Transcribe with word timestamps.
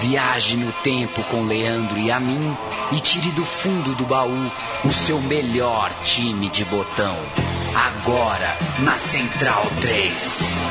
Viaje 0.00 0.56
no 0.56 0.72
tempo 0.82 1.22
com 1.24 1.44
Leandro 1.44 1.98
e 1.98 2.10
a 2.10 2.18
mim 2.18 2.56
e 2.90 3.00
tire 3.00 3.30
do 3.32 3.44
fundo 3.44 3.94
do 3.94 4.06
baú 4.06 4.50
o 4.82 4.90
seu 4.90 5.20
melhor 5.20 5.92
time 6.02 6.48
de 6.48 6.64
botão. 6.64 7.16
Agora 7.74 8.56
na 8.82 8.96
Central 8.96 9.66
3. 9.82 10.70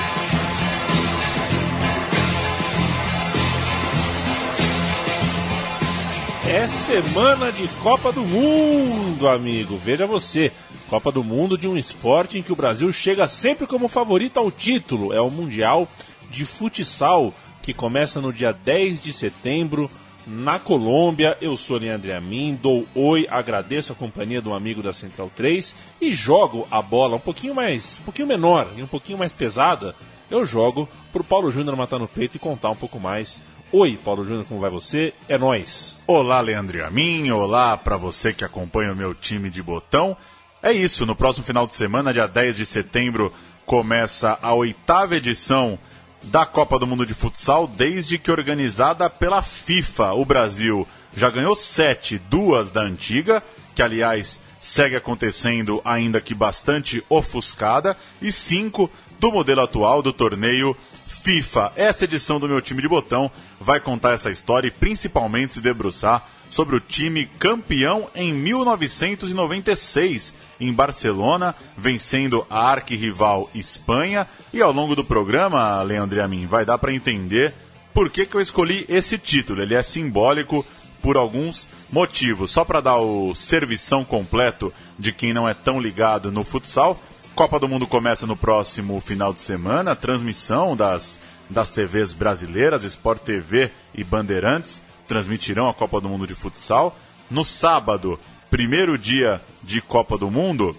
É 6.50 6.68
semana 6.68 7.52
de 7.52 7.68
Copa 7.84 8.12
do 8.12 8.22
Mundo, 8.22 9.30
amigo. 9.30 9.78
Veja 9.78 10.08
você, 10.08 10.52
Copa 10.90 11.12
do 11.12 11.24
Mundo 11.24 11.56
de 11.56 11.68
um 11.68 11.78
esporte 11.78 12.40
em 12.40 12.42
que 12.42 12.52
o 12.52 12.56
Brasil 12.56 12.92
chega 12.92 13.28
sempre 13.28 13.68
como 13.68 13.88
favorito 13.88 14.40
ao 14.40 14.50
título. 14.50 15.14
É 15.14 15.22
o 15.22 15.30
Mundial 15.30 15.88
de 16.32 16.46
Futsal, 16.46 17.32
que 17.70 17.74
começa 17.76 18.20
no 18.20 18.34
dia 18.34 18.52
10 18.52 19.00
de 19.00 19.14
setembro 19.14 19.92
na 20.26 20.58
Colômbia. 20.58 21.38
Eu 21.40 21.56
sou 21.56 21.78
Leandro 21.78 22.12
Amin, 22.16 22.58
dou 22.60 22.88
oi, 22.96 23.28
agradeço 23.30 23.92
a 23.92 23.96
companhia 23.96 24.42
do 24.42 24.56
amigo 24.56 24.82
da 24.82 24.92
Central 24.92 25.32
3 25.36 25.76
e 26.02 26.12
jogo 26.12 26.68
a 26.72 26.82
bola 26.82 27.18
um 27.18 27.20
pouquinho 27.20 27.54
mais, 27.54 28.00
um 28.02 28.06
pouquinho 28.06 28.28
menor 28.28 28.68
e 28.76 28.82
um 28.82 28.88
pouquinho 28.88 29.20
mais 29.20 29.32
pesada. 29.32 29.96
Eu 30.32 30.48
jogo 30.48 30.90
pro 31.14 31.24
Paulo 31.24 31.52
Júnior 31.52 31.76
matar 31.76 32.00
no 32.00 32.08
peito 32.08 32.38
e 32.38 32.40
contar 32.40 32.72
um 32.72 32.76
pouco 32.76 33.00
mais 33.00 33.40
Oi, 33.72 34.00
Paulo 34.04 34.26
Júnior, 34.26 34.46
como 34.46 34.60
vai 34.60 34.72
você? 34.72 35.14
É 35.28 35.38
nós. 35.38 36.00
Olá, 36.08 36.42
Leandro 36.42 36.84
a 36.84 36.90
mim. 36.90 37.30
Olá 37.30 37.78
para 37.78 37.98
você 37.98 38.34
que 38.34 38.44
acompanha 38.44 38.94
o 38.94 38.96
meu 38.96 39.14
time 39.14 39.48
de 39.48 39.62
botão. 39.62 40.18
É 40.64 40.72
isso, 40.72 41.06
no 41.06 41.16
próximo 41.16 41.46
final 41.46 41.68
de 41.68 41.76
semana, 41.76 42.12
dia 42.12 42.26
10 42.26 42.58
de 42.58 42.66
setembro, 42.66 43.32
começa 43.68 44.40
a 44.42 44.56
oitava 44.56 45.16
edição 45.16 45.78
da 46.22 46.46
Copa 46.46 46.78
do 46.78 46.88
Mundo 46.88 47.06
de 47.06 47.14
Futsal, 47.14 47.68
desde 47.68 48.18
que 48.18 48.32
organizada 48.32 49.10
pela 49.10 49.42
FIFA. 49.42 50.14
O 50.14 50.26
Brasil 50.26 50.88
já 51.16 51.30
ganhou 51.30 51.56
sete, 51.56 52.18
duas 52.18 52.70
da 52.70 52.82
antiga, 52.82 53.44
que 53.76 53.82
aliás 53.82 54.42
segue 54.60 54.96
acontecendo, 54.96 55.82
ainda 55.86 56.20
que 56.20 56.36
bastante 56.36 57.04
ofuscada, 57.10 57.96
e 58.22 58.32
cinco 58.32 58.92
do 59.20 59.32
modelo 59.32 59.62
atual 59.62 60.02
do 60.02 60.14
torneio 60.14 60.76
FIFA. 61.10 61.74
Essa 61.76 62.06
edição 62.06 62.40
do 62.40 62.48
meu 62.48 62.62
time 62.62 62.82
de 62.82 62.88
botão 62.88 63.32
vai 63.60 63.80
contar 63.80 64.12
essa 64.12 64.30
história 64.30 64.68
e 64.68 64.72
principalmente 64.72 65.54
se 65.54 65.62
debruçar 65.62 66.24
sobre 66.50 66.76
o 66.76 66.80
time 66.80 67.26
campeão 67.26 68.08
em 68.16 68.34
1996 68.34 70.36
em 70.60 70.72
Barcelona, 70.72 71.56
vencendo 71.78 72.46
a 72.50 72.72
arquirrival 72.72 73.50
Espanha. 73.54 74.28
E 74.54 74.62
ao 74.62 74.72
longo 74.72 74.96
do 74.96 75.04
programa, 75.04 75.82
Leandro 75.84 76.24
a 76.24 76.28
mim, 76.28 76.48
vai 76.48 76.64
dar 76.64 76.78
para 76.78 76.94
entender 76.94 77.54
por 77.94 78.10
que, 78.10 78.26
que 78.26 78.36
eu 78.36 78.42
escolhi 78.42 78.86
esse 78.88 79.18
título. 79.18 79.62
Ele 79.62 79.76
é 79.76 79.82
simbólico 79.82 80.66
por 81.02 81.18
alguns 81.18 81.68
motivos. 81.92 82.52
Só 82.52 82.64
para 82.64 82.82
dar 82.82 82.98
o 82.98 83.34
servição 83.34 84.06
completo 84.06 84.72
de 84.98 85.12
quem 85.12 85.34
não 85.34 85.50
é 85.50 85.54
tão 85.54 85.80
ligado 85.80 86.32
no 86.32 86.44
futsal, 86.44 87.00
Copa 87.40 87.58
do 87.58 87.70
Mundo 87.70 87.88
começa 87.88 88.28
no 88.28 88.36
próximo 88.36 89.00
final 89.00 89.32
de 89.32 89.40
semana, 89.40 89.96
transmissão 89.96 90.76
das, 90.76 91.18
das 91.50 91.72
TVs 91.72 92.12
brasileiras, 92.12 92.84
Sport 92.84 93.22
TV 93.22 93.72
e 93.96 94.04
Bandeirantes 94.04 94.84
transmitirão 95.08 95.70
a 95.70 95.74
Copa 95.74 96.02
do 96.02 96.10
Mundo 96.10 96.28
de 96.28 96.36
futsal. 96.36 97.00
No 97.32 97.46
sábado, 97.46 98.20
primeiro 98.52 98.98
dia 98.98 99.42
de 99.64 99.82
Copa 99.82 100.18
do 100.18 100.30
Mundo, 100.30 100.76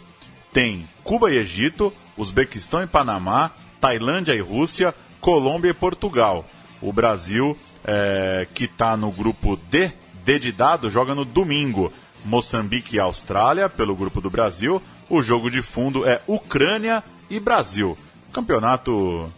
tem 0.52 0.86
Cuba 1.02 1.30
e 1.30 1.38
Egito, 1.38 1.90
Uzbequistão 2.14 2.82
e 2.82 2.86
Panamá, 2.86 3.52
Tailândia 3.80 4.34
e 4.34 4.40
Rússia, 4.42 4.94
Colômbia 5.18 5.70
e 5.70 5.72
Portugal. 5.72 6.44
O 6.82 6.92
Brasil, 6.92 7.56
é, 7.82 8.46
que 8.52 8.66
está 8.66 8.98
no 8.98 9.10
grupo 9.10 9.56
D, 9.70 9.90
D 10.22 10.38
de 10.38 10.52
dado, 10.52 10.90
joga 10.90 11.14
no 11.14 11.24
domingo. 11.24 11.90
Moçambique 12.22 12.96
e 12.96 13.00
Austrália, 13.00 13.66
pelo 13.66 13.96
grupo 13.96 14.20
do 14.20 14.28
Brasil. 14.28 14.82
O 15.10 15.20
jogo 15.20 15.50
de 15.50 15.60
fundo 15.60 16.08
é 16.08 16.22
Ucrânia 16.26 17.04
e 17.28 17.38
Brasil. 17.38 17.98
Campeonato 18.32 19.30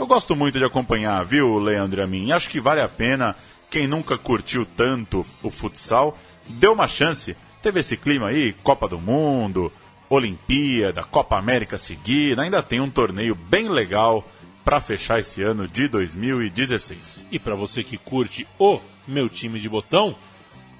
eu 0.00 0.06
gosto 0.06 0.34
muito 0.34 0.58
de 0.58 0.64
acompanhar, 0.64 1.22
viu, 1.26 1.58
Leandro 1.58 2.02
a 2.02 2.06
mim? 2.06 2.32
Acho 2.32 2.48
que 2.48 2.58
vale 2.58 2.80
a 2.80 2.88
pena. 2.88 3.36
Quem 3.68 3.86
nunca 3.86 4.16
curtiu 4.16 4.64
tanto 4.64 5.26
o 5.42 5.50
futsal, 5.50 6.16
deu 6.48 6.72
uma 6.72 6.88
chance. 6.88 7.36
Teve 7.60 7.80
esse 7.80 7.98
clima 7.98 8.28
aí, 8.28 8.54
Copa 8.62 8.88
do 8.88 8.98
Mundo, 8.98 9.70
Olimpíada, 10.08 11.04
Copa 11.04 11.36
América 11.36 11.76
seguida. 11.76 12.40
Ainda 12.40 12.62
tem 12.62 12.80
um 12.80 12.88
torneio 12.88 13.34
bem 13.34 13.68
legal 13.68 14.26
para 14.64 14.80
fechar 14.80 15.20
esse 15.20 15.42
ano 15.42 15.68
de 15.68 15.86
2016. 15.86 17.26
E 17.30 17.38
para 17.38 17.54
você 17.54 17.84
que 17.84 17.98
curte 17.98 18.48
o 18.58 18.80
meu 19.06 19.28
time 19.28 19.60
de 19.60 19.68
botão, 19.68 20.16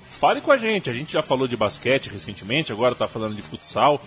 fale 0.08 0.40
com 0.40 0.50
a 0.50 0.56
gente. 0.56 0.88
A 0.88 0.94
gente 0.94 1.12
já 1.12 1.20
falou 1.20 1.46
de 1.46 1.58
basquete 1.58 2.08
recentemente, 2.08 2.72
agora 2.72 2.94
está 2.94 3.06
falando 3.06 3.36
de 3.36 3.42
futsal. 3.42 4.02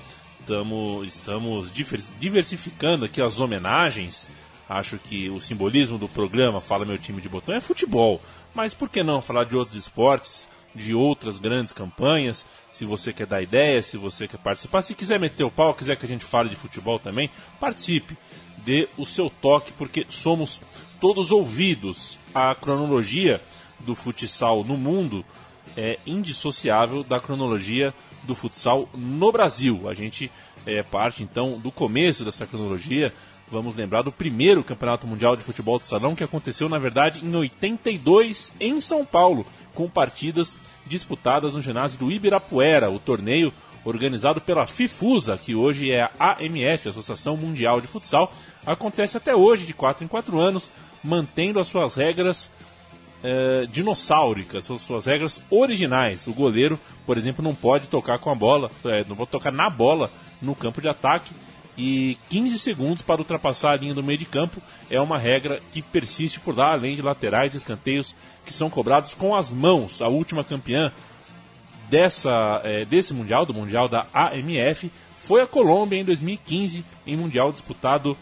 Tamo, 0.45 1.05
estamos 1.05 1.71
diversificando 2.19 3.05
aqui 3.05 3.21
as 3.21 3.39
homenagens. 3.39 4.27
Acho 4.67 4.97
que 4.97 5.29
o 5.29 5.39
simbolismo 5.39 5.97
do 5.97 6.09
programa 6.09 6.59
Fala 6.59 6.83
Meu 6.83 6.97
Time 6.97 7.21
de 7.21 7.29
Botão 7.29 7.55
é 7.55 7.61
futebol. 7.61 8.21
Mas 8.53 8.73
por 8.73 8.89
que 8.89 9.03
não 9.03 9.21
falar 9.21 9.45
de 9.45 9.55
outros 9.55 9.77
esportes, 9.77 10.49
de 10.75 10.93
outras 10.93 11.39
grandes 11.39 11.71
campanhas? 11.71 12.45
Se 12.69 12.83
você 12.83 13.13
quer 13.13 13.25
dar 13.25 13.41
ideia, 13.41 13.81
se 13.81 13.95
você 13.95 14.27
quer 14.27 14.37
participar, 14.37 14.81
se 14.81 14.93
quiser 14.93 15.17
meter 15.17 15.45
o 15.45 15.51
pau, 15.51 15.73
quiser 15.73 15.95
que 15.95 16.05
a 16.05 16.09
gente 16.09 16.25
fale 16.25 16.49
de 16.49 16.57
futebol 16.57 16.99
também, 16.99 17.29
participe. 17.57 18.17
Dê 18.57 18.89
o 18.97 19.05
seu 19.05 19.29
toque, 19.29 19.71
porque 19.71 20.05
somos 20.09 20.59
todos 20.99 21.31
ouvidos. 21.31 22.19
A 22.35 22.53
cronologia 22.53 23.41
do 23.79 23.95
futsal 23.95 24.63
no 24.65 24.77
mundo 24.77 25.23
é 25.77 25.99
indissociável 26.05 27.01
da 27.01 27.19
cronologia 27.19 27.93
do 28.23 28.35
futsal 28.35 28.89
no 28.93 29.31
Brasil. 29.31 29.87
A 29.89 29.93
gente 29.93 30.31
é 30.65 30.81
parte 30.81 31.23
então 31.23 31.59
do 31.59 31.71
começo 31.71 32.23
dessa 32.23 32.45
cronologia. 32.45 33.13
Vamos 33.51 33.75
lembrar 33.75 34.01
do 34.01 34.11
primeiro 34.11 34.63
Campeonato 34.63 35.05
Mundial 35.05 35.35
de 35.35 35.43
Futebol 35.43 35.77
de 35.77 35.85
Salão 35.85 36.15
que 36.15 36.23
aconteceu, 36.23 36.67
na 36.67 36.79
verdade, 36.79 37.23
em 37.23 37.35
82 37.35 38.53
em 38.59 38.79
São 38.81 39.05
Paulo, 39.05 39.45
com 39.75 39.89
partidas 39.89 40.57
disputadas 40.85 41.53
no 41.53 41.61
ginásio 41.61 41.99
do 41.99 42.11
Ibirapuera, 42.11 42.89
o 42.89 42.99
torneio 42.99 43.53
organizado 43.85 44.39
pela 44.39 44.65
FIFUSA, 44.65 45.37
que 45.37 45.53
hoje 45.53 45.91
é 45.91 46.09
a 46.17 46.37
AMF, 46.39 46.89
Associação 46.89 47.35
Mundial 47.35 47.81
de 47.81 47.87
Futsal, 47.87 48.33
acontece 48.65 49.17
até 49.17 49.35
hoje, 49.35 49.65
de 49.65 49.73
4 49.73 50.05
em 50.05 50.07
4 50.07 50.39
anos, 50.39 50.71
mantendo 51.03 51.59
as 51.59 51.67
suas 51.67 51.95
regras 51.95 52.49
é, 53.23 53.65
dinossáuricas, 53.67 54.65
são 54.65 54.77
suas 54.77 55.05
regras 55.05 55.41
originais. 55.49 56.27
O 56.27 56.33
goleiro, 56.33 56.77
por 57.05 57.17
exemplo, 57.17 57.43
não 57.43 57.55
pode 57.55 57.87
tocar 57.87 58.19
com 58.19 58.29
a 58.29 58.35
bola, 58.35 58.69
é, 58.85 59.05
não 59.07 59.15
pode 59.15 59.31
tocar 59.31 59.51
na 59.51 59.69
bola 59.69 60.11
no 60.41 60.53
campo 60.53 60.81
de 60.81 60.89
ataque. 60.89 61.33
E 61.75 62.17
15 62.29 62.59
segundos 62.59 63.01
para 63.01 63.21
ultrapassar 63.21 63.71
a 63.71 63.77
linha 63.77 63.95
do 63.95 64.03
meio 64.03 64.19
de 64.19 64.25
campo 64.25 64.61
é 64.91 64.99
uma 64.99 65.17
regra 65.17 65.59
que 65.71 65.81
persiste 65.81 66.39
por 66.39 66.55
lá, 66.55 66.73
além 66.73 66.95
de 66.95 67.01
laterais 67.01 67.53
e 67.53 67.57
escanteios 67.57 68.15
que 68.45 68.53
são 68.53 68.69
cobrados 68.69 69.15
com 69.15 69.35
as 69.35 69.51
mãos. 69.51 70.01
A 70.01 70.07
última 70.07 70.43
campeã 70.43 70.91
dessa, 71.89 72.61
é, 72.63 72.85
desse 72.85 73.13
Mundial, 73.13 73.45
do 73.45 73.53
Mundial 73.53 73.87
da 73.87 74.05
AMF, 74.13 74.91
foi 75.17 75.41
a 75.41 75.47
Colômbia 75.47 75.97
em 75.97 76.03
2015, 76.03 76.85
em 77.07 77.15
Mundial 77.15 77.51
disputado 77.51 78.15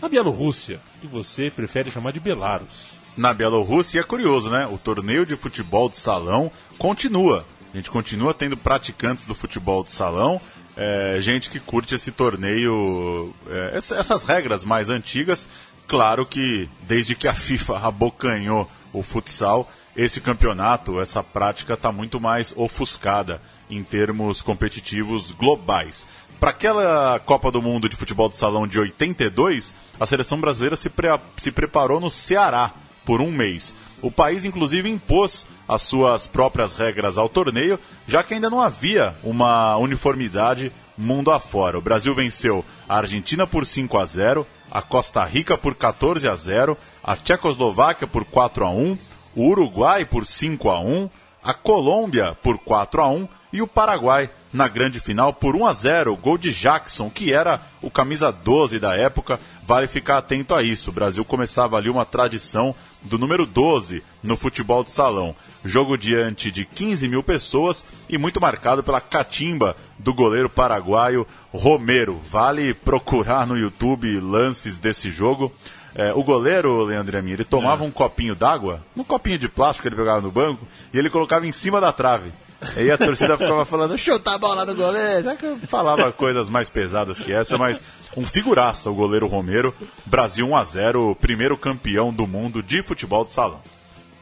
na 0.00 0.08
Bielorrússia, 0.08 0.78
que 1.00 1.06
você 1.08 1.50
prefere 1.50 1.90
chamar 1.90 2.12
de 2.12 2.20
Belarus 2.20 2.97
na 3.18 3.34
Bielorrússia. 3.34 3.98
E 3.98 4.00
é 4.00 4.04
curioso, 4.04 4.48
né? 4.48 4.66
O 4.66 4.78
torneio 4.78 5.26
de 5.26 5.36
futebol 5.36 5.90
de 5.90 5.98
salão 5.98 6.50
continua. 6.78 7.44
A 7.74 7.76
gente 7.76 7.90
continua 7.90 8.32
tendo 8.32 8.56
praticantes 8.56 9.24
do 9.24 9.34
futebol 9.34 9.84
de 9.84 9.90
salão, 9.90 10.40
é, 10.74 11.16
gente 11.20 11.50
que 11.50 11.60
curte 11.60 11.94
esse 11.94 12.10
torneio, 12.10 13.34
é, 13.50 13.72
essas 13.76 14.24
regras 14.24 14.64
mais 14.64 14.88
antigas. 14.88 15.46
Claro 15.86 16.24
que 16.24 16.68
desde 16.82 17.14
que 17.14 17.28
a 17.28 17.34
FIFA 17.34 17.78
abocanhou 17.86 18.70
o 18.92 19.02
futsal, 19.02 19.70
esse 19.94 20.20
campeonato, 20.20 21.00
essa 21.00 21.22
prática 21.22 21.74
está 21.74 21.90
muito 21.90 22.20
mais 22.20 22.54
ofuscada 22.56 23.42
em 23.68 23.82
termos 23.82 24.40
competitivos 24.40 25.32
globais. 25.32 26.06
Para 26.38 26.50
aquela 26.50 27.18
Copa 27.18 27.50
do 27.50 27.60
Mundo 27.60 27.88
de 27.88 27.96
Futebol 27.96 28.28
de 28.28 28.36
Salão 28.36 28.66
de 28.66 28.78
82, 28.78 29.74
a 29.98 30.06
seleção 30.06 30.40
brasileira 30.40 30.76
se, 30.76 30.88
pre 30.88 31.08
se 31.36 31.50
preparou 31.50 31.98
no 31.98 32.08
Ceará 32.08 32.72
por 33.08 33.22
um 33.22 33.32
mês. 33.32 33.74
O 34.02 34.10
país, 34.10 34.44
inclusive, 34.44 34.86
impôs 34.86 35.46
as 35.66 35.80
suas 35.80 36.26
próprias 36.26 36.76
regras 36.76 37.16
ao 37.16 37.26
torneio, 37.26 37.80
já 38.06 38.22
que 38.22 38.34
ainda 38.34 38.50
não 38.50 38.60
havia 38.60 39.14
uma 39.24 39.78
uniformidade 39.78 40.70
mundo 40.94 41.30
afora. 41.30 41.78
O 41.78 41.80
Brasil 41.80 42.14
venceu 42.14 42.62
a 42.86 42.98
Argentina 42.98 43.46
por 43.46 43.64
5 43.64 43.96
a 43.96 44.04
0, 44.04 44.46
a 44.70 44.82
Costa 44.82 45.24
Rica 45.24 45.56
por 45.56 45.74
14 45.74 46.28
a 46.28 46.34
0, 46.34 46.76
a 47.02 47.16
Tchecoslováquia 47.16 48.06
por 48.06 48.26
4 48.26 48.66
a 48.66 48.68
1, 48.68 48.98
o 49.34 49.48
Uruguai 49.48 50.04
por 50.04 50.26
5 50.26 50.68
a 50.68 50.78
1, 50.78 51.08
a 51.42 51.54
Colômbia 51.54 52.36
por 52.42 52.58
4 52.58 53.00
a 53.00 53.08
1 53.08 53.26
e 53.54 53.62
o 53.62 53.66
Paraguai 53.66 54.28
na 54.52 54.68
grande 54.68 55.00
final 55.00 55.32
por 55.32 55.54
1 55.54 55.66
a 55.66 55.72
0, 55.72 56.16
gol 56.16 56.38
de 56.38 56.52
Jackson, 56.52 57.10
que 57.10 57.32
era 57.32 57.60
o 57.80 57.90
camisa 57.90 58.30
12 58.30 58.78
da 58.78 58.94
época. 58.96 59.38
Vale 59.66 59.86
ficar 59.86 60.18
atento 60.18 60.54
a 60.54 60.62
isso. 60.62 60.90
O 60.90 60.92
Brasil 60.92 61.24
começava 61.24 61.76
ali 61.76 61.88
uma 61.88 62.04
tradição 62.04 62.74
do 63.02 63.18
número 63.18 63.46
12 63.46 64.02
no 64.22 64.36
futebol 64.36 64.82
de 64.82 64.90
salão. 64.90 65.34
Jogo 65.64 65.96
diante 65.96 66.50
de 66.50 66.64
15 66.64 67.08
mil 67.08 67.22
pessoas 67.22 67.84
e 68.08 68.18
muito 68.18 68.40
marcado 68.40 68.82
pela 68.82 69.00
catimba 69.00 69.76
do 69.98 70.12
goleiro 70.12 70.48
paraguaio 70.48 71.26
Romero. 71.52 72.18
Vale 72.18 72.74
procurar 72.74 73.46
no 73.46 73.56
YouTube 73.56 74.20
lances 74.20 74.78
desse 74.78 75.10
jogo. 75.10 75.52
É, 75.94 76.12
o 76.12 76.22
goleiro, 76.22 76.84
Leandro 76.84 77.18
Amin, 77.18 77.32
ele 77.32 77.44
tomava 77.44 77.84
é. 77.84 77.86
um 77.86 77.90
copinho 77.90 78.34
d'água, 78.34 78.84
um 78.96 79.02
copinho 79.02 79.38
de 79.38 79.48
plástico 79.48 79.82
que 79.82 79.88
ele 79.88 79.96
pegava 79.96 80.20
no 80.20 80.30
banco, 80.30 80.66
e 80.92 80.98
ele 80.98 81.10
colocava 81.10 81.46
em 81.46 81.52
cima 81.52 81.80
da 81.80 81.92
trave. 81.92 82.30
E 82.76 82.90
a 82.90 82.98
torcida 82.98 83.38
ficava 83.38 83.64
falando, 83.64 83.96
chuta 83.96 84.34
a 84.34 84.38
bola 84.38 84.64
no 84.64 84.74
goleiro. 84.74 85.36
Que 85.36 85.46
eu 85.46 85.58
falava 85.58 86.10
coisas 86.10 86.50
mais 86.50 86.68
pesadas 86.68 87.20
que 87.20 87.32
essa, 87.32 87.56
mas 87.56 87.80
um 88.16 88.26
figuraça 88.26 88.90
o 88.90 88.94
goleiro 88.94 89.28
Romero. 89.28 89.74
Brasil 90.04 90.48
1 90.48 90.56
a 90.56 90.64
0 90.64 91.16
primeiro 91.20 91.56
campeão 91.56 92.12
do 92.12 92.26
mundo 92.26 92.62
de 92.62 92.82
futebol 92.82 93.24
de 93.24 93.30
salão. 93.30 93.60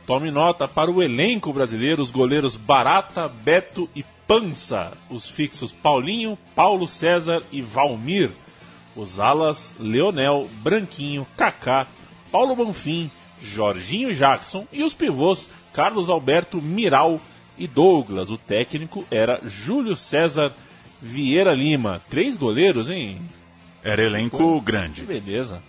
Tome 0.06 0.30
nota 0.30 0.68
para 0.68 0.90
o 0.90 1.02
elenco 1.02 1.52
brasileiro, 1.52 2.02
os 2.02 2.10
goleiros 2.10 2.56
Barata, 2.56 3.28
Beto 3.28 3.88
e 3.94 4.04
Pança. 4.26 4.92
Os 5.08 5.26
fixos 5.28 5.72
Paulinho, 5.72 6.38
Paulo 6.54 6.86
César 6.86 7.42
e 7.50 7.62
Valmir. 7.62 8.30
Os 8.94 9.18
alas 9.18 9.72
Leonel, 9.80 10.48
Branquinho, 10.62 11.26
Kaká, 11.36 11.86
Paulo 12.30 12.54
Bonfim, 12.54 13.10
Jorginho 13.40 14.14
Jackson 14.14 14.66
e 14.72 14.82
os 14.82 14.94
pivôs 14.94 15.48
Carlos 15.72 16.08
Alberto 16.08 16.60
Miral 16.62 17.20
e 17.58 17.66
Douglas. 17.66 18.30
O 18.30 18.38
técnico 18.38 19.04
era 19.10 19.40
Júlio 19.44 19.96
César 19.96 20.52
Vieira 21.00 21.54
Lima. 21.54 22.02
Três 22.08 22.36
goleiros, 22.36 22.90
hein? 22.90 23.20
Era 23.82 24.04
elenco 24.04 24.60
grande. 24.60 25.02
Que 25.02 25.06
beleza. 25.06 25.62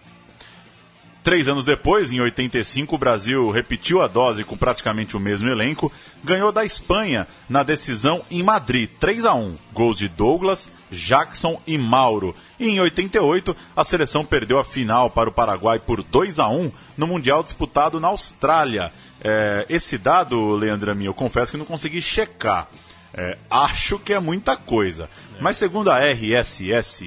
Três 1.27 1.49
anos 1.49 1.65
depois, 1.65 2.13
em 2.13 2.21
85, 2.21 2.95
o 2.95 2.97
Brasil 2.97 3.51
repetiu 3.51 4.01
a 4.01 4.07
dose 4.07 4.45
com 4.45 4.55
praticamente 4.55 5.17
o 5.17 5.19
mesmo 5.19 5.49
elenco, 5.49 5.91
ganhou 6.23 6.53
da 6.53 6.63
Espanha 6.63 7.27
na 7.49 7.63
decisão 7.63 8.23
em 8.31 8.41
Madrid, 8.41 8.89
3 8.97 9.25
a 9.25 9.33
1 9.33 9.57
gols 9.73 9.97
de 9.97 10.07
Douglas, 10.07 10.71
Jackson 10.89 11.61
e 11.67 11.77
Mauro. 11.77 12.33
E 12.59 12.69
em 12.69 12.79
88, 12.79 13.55
a 13.75 13.83
seleção 13.83 14.25
perdeu 14.25 14.57
a 14.57 14.65
final 14.65 15.09
para 15.09 15.29
o 15.29 15.31
Paraguai 15.31 15.79
por 15.79 16.01
2 16.01 16.39
a 16.39 16.47
1 16.47 16.71
no 16.97 17.07
Mundial 17.07 17.43
disputado 17.43 17.99
na 17.99 18.07
Austrália. 18.07 18.91
É, 19.21 19.65
esse 19.69 19.97
dado, 19.97 20.55
Leandro 20.55 20.91
eu 21.03 21.13
confesso 21.13 21.51
que 21.51 21.57
não 21.57 21.65
consegui 21.65 22.01
checar. 22.01 22.67
É, 23.13 23.37
acho 23.49 23.97
que 23.99 24.13
é 24.13 24.19
muita 24.19 24.55
coisa. 24.55 25.09
Mas 25.39 25.57
segundo 25.57 25.91
a 25.91 25.99
RSSSF, 25.99 27.05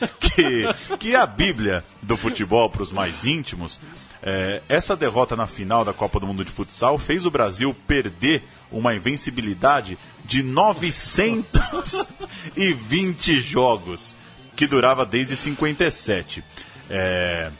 que, 0.20 0.64
que 0.98 1.14
é 1.14 1.16
a 1.16 1.26
Bíblia 1.26 1.84
do 2.02 2.16
futebol 2.16 2.70
para 2.70 2.82
os 2.82 2.92
mais 2.92 3.26
íntimos, 3.26 3.78
é, 4.22 4.62
essa 4.68 4.94
derrota 4.96 5.34
na 5.34 5.46
final 5.46 5.82
da 5.84 5.92
Copa 5.92 6.20
do 6.20 6.26
Mundo 6.26 6.44
de 6.44 6.50
Futsal 6.50 6.98
fez 6.98 7.24
o 7.24 7.30
Brasil 7.30 7.74
perder 7.86 8.42
uma 8.70 8.94
invencibilidade 8.94 9.96
de 10.24 10.42
920 10.42 13.40
jogos, 13.40 14.14
que 14.54 14.66
durava 14.66 15.06
desde 15.06 15.36
57. 15.36 16.44
É, 16.88 17.50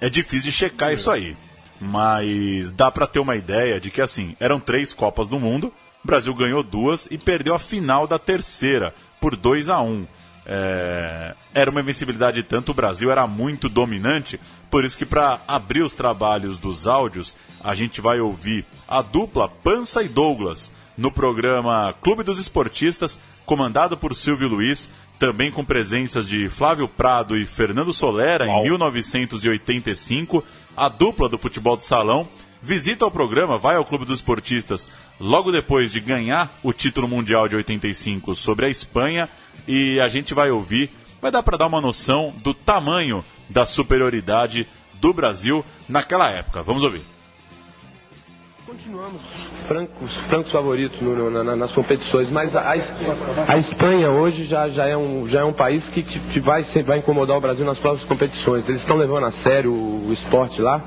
é 0.00 0.08
difícil 0.08 0.46
de 0.46 0.52
checar 0.52 0.92
isso 0.92 1.10
aí, 1.10 1.36
mas 1.80 2.72
dá 2.72 2.90
para 2.90 3.06
ter 3.06 3.20
uma 3.20 3.36
ideia 3.36 3.78
de 3.78 3.90
que 3.90 4.00
assim 4.00 4.34
eram 4.40 4.58
três 4.58 4.94
Copas 4.94 5.28
do 5.28 5.38
Mundo 5.38 5.70
o 6.02 6.06
Brasil 6.06 6.34
ganhou 6.34 6.62
duas 6.62 7.06
e 7.10 7.18
perdeu 7.18 7.54
a 7.54 7.58
final 7.58 8.06
da 8.06 8.18
terceira 8.18 8.94
por 9.20 9.36
2 9.36 9.68
a 9.68 9.80
1 9.80 10.06
é, 10.44 11.34
era 11.54 11.70
uma 11.70 11.80
invencibilidade 11.80 12.42
tanto, 12.42 12.72
o 12.72 12.74
Brasil 12.74 13.10
era 13.10 13.26
muito 13.26 13.68
dominante, 13.68 14.40
por 14.70 14.84
isso 14.84 14.98
que 14.98 15.06
para 15.06 15.40
abrir 15.46 15.82
os 15.82 15.94
trabalhos 15.94 16.58
dos 16.58 16.86
áudios, 16.86 17.36
a 17.62 17.74
gente 17.74 18.00
vai 18.00 18.20
ouvir 18.20 18.64
a 18.88 19.02
dupla 19.02 19.48
Pança 19.48 20.02
e 20.02 20.08
Douglas 20.08 20.72
no 20.96 21.10
programa 21.10 21.94
Clube 22.02 22.22
dos 22.22 22.38
Esportistas, 22.38 23.18
comandado 23.46 23.96
por 23.96 24.14
Silvio 24.16 24.48
Luiz, 24.48 24.90
também 25.18 25.52
com 25.52 25.64
presenças 25.64 26.28
de 26.28 26.48
Flávio 26.48 26.88
Prado 26.88 27.36
e 27.36 27.46
Fernando 27.46 27.92
Solera 27.92 28.46
Uau. 28.46 28.60
em 28.60 28.62
1985, 28.64 30.44
a 30.76 30.88
dupla 30.88 31.28
do 31.28 31.38
futebol 31.38 31.76
de 31.76 31.86
salão 31.86 32.28
visita 32.62 33.04
o 33.04 33.10
programa, 33.10 33.58
vai 33.58 33.76
ao 33.76 33.84
Clube 33.84 34.04
dos 34.04 34.20
Esportistas 34.20 34.88
logo 35.18 35.50
depois 35.50 35.92
de 35.92 36.00
ganhar 36.00 36.56
o 36.62 36.72
título 36.72 37.08
mundial 37.08 37.48
de 37.48 37.56
85 37.56 38.34
sobre 38.34 38.66
a 38.66 38.70
Espanha 38.70 39.28
e 39.66 40.00
a 40.00 40.08
gente 40.08 40.32
vai 40.32 40.50
ouvir, 40.50 40.90
vai 41.20 41.30
dar 41.30 41.42
para 41.42 41.58
dar 41.58 41.66
uma 41.66 41.80
noção 41.80 42.32
do 42.42 42.54
tamanho 42.54 43.24
da 43.50 43.66
superioridade 43.66 44.66
do 44.94 45.12
Brasil 45.12 45.64
naquela 45.88 46.30
época. 46.30 46.62
Vamos 46.62 46.82
ouvir. 46.82 47.11
Continuamos 48.72 49.20
francos, 49.68 50.16
francos 50.30 50.50
favoritos 50.50 50.98
no, 51.02 51.30
na, 51.30 51.54
nas 51.54 51.72
competições, 51.72 52.30
mas 52.30 52.56
a, 52.56 52.72
a, 53.46 53.58
Espanha 53.58 54.10
hoje 54.10 54.46
já, 54.46 54.66
já, 54.70 54.86
é 54.86 54.96
um, 54.96 55.28
já 55.28 55.40
é 55.40 55.44
um 55.44 55.52
país 55.52 55.86
que, 55.90 56.02
que 56.02 56.40
vai, 56.40 56.62
vai 56.62 56.96
incomodar 56.96 57.36
o 57.36 57.40
Brasil 57.40 57.66
nas 57.66 57.78
próximas 57.78 58.08
competições. 58.08 58.66
Eles 58.66 58.80
estão 58.80 58.96
levando 58.96 59.26
a 59.26 59.30
sério 59.30 59.70
o, 59.70 60.08
o 60.08 60.12
esporte 60.12 60.62
lá 60.62 60.82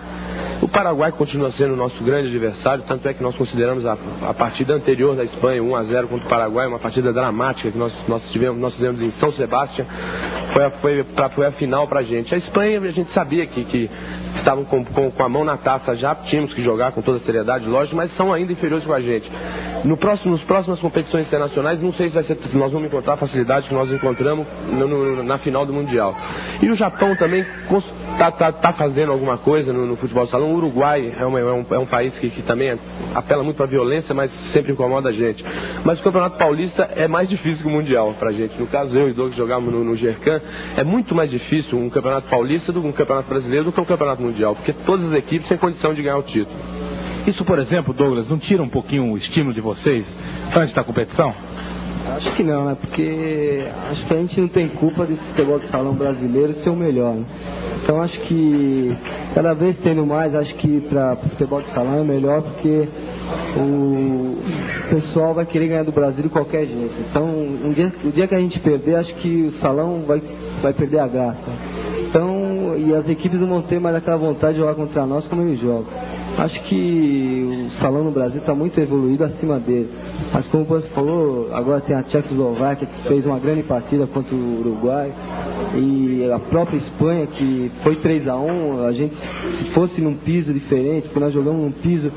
o 0.62 0.68
Paraguai 0.68 1.12
continua 1.12 1.52
sendo 1.52 1.74
o 1.74 1.78
nosso 1.78 2.04
grande 2.04 2.30
adversário, 2.30 2.84
tanto 2.88 3.08
é 3.08 3.14
que 3.14 3.22
nós 3.22 3.36
consideramos 3.36 3.86
a, 3.86 3.98
a 4.28 4.34
partida 4.34 4.74
anterior 4.74 5.16
da 5.16 5.24
Espanha, 5.24 5.62
1 5.62 5.76
a 5.76 5.84
0 5.84 6.08
contra 6.08 6.26
o 6.26 6.30
Paraguai, 6.30 6.66
uma 6.68 6.80
partida 6.80 7.12
dramática 7.14 7.70
que 7.70 7.78
nós, 7.78 7.94
nós, 8.08 8.24
tivemos, 8.32 8.60
nós 8.60 8.74
fizemos 8.74 9.02
em 9.02 9.12
São 9.12 9.32
Sebastião. 9.32 9.86
Foi 10.56 10.70
foi, 10.70 11.04
pra, 11.04 11.30
foi 11.30 11.46
a 11.46 11.52
final 11.52 11.86
pra 11.86 12.02
gente. 12.02 12.34
A 12.34 12.38
Espanha, 12.38 12.80
a 12.80 12.92
gente 12.92 13.12
sabia 13.12 13.46
que, 13.46 13.66
que 13.66 13.92
estavam 14.38 14.64
com, 14.64 14.86
com, 14.86 15.12
com, 15.12 15.24
a 15.24 15.28
mão 15.28 15.44
na 15.44 15.58
taça 15.58 15.94
já, 15.98 16.16
tínhamos 16.16 16.54
que 16.54 16.62
jogar 16.62 16.94
com 16.94 17.02
toda 17.02 17.18
a 17.18 17.20
seriedade, 17.20 17.68
lógico, 17.68 17.98
mas 17.98 18.10
são 18.12 18.32
ainda 18.32 18.54
inferiores 18.54 18.86
com 18.86 18.94
a 18.94 19.02
gente. 19.02 19.30
No 19.84 19.98
próximo, 19.98 20.32
nos 20.32 20.42
próximas 20.42 20.80
competições 20.80 21.28
internacionais, 21.28 21.82
não 21.82 21.92
sei 21.92 22.08
se 22.08 22.16
vai 22.16 22.24
ser, 22.24 22.38
nós 22.54 22.72
vamos 22.72 22.88
encontrar 22.88 23.16
a 23.16 23.18
facilidade 23.18 23.68
que 23.68 23.74
nós 23.74 23.92
encontramos 23.92 24.48
no, 24.72 24.88
no, 24.88 25.24
na 25.24 25.38
final 25.38 25.66
do 25.66 25.74
Mundial. 25.74 26.18
E 26.62 26.70
o 26.70 26.76
Japão 26.76 27.18
também 27.18 27.46
tá, 28.18 28.32
tá, 28.32 28.52
tá 28.52 28.74
fazendo 28.74 29.12
alguma 29.12 29.38
coisa 29.38 29.72
no, 29.72 29.86
no 29.86 29.96
futebol 29.96 30.26
salão. 30.26 30.52
O 30.52 30.56
Uruguai 30.56 31.14
é, 31.18 31.26
uma, 31.26 31.40
é, 31.40 31.44
um, 31.44 31.66
é 31.70 31.78
um 31.78 31.86
país 31.86 32.18
que, 32.18 32.30
que 32.30 32.42
também 32.42 32.78
apela 33.14 33.44
muito 33.44 33.58
para 33.58 33.66
violência, 33.66 34.14
mas 34.14 34.32
sempre 34.52 34.72
incomoda 34.72 35.10
a 35.10 35.12
gente. 35.12 35.44
Mas 35.84 36.00
o 36.00 36.04
Campeonato 36.04 36.38
Paulista 36.38 36.90
é 36.96 37.08
mais 37.08 37.30
difícil 37.30 37.64
que 37.64 37.70
o 37.70 37.72
Mundial 37.72 38.16
para 38.18 38.30
a 38.30 38.34
gente. 38.34 38.58
No 38.60 38.68
caso, 38.68 38.96
eu 38.96 39.10
e 39.10 39.14
Douglas 39.14 39.38
jogamos 39.38 39.74
no, 39.74 39.84
no 39.84 39.96
Gercan, 39.96 40.42
é 40.78 40.84
muito 40.84 41.14
mais 41.14 41.30
difícil 41.30 41.78
um 41.78 41.90
Campeonato 41.90 42.30
Paulista 42.30 42.72
do 42.72 42.82
que 42.82 42.88
um 42.88 42.92
Campeonato 42.92 43.30
Brasileiro 43.30 43.66
do 43.66 43.72
que 43.72 43.82
um 43.82 43.86
Campeonato 43.86 44.22
Mundial, 44.22 44.56
porque 44.56 44.74
todas 44.74 45.12
as 45.12 45.14
equipes 45.18 45.48
têm 45.48 45.58
condição 45.58 45.94
de 45.94 46.02
ganhar 46.02 46.18
o 46.18 46.24
título. 46.24 46.56
Isso, 47.28 47.44
por 47.44 47.58
exemplo, 47.58 47.94
Douglas, 47.94 48.30
não 48.30 48.38
tira 48.38 48.62
um 48.62 48.70
pouquinho 48.70 49.12
o 49.12 49.18
estímulo 49.18 49.54
de 49.54 49.60
vocês 49.60 50.06
antes 50.56 50.74
da 50.74 50.84
competição? 50.84 51.34
Acho 52.16 52.32
que 52.36 52.44
não, 52.44 52.66
né? 52.66 52.78
Porque 52.80 53.66
acho 53.92 54.06
que 54.06 54.14
a 54.14 54.18
gente 54.18 54.40
não 54.40 54.48
tem 54.48 54.68
culpa 54.68 55.06
de 55.06 55.16
futebol 55.16 55.60
de 55.60 55.68
salão 55.68 55.94
brasileiro 55.94 56.54
ser 56.54 56.70
o 56.70 56.76
melhor. 56.76 57.16
Né? 57.16 57.24
Então 57.84 58.02
acho 58.02 58.20
que 58.22 58.96
cada 59.34 59.54
vez 59.54 59.76
tendo 59.78 60.06
mais, 60.06 60.34
acho 60.36 60.54
que 60.56 60.82
para 60.82 61.14
o 61.14 61.30
futebol 61.30 61.62
de 61.62 61.70
salão 61.70 62.00
é 62.00 62.04
melhor 62.04 62.42
porque 62.42 62.88
o 63.58 64.38
pessoal 64.90 65.34
vai 65.34 65.46
querer 65.46 65.68
ganhar 65.68 65.84
do 65.84 65.92
Brasil 65.92 66.24
de 66.24 66.30
qualquer 66.30 66.66
jeito. 66.66 66.94
Então 67.10 67.26
um 67.26 67.72
dia, 67.74 67.92
o 68.04 68.12
dia 68.12 68.28
que 68.28 68.36
a 68.36 68.40
gente 68.40 68.60
perder, 68.60 68.96
acho 68.96 69.14
que 69.16 69.48
o 69.48 69.60
salão 69.60 70.04
vai, 70.08 70.22
vai 70.62 70.74
perder 70.74 71.00
a 71.00 71.08
graça. 71.08 71.52
Então, 72.08 72.76
e 72.78 72.96
as 72.96 73.10
equipes 73.10 73.42
não 73.42 73.48
vão 73.48 73.62
ter 73.62 73.78
mais 73.78 73.94
aquela 73.94 74.16
vontade 74.16 74.54
de 74.54 74.62
jogar 74.62 74.74
contra 74.74 75.06
nós 75.06 75.26
como 75.26 75.42
eles 75.42 75.60
jogam. 75.60 75.88
Acho 76.38 76.62
que 76.64 77.68
o 77.68 77.80
salão 77.80 78.06
no 78.06 78.12
Brasil 78.12 78.40
está 78.40 78.56
muito 78.56 78.80
evoluído 78.80 79.26
acima 79.26 79.60
dele. 79.60 79.90
Mas 80.34 80.48
como 80.48 80.66
você 80.66 80.88
falou, 80.88 81.50
agora 81.54 81.80
tem 81.82 81.96
a 81.96 82.04
Tchecoslováquia 82.04 82.88
que 82.88 83.08
fez 83.08 83.26
uma 83.26 83.40
grande 83.40 83.64
partida 83.64 84.06
contra 84.08 84.36
o 84.36 84.60
Uruguai. 84.60 85.12
E 85.76 86.30
a 86.34 86.40
própria 86.40 86.78
Espanha 86.78 87.28
que 87.28 87.72
foi 87.82 87.96
3 87.96 88.28
a 88.28 88.36
1 88.36 88.86
a 88.86 88.92
gente 88.92 89.16
se 89.16 89.66
fosse 89.66 90.02
num 90.02 90.16
piso 90.16 90.54
diferente, 90.54 91.04
porque 91.04 91.20
nós 91.20 91.34
jogamos 91.34 91.62
num 91.62 91.72
piso 91.72 92.12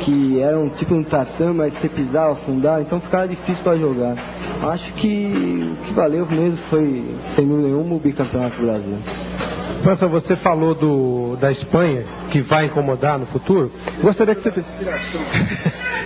que 0.00 0.40
era 0.40 0.58
um 0.58 0.68
tipo 0.68 0.94
um 0.94 1.02
tatame, 1.02 1.54
mas 1.54 1.74
você 1.74 1.88
pisava, 1.88 2.32
afundava, 2.32 2.80
então 2.80 3.00
ficava 3.00 3.28
difícil 3.28 3.62
para 3.62 3.76
jogar. 3.76 4.16
Acho 4.62 4.92
que 4.94 5.72
o 5.72 5.86
que 5.86 5.92
valeu 5.92 6.26
mesmo 6.26 6.58
foi, 6.68 7.04
sem 7.34 7.46
nenhum, 7.46 7.94
o 7.94 7.98
bicampeonato 7.98 8.56
do 8.56 8.62
Brasil. 8.66 8.96
França, 9.82 10.06
você 10.06 10.36
falou 10.36 10.74
do, 10.74 11.36
da 11.40 11.50
Espanha, 11.50 12.04
que 12.30 12.40
vai 12.40 12.66
incomodar 12.66 13.18
no 13.18 13.26
futuro. 13.26 13.72
Gostaria 14.00 14.34
que 14.34 14.42
você 14.42 14.52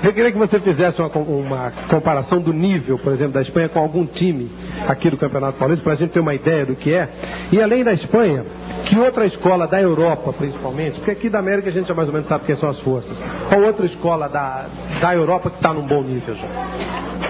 Eu 0.04 0.12
queria 0.12 0.30
que 0.30 0.36
você 0.36 0.60
fizesse 0.60 1.00
uma, 1.00 1.08
uma, 1.08 1.72
comparação 1.88 2.38
do 2.38 2.52
nível, 2.52 2.98
por 2.98 3.12
exemplo, 3.12 3.32
da 3.32 3.40
Espanha 3.40 3.70
com 3.70 3.78
algum 3.78 4.04
time 4.04 4.50
aqui 4.86 5.08
do 5.08 5.16
Campeonato 5.16 5.56
Paulista, 5.56 5.82
para 5.82 5.94
a 5.94 5.96
gente 5.96 6.10
ter 6.10 6.20
uma 6.20 6.34
ideia 6.34 6.66
do 6.66 6.76
que 6.76 6.92
é. 6.92 7.08
E 7.50 7.60
além 7.60 7.82
da 7.82 7.92
Espanha, 7.92 8.44
que 8.84 8.98
outra 8.98 9.24
escola 9.24 9.66
da 9.66 9.80
Europa, 9.80 10.30
principalmente, 10.32 10.96
porque 10.96 11.10
aqui 11.10 11.30
da 11.30 11.38
América 11.38 11.70
a 11.70 11.72
gente 11.72 11.88
já 11.88 11.94
mais 11.94 12.08
ou 12.08 12.12
menos 12.12 12.28
sabe 12.28 12.44
quem 12.44 12.54
são 12.54 12.68
as 12.68 12.78
forças. 12.80 13.16
Qual 13.48 13.62
outra 13.62 13.86
escola 13.86 14.28
da, 14.28 14.66
da 15.00 15.14
Europa 15.14 15.48
que 15.48 15.56
está 15.56 15.72
num 15.72 15.86
bom 15.86 16.02
nível 16.02 16.34
já? 16.34 16.48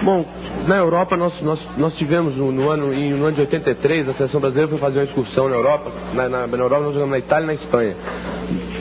Bom, 0.01 0.25
Na 0.67 0.77
Europa, 0.77 1.15
nós, 1.15 1.33
nós, 1.41 1.59
nós 1.77 1.95
tivemos 1.95 2.35
no, 2.35 2.51
no 2.51 2.69
ano, 2.71 2.87
no 2.87 3.25
ano 3.25 3.31
de 3.33 3.41
83, 3.41 4.09
a 4.09 4.13
seleção 4.13 4.39
brasileira 4.41 4.69
foi 4.69 4.79
fazer 4.79 4.99
uma 4.99 5.05
excursão 5.05 5.47
na 5.47 5.55
Europa. 5.55 5.91
Na, 6.13 6.27
na, 6.27 6.47
na 6.47 6.57
Europa, 6.57 6.83
nós 6.85 6.93
jogamos 6.93 7.11
na 7.11 7.19
Itália 7.19 7.43
e 7.43 7.47
na 7.47 7.53
Espanha. 7.53 7.95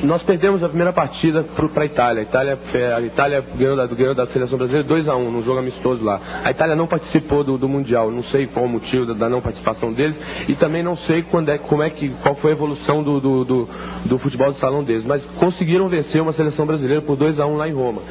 Nós 0.05 0.23
perdemos 0.23 0.63
a 0.63 0.69
primeira 0.69 0.93
partida 0.93 1.43
para 1.43 1.83
a 1.83 1.87
Itália. 1.87 2.23
Itália, 2.23 2.59
a 2.95 3.01
Itália 3.01 3.45
ganhou, 3.57 3.75
da, 3.75 3.87
ganhou 3.87 4.15
da 4.15 4.27
seleção 4.27 4.59
brasileira 4.59 4.87
2 4.87 5.09
a 5.09 5.17
1 5.17 5.27
um, 5.27 5.43
jogo 5.43 5.59
amistoso 5.59 6.05
lá. 6.05 6.21
A 6.45 6.51
Itália 6.51 6.77
não 6.77 6.87
participou 6.87 7.43
do, 7.43 7.57
do 7.57 7.67
Mundial. 7.69 8.11
Não 8.11 8.23
sei 8.23 8.47
qual 8.47 8.67
o 8.67 8.69
motivo 8.69 9.07
da, 9.07 9.15
da, 9.15 9.29
não 9.31 9.41
participação 9.41 9.93
deles 9.93 10.15
e 10.47 10.55
também 10.55 10.83
não 10.83 10.95
sei 10.95 11.23
quando 11.23 11.49
é, 11.49 11.57
como 11.57 11.83
é 11.83 11.89
que, 11.89 12.11
qual 12.23 12.35
foi 12.35 12.51
a 12.51 12.55
evolução 12.55 13.03
do, 13.03 13.19
do, 13.19 13.45
do, 13.45 13.69
do 14.05 14.19
futebol 14.19 14.53
do 14.53 14.59
salão 14.59 14.85
deles. 14.85 15.05
Mas 15.05 15.25
conseguiram 15.39 15.89
vencer 15.89 16.21
uma 16.21 16.33
seleção 16.33 16.67
brasileira 16.67 17.01
por 17.01 17.17
2 17.17 17.41
a 17.41 17.47
1 17.47 17.51
um 17.51 17.57
lá 17.57 17.67
em 17.67 17.73
Roma. 17.73 18.03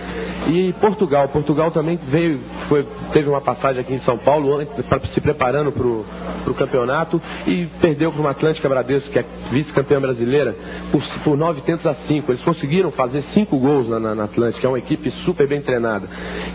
E 0.48 0.74
Portugal. 0.74 1.28
Portugal 1.28 1.70
também 1.70 2.00
veio, 2.08 2.40
foi, 2.68 2.86
teve 3.14 3.30
uma 3.30 3.40
passagem 3.40 3.82
aqui 3.82 3.94
em 3.94 4.00
São 4.00 4.18
Paulo 4.18 4.66
pra, 4.90 5.00
se 5.00 5.22
preparando 5.22 5.72
para 5.72 5.86
o 5.88 6.54
campeonato 6.56 7.22
e 7.46 7.68
perdeu 7.80 8.12
para 8.12 8.20
uma 8.20 8.32
Atlântica 8.32 8.68
Bradesco, 8.68 9.12
que 9.12 9.20
é 9.20 9.26
vice-campeã 9.52 10.02
brasileira, 10.02 10.56
por, 10.92 11.02
por 11.24 11.38
nove 11.38 11.62
tentos 11.62 11.83
a 11.86 11.96
cinco. 11.96 12.32
Eles 12.32 12.42
conseguiram 12.42 12.92
fazer 12.92 13.22
cinco 13.34 13.58
gols 13.58 13.88
na, 13.88 14.00
na, 14.00 14.16
na 14.16 14.24
Atlântica, 14.26 14.68
é 14.68 14.70
uma 14.70 14.80
equipe 14.80 15.10
super 15.12 15.48
bem 15.48 15.62
treinada. 15.62 16.08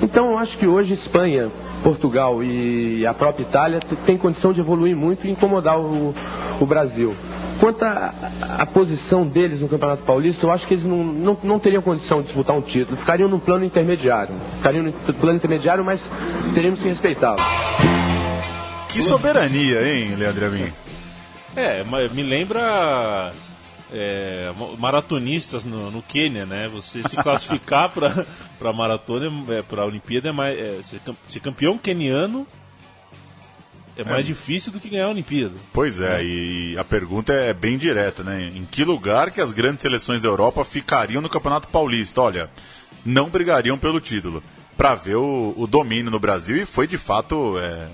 Então 0.02 0.32
eu 0.32 0.38
acho 0.38 0.56
que 0.58 0.66
hoje 0.66 0.94
Espanha, 0.94 1.50
Portugal 1.82 2.42
e 2.42 3.06
a 3.06 3.14
própria 3.14 3.42
Itália 3.42 3.80
têm 4.06 4.16
condição 4.16 4.52
de 4.52 4.60
evoluir 4.60 4.96
muito 4.96 5.26
e 5.26 5.30
incomodar 5.30 5.78
o, 5.78 6.14
o 6.60 6.66
Brasil. 6.66 7.14
Quanto 7.58 7.82
à 7.82 8.64
posição 8.72 9.26
deles 9.26 9.60
no 9.60 9.68
Campeonato 9.68 10.04
Paulista, 10.04 10.46
eu 10.46 10.52
acho 10.52 10.66
que 10.66 10.74
eles 10.74 10.84
não, 10.84 11.02
não, 11.02 11.36
não 11.42 11.58
teriam 11.58 11.82
condição 11.82 12.20
de 12.20 12.26
disputar 12.26 12.56
um 12.56 12.60
título. 12.60 12.96
Ficariam 12.96 13.28
no 13.28 13.40
plano 13.40 13.64
intermediário. 13.64 14.32
Ficariam 14.58 14.84
no 14.84 14.92
plano 14.92 15.36
intermediário, 15.36 15.84
mas 15.84 16.00
teríamos 16.54 16.80
que 16.80 16.88
respeitá-los. 16.88 17.42
Que 18.88 19.02
soberania, 19.02 19.82
hein, 19.82 20.14
Leandro 20.14 20.46
Amin? 20.46 20.72
É, 21.56 21.82
me 22.12 22.22
lembra 22.22 23.32
é, 23.92 24.52
maratonistas 24.78 25.64
no, 25.64 25.90
no 25.90 26.02
Quênia, 26.02 26.44
né? 26.44 26.68
Você 26.68 27.02
se 27.02 27.16
classificar 27.16 27.90
para 28.58 28.72
maratona, 28.72 29.30
é, 29.54 29.62
para 29.62 29.82
a 29.82 29.86
Olimpíada, 29.86 30.28
é 30.28 30.32
mais, 30.32 30.58
é, 30.58 30.80
ser 31.28 31.40
campeão 31.40 31.78
queniano 31.78 32.46
é 33.98 34.04
mais 34.04 34.24
é. 34.24 34.28
difícil 34.28 34.70
do 34.70 34.78
que 34.78 34.88
ganhar 34.88 35.06
a 35.06 35.10
Olimpíada. 35.10 35.54
Pois 35.72 36.00
é, 36.00 36.22
e 36.22 36.78
a 36.78 36.84
pergunta 36.84 37.32
é 37.32 37.52
bem 37.52 37.76
direta, 37.76 38.22
né? 38.22 38.44
Em 38.54 38.64
que 38.64 38.84
lugar 38.84 39.32
que 39.32 39.40
as 39.40 39.50
grandes 39.50 39.82
seleções 39.82 40.22
da 40.22 40.28
Europa 40.28 40.64
ficariam 40.64 41.20
no 41.20 41.28
Campeonato 41.28 41.66
Paulista? 41.66 42.22
Olha, 42.22 42.48
não 43.04 43.28
brigariam 43.28 43.76
pelo 43.76 44.00
título. 44.00 44.40
Para 44.76 44.94
ver 44.94 45.16
o, 45.16 45.52
o, 45.56 45.66
domínio 45.66 46.12
no 46.12 46.20
Brasil, 46.20 46.56
e 46.56 46.64
foi 46.64 46.86
de 46.86 46.96
fato 46.96 47.58
é, 47.58 47.88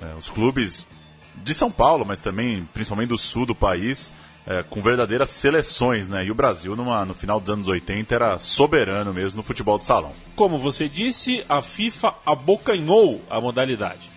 é, 0.00 0.14
os 0.16 0.30
clubes 0.30 0.86
de 1.34 1.52
São 1.52 1.72
Paulo, 1.72 2.04
mas 2.06 2.20
também, 2.20 2.64
principalmente 2.72 3.08
do 3.08 3.18
sul 3.18 3.44
do 3.44 3.54
país, 3.56 4.12
é, 4.46 4.62
com 4.62 4.80
verdadeiras 4.80 5.30
seleções, 5.30 6.08
né? 6.08 6.24
E 6.24 6.30
o 6.30 6.34
Brasil, 6.34 6.76
numa, 6.76 7.04
no 7.04 7.14
final 7.14 7.40
dos 7.40 7.50
anos 7.50 7.68
80, 7.68 8.14
era 8.14 8.38
soberano 8.38 9.12
mesmo 9.12 9.38
no 9.38 9.42
futebol 9.42 9.78
de 9.78 9.84
salão. 9.84 10.12
Como 10.34 10.58
você 10.58 10.88
disse, 10.88 11.44
a 11.48 11.60
FIFA 11.60 12.14
abocanhou 12.24 13.20
a 13.28 13.40
modalidade 13.40 14.16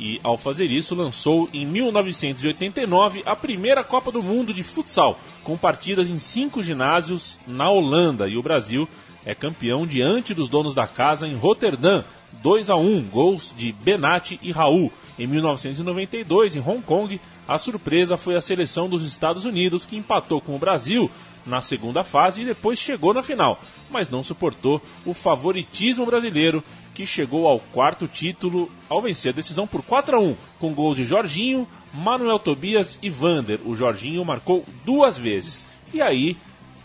e, 0.00 0.18
ao 0.24 0.38
fazer 0.38 0.64
isso, 0.64 0.94
lançou 0.94 1.48
em 1.52 1.66
1989 1.66 3.22
a 3.26 3.36
primeira 3.36 3.84
Copa 3.84 4.10
do 4.10 4.22
Mundo 4.22 4.54
de 4.54 4.62
futsal, 4.62 5.20
com 5.44 5.58
partidas 5.58 6.08
em 6.08 6.18
cinco 6.18 6.62
ginásios 6.62 7.38
na 7.46 7.70
Holanda. 7.70 8.26
E 8.26 8.38
o 8.38 8.42
Brasil 8.42 8.88
é 9.26 9.34
campeão 9.34 9.86
diante 9.86 10.32
dos 10.32 10.48
donos 10.48 10.74
da 10.74 10.86
casa 10.86 11.28
em 11.28 11.34
Roterdã, 11.34 12.02
2 12.42 12.70
a 12.70 12.76
1 12.76 13.02
gols 13.04 13.52
de 13.56 13.72
Benatti 13.72 14.40
e 14.42 14.50
Raul. 14.50 14.90
Em 15.18 15.26
1992, 15.26 16.56
em 16.56 16.60
Hong 16.60 16.80
Kong, 16.80 17.20
a 17.50 17.58
surpresa 17.58 18.16
foi 18.16 18.36
a 18.36 18.40
seleção 18.40 18.88
dos 18.88 19.04
Estados 19.04 19.44
Unidos, 19.44 19.84
que 19.84 19.96
empatou 19.96 20.40
com 20.40 20.54
o 20.54 20.58
Brasil 20.58 21.10
na 21.44 21.60
segunda 21.60 22.04
fase 22.04 22.42
e 22.42 22.44
depois 22.44 22.78
chegou 22.78 23.12
na 23.12 23.24
final, 23.24 23.58
mas 23.90 24.08
não 24.08 24.22
suportou 24.22 24.80
o 25.04 25.12
favoritismo 25.12 26.06
brasileiro 26.06 26.62
que 26.94 27.04
chegou 27.04 27.48
ao 27.48 27.58
quarto 27.58 28.06
título 28.06 28.70
ao 28.88 29.02
vencer 29.02 29.32
a 29.32 29.34
decisão 29.34 29.66
por 29.66 29.82
4 29.82 30.16
a 30.16 30.20
1 30.20 30.36
com 30.60 30.72
gols 30.72 30.96
de 30.96 31.04
Jorginho, 31.04 31.66
Manuel 31.92 32.38
Tobias 32.38 33.00
e 33.02 33.10
Vander. 33.10 33.58
O 33.64 33.74
Jorginho 33.74 34.24
marcou 34.24 34.64
duas 34.84 35.18
vezes. 35.18 35.66
E 35.92 36.00
aí, 36.00 36.36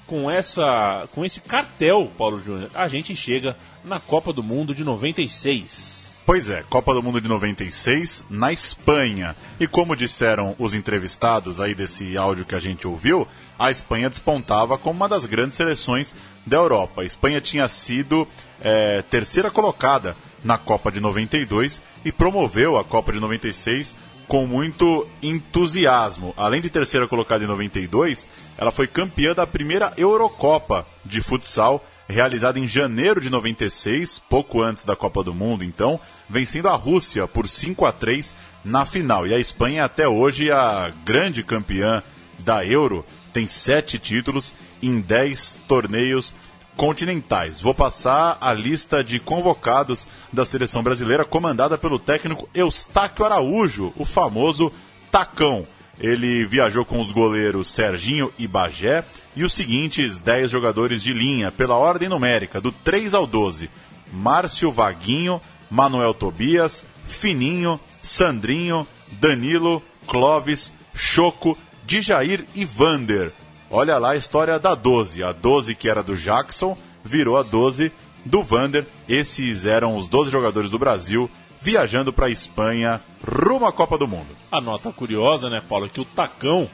com 0.08 0.32
essa 0.32 1.08
com 1.12 1.24
esse 1.24 1.42
cartel, 1.42 2.10
Paulo 2.18 2.42
Júnior, 2.44 2.72
a 2.74 2.88
gente 2.88 3.16
chega 3.16 3.56
na 3.84 4.00
Copa 4.00 4.34
do 4.34 4.42
Mundo 4.42 4.74
de 4.74 4.84
96. 4.84 5.95
Pois 6.26 6.50
é, 6.50 6.64
Copa 6.64 6.92
do 6.92 7.04
Mundo 7.04 7.22
de 7.22 7.30
96 7.30 8.26
na 8.32 8.52
Espanha. 8.52 9.36
E 9.60 9.68
como 9.68 9.96
disseram 9.96 10.56
os 10.58 10.74
entrevistados 10.74 11.62
aí 11.62 11.76
desse 11.76 12.18
áudio 12.18 12.46
que 12.46 12.56
a 12.56 12.60
gente 12.60 12.88
ouviu, 12.88 13.28
a 13.60 13.70
Espanha 13.70 14.10
despontava 14.10 14.76
como 14.76 14.96
uma 14.96 15.08
das 15.08 15.28
grandes 15.28 15.56
seleções 15.56 16.16
da 16.44 16.58
Europa. 16.58 17.02
A 17.02 17.06
Espanha 17.06 17.40
tinha 17.40 17.68
sido 17.68 18.28
é, 18.60 19.04
terceira 19.04 19.52
colocada 19.52 20.18
na 20.44 20.58
Copa 20.58 20.92
de 20.92 21.00
92 21.00 21.80
e 22.04 22.12
promoveu 22.12 22.76
a 22.76 22.84
Copa 22.84 23.14
de 23.14 23.20
96 23.20 23.96
com 24.28 24.48
muito 24.48 25.08
entusiasmo. 25.22 26.34
Além 26.36 26.60
de 26.60 26.72
terceira 26.72 27.08
colocada 27.08 27.44
em 27.44 27.48
92, 27.48 28.28
ela 28.58 28.72
foi 28.72 28.88
campeã 28.88 29.36
da 29.36 29.46
primeira 29.46 29.94
Eurocopa 29.96 30.88
de 31.06 31.22
futsal, 31.22 31.86
realizada 32.08 32.60
em 32.60 32.68
janeiro 32.68 33.20
de 33.20 33.30
96, 33.30 34.22
pouco 34.30 34.62
antes 34.62 34.86
da 34.86 34.96
Copa 34.96 35.24
do 35.24 35.34
Mundo, 35.34 35.64
então, 35.64 36.00
vencendo 36.30 36.70
a 36.70 36.76
Rússia 36.76 37.28
por 37.28 37.48
5 37.48 37.86
a 37.86 37.92
3 37.92 38.36
na 38.64 38.86
final. 38.86 39.26
E 39.28 39.34
a 39.34 39.40
Espanha 39.40 39.82
é 39.82 39.84
até 39.84 40.08
hoje 40.08 40.52
a 40.52 40.92
grande 41.04 41.44
campeã 41.44 42.04
da 42.44 42.66
Euro, 42.66 43.06
tem 43.34 43.48
sete 43.48 44.00
títulos 44.00 44.56
em 44.82 45.02
dez 45.02 45.60
torneios 45.68 46.36
continentais. 46.76 47.60
Vou 47.60 47.74
passar 47.74 48.38
a 48.40 48.54
lista 48.54 49.04
de 49.04 49.20
convocados 49.20 50.08
da 50.32 50.46
seleção 50.46 50.84
brasileira, 50.84 51.26
comandada 51.26 51.78
pelo 51.78 52.00
técnico 52.00 52.50
Eustáquio 52.54 53.26
Araújo, 53.26 53.94
o 53.98 54.06
famoso 54.06 54.72
Tacão. 55.12 55.66
Ele 56.00 56.46
viajou 56.46 56.84
com 56.84 57.00
os 57.00 57.12
goleiros 57.12 57.70
Serginho 57.70 58.32
e 58.38 58.48
Bagé 58.48 59.04
e 59.36 59.44
os 59.44 59.54
seguintes 59.54 60.20
10 60.20 60.52
jogadores 60.52 61.02
de 61.02 61.14
linha, 61.14 61.52
pela 61.52 61.76
ordem 61.76 62.10
numérica, 62.10 62.60
do 62.60 62.72
3 62.72 63.14
ao 63.14 63.26
12: 63.26 63.70
Márcio 64.12 64.72
Vaguinho, 64.72 65.42
Manuel 65.70 66.14
Tobias, 66.14 66.86
Fininho, 67.06 67.80
Sandrinho, 68.02 68.88
Danilo, 69.14 69.82
Clóvis, 70.08 70.74
Choco, 70.94 71.58
Djair 71.86 72.46
e 72.54 72.66
Vander. 72.66 73.32
Olha 73.70 73.98
lá 73.98 74.12
a 74.12 74.16
história 74.16 74.60
da 74.60 74.76
12. 74.76 75.24
A 75.24 75.32
12 75.32 75.76
que 75.76 75.90
era 75.90 76.04
do 76.04 76.16
Jackson 76.16 76.78
virou 77.04 77.38
a 77.38 77.44
12 77.44 77.92
do 78.24 78.44
Vander. 78.44 78.86
Esses 79.08 79.66
eram 79.66 79.96
os 79.96 80.08
12 80.08 80.32
jogadores 80.32 80.70
do 80.70 80.80
Brasil 80.80 81.30
viajando 81.66 82.14
para 82.14 82.28
a 82.28 82.30
Espanha 82.30 83.02
rumo 83.28 83.66
à 83.66 83.72
Copa 83.72 83.98
do 83.98 84.08
Mundo. 84.08 84.28
A 84.52 84.62
nota 84.62 84.92
curiosa, 84.92 85.50
né, 85.50 85.64
Paulo, 85.68 85.88
é 85.88 85.90
que 85.90 86.00
o 86.00 86.06
Tacão 86.06 86.70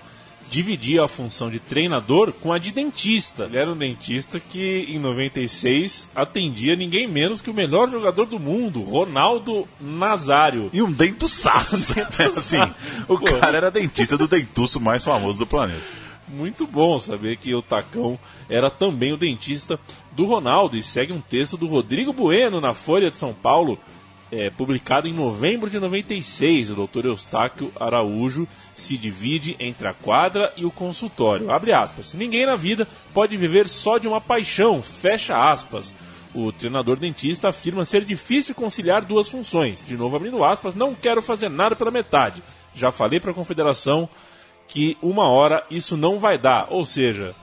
dividia 0.49 1.05
a 1.05 1.07
função 1.07 1.49
de 1.49 1.61
treinador 1.61 2.33
com 2.33 2.51
a 2.51 2.57
de 2.57 2.73
dentista. 2.73 3.45
Ele 3.45 3.57
era 3.57 3.71
um 3.71 3.77
dentista 3.77 4.37
que 4.37 4.85
em 4.89 4.99
96 4.99 6.09
atendia 6.13 6.75
ninguém 6.75 7.07
menos 7.07 7.41
que 7.41 7.49
o 7.49 7.53
melhor 7.53 7.89
jogador 7.89 8.25
do 8.25 8.37
mundo, 8.37 8.81
Ronaldo 8.81 9.65
Nazário. 9.79 10.69
E 10.73 10.81
um 10.81 10.91
dentuçaço. 10.91 11.95
assim, 12.29 12.59
o 13.07 13.17
Pô. 13.17 13.37
cara 13.39 13.55
era 13.55 13.71
dentista 13.71 14.17
do 14.17 14.27
dentuço 14.27 14.77
mais 14.77 15.05
famoso 15.05 15.39
do 15.39 15.47
planeta. 15.47 15.85
Muito 16.27 16.67
bom 16.67 16.99
saber 16.99 17.37
que 17.37 17.55
o 17.55 17.61
Tacão 17.61 18.19
era 18.49 18.69
também 18.69 19.13
o 19.13 19.17
dentista 19.17 19.79
do 20.11 20.25
Ronaldo 20.25 20.75
e 20.75 20.83
segue 20.83 21.13
um 21.13 21.21
texto 21.21 21.55
do 21.55 21.67
Rodrigo 21.67 22.11
Bueno 22.11 22.59
na 22.59 22.73
Folha 22.73 23.09
de 23.09 23.15
São 23.15 23.33
Paulo 23.33 23.79
é, 24.31 24.49
publicado 24.49 25.07
em 25.07 25.13
novembro 25.13 25.69
de 25.69 25.79
96, 25.79 26.71
o 26.71 26.87
Dr. 26.87 27.05
Eustáquio 27.05 27.71
Araújo 27.77 28.47
se 28.73 28.97
divide 28.97 29.55
entre 29.59 29.87
a 29.87 29.93
quadra 29.93 30.53
e 30.55 30.63
o 30.63 30.71
consultório. 30.71 31.51
Abre 31.51 31.73
aspas. 31.73 32.13
Ninguém 32.13 32.45
na 32.45 32.55
vida 32.55 32.87
pode 33.13 33.35
viver 33.35 33.67
só 33.67 33.97
de 33.97 34.07
uma 34.07 34.21
paixão. 34.21 34.81
Fecha 34.81 35.37
aspas. 35.37 35.93
O 36.33 36.49
treinador 36.51 36.97
dentista 36.97 37.49
afirma 37.49 37.83
ser 37.83 38.05
difícil 38.05 38.55
conciliar 38.55 39.03
duas 39.03 39.27
funções. 39.27 39.83
De 39.85 39.97
novo, 39.97 40.15
abrindo 40.15 40.43
aspas, 40.45 40.73
não 40.73 40.95
quero 40.95 41.21
fazer 41.21 41.49
nada 41.49 41.75
pela 41.75 41.91
metade. 41.91 42.41
Já 42.73 42.89
falei 42.89 43.19
para 43.19 43.31
a 43.31 43.35
confederação 43.35 44.07
que 44.65 44.97
uma 45.01 45.29
hora 45.29 45.65
isso 45.69 45.97
não 45.97 46.17
vai 46.17 46.37
dar. 46.37 46.67
Ou 46.69 46.85
seja, 46.85 47.35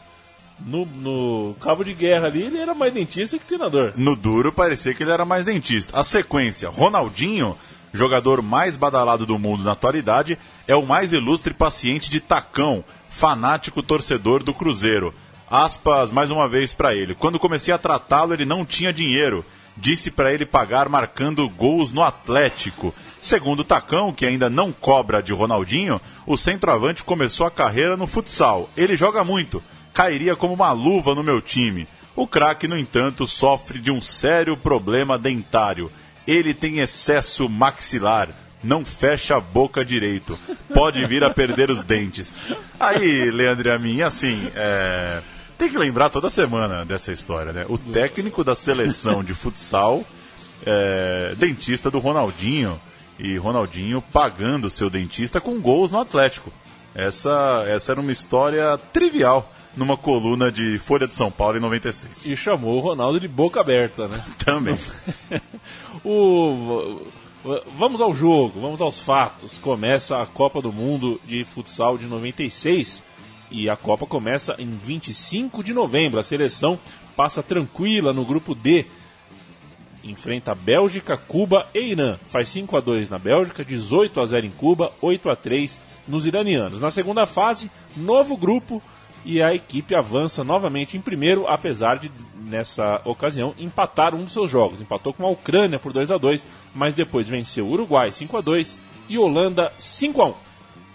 no, 0.60 0.84
no, 0.84 1.54
cabo 1.60 1.84
de 1.84 1.94
guerra 1.94 2.26
ali, 2.26 2.42
ele 2.42 2.58
era 2.58 2.74
mais 2.74 2.92
dentista 2.92 3.38
que 3.38 3.44
treinador. 3.44 3.92
No 3.96 4.16
duro, 4.16 4.52
parecia 4.52 4.92
que 4.92 5.02
ele 5.02 5.12
era 5.12 5.24
mais 5.24 5.44
dentista. 5.44 5.98
A 5.98 6.02
sequência: 6.02 6.68
Ronaldinho, 6.68 7.56
jogador 7.92 8.42
mais 8.42 8.76
badalado 8.76 9.24
do 9.24 9.38
mundo 9.38 9.62
na 9.62 9.72
atualidade, 9.72 10.38
é 10.66 10.74
o 10.74 10.84
mais 10.84 11.12
ilustre 11.12 11.54
paciente 11.54 12.10
de 12.10 12.20
Tacão, 12.20 12.84
fanático 13.08 13.82
torcedor 13.82 14.42
do 14.42 14.52
Cruzeiro. 14.52 15.14
Aspas 15.50 16.12
mais 16.12 16.30
uma 16.30 16.46
vez 16.46 16.74
para 16.74 16.94
ele. 16.94 17.14
Quando 17.14 17.38
comecei 17.38 17.72
a 17.72 17.78
tratá-lo, 17.78 18.34
ele 18.34 18.44
não 18.44 18.64
tinha 18.64 18.92
dinheiro. 18.92 19.44
disse 19.80 20.10
para 20.10 20.34
ele 20.34 20.44
pagar 20.44 20.88
marcando 20.88 21.48
gols 21.48 21.92
no 21.92 22.02
Atlético. 22.02 22.92
Segundo 23.20 23.62
Tacão, 23.62 24.12
que 24.12 24.26
ainda 24.26 24.50
não 24.50 24.72
cobra 24.72 25.22
de 25.22 25.32
Ronaldinho, 25.32 26.00
o 26.26 26.36
centroavante 26.36 27.04
começou 27.04 27.46
a 27.46 27.50
carreira 27.50 27.96
no 27.96 28.08
futsal. 28.08 28.68
Ele 28.76 28.96
joga 28.96 29.22
muito, 29.22 29.62
cairia 29.98 30.36
como 30.36 30.54
uma 30.54 30.70
luva 30.70 31.12
no 31.12 31.24
meu 31.24 31.42
time. 31.42 31.88
O 32.14 32.24
craque, 32.24 32.68
no 32.68 32.78
entanto, 32.78 33.26
sofre 33.26 33.80
de 33.80 33.90
um 33.90 34.00
sério 34.00 34.56
problema 34.56 35.18
dentário. 35.18 35.90
Ele 36.24 36.54
tem 36.54 36.78
excesso 36.78 37.48
maxilar, 37.48 38.28
não 38.62 38.84
fecha 38.84 39.36
a 39.36 39.40
boca 39.40 39.84
direito. 39.84 40.38
Pode 40.72 41.04
vir 41.04 41.24
a 41.24 41.30
perder 41.30 41.68
os 41.68 41.82
dentes. 41.82 42.32
Aí, 42.78 43.28
Leandro 43.28 43.70
e 43.70 43.72
a 43.72 43.78
mim, 43.78 44.00
assim, 44.02 44.48
é... 44.54 45.20
tem 45.58 45.68
que 45.68 45.76
lembrar 45.76 46.10
toda 46.10 46.30
semana 46.30 46.84
dessa 46.84 47.10
história, 47.10 47.52
né? 47.52 47.66
O 47.68 47.76
técnico 47.76 48.44
da 48.44 48.54
seleção 48.54 49.24
de 49.24 49.34
futsal, 49.34 50.04
é... 50.64 51.34
dentista 51.36 51.90
do 51.90 51.98
Ronaldinho, 51.98 52.80
e 53.18 53.36
Ronaldinho 53.36 54.00
pagando 54.00 54.70
seu 54.70 54.88
dentista 54.88 55.40
com 55.40 55.60
gols 55.60 55.90
no 55.90 56.00
Atlético. 56.00 56.52
Essa, 56.94 57.64
essa 57.66 57.90
era 57.90 58.00
uma 58.00 58.12
história 58.12 58.78
trivial 58.92 59.52
numa 59.76 59.96
coluna 59.96 60.50
de 60.50 60.78
Folha 60.78 61.06
de 61.06 61.14
São 61.14 61.30
Paulo 61.30 61.56
em 61.56 61.60
96. 61.60 62.26
E 62.26 62.36
chamou 62.36 62.76
o 62.76 62.80
Ronaldo 62.80 63.20
de 63.20 63.28
boca 63.28 63.60
aberta, 63.60 64.08
né? 64.08 64.22
Também. 64.44 64.78
o, 66.04 67.02
vamos 67.76 68.00
ao 68.00 68.14
jogo, 68.14 68.60
vamos 68.60 68.82
aos 68.82 69.00
fatos. 69.00 69.58
Começa 69.58 70.20
a 70.20 70.26
Copa 70.26 70.60
do 70.60 70.72
Mundo 70.72 71.20
de 71.24 71.44
Futsal 71.44 71.96
de 71.96 72.06
96 72.06 73.04
e 73.50 73.68
a 73.68 73.76
Copa 73.76 74.06
começa 74.06 74.56
em 74.58 74.70
25 74.70 75.62
de 75.62 75.72
novembro. 75.72 76.20
A 76.20 76.24
seleção 76.24 76.78
passa 77.16 77.42
tranquila 77.42 78.12
no 78.12 78.24
grupo 78.24 78.54
D. 78.54 78.86
Enfrenta 80.04 80.54
Bélgica, 80.54 81.16
Cuba 81.16 81.68
e 81.74 81.92
Irã. 81.92 82.18
Faz 82.26 82.48
5 82.50 82.76
a 82.76 82.80
2 82.80 83.10
na 83.10 83.18
Bélgica, 83.18 83.64
18 83.64 84.20
a 84.20 84.26
0 84.26 84.46
em 84.46 84.50
Cuba, 84.50 84.92
8 85.00 85.28
a 85.28 85.36
3 85.36 85.80
nos 86.06 86.24
iranianos. 86.24 86.80
Na 86.80 86.90
segunda 86.90 87.26
fase, 87.26 87.70
novo 87.96 88.36
grupo 88.36 88.82
e 89.24 89.42
a 89.42 89.54
equipe 89.54 89.94
avança 89.94 90.42
novamente 90.42 90.96
em 90.96 91.00
primeiro, 91.00 91.46
apesar 91.46 91.98
de, 91.98 92.10
nessa 92.44 93.00
ocasião, 93.04 93.54
empatar 93.58 94.14
um 94.14 94.24
dos 94.24 94.32
seus 94.32 94.50
jogos. 94.50 94.80
Empatou 94.80 95.12
com 95.12 95.24
a 95.26 95.30
Ucrânia 95.30 95.78
por 95.78 95.92
2 95.92 96.10
a 96.10 96.18
2 96.18 96.46
mas 96.74 96.94
depois 96.94 97.28
venceu 97.28 97.66
o 97.66 97.72
Uruguai 97.72 98.12
5 98.12 98.36
a 98.36 98.40
2 98.40 98.78
e 99.08 99.18
Holanda 99.18 99.72
5 99.78 100.22
a 100.22 100.26
1 100.26 100.34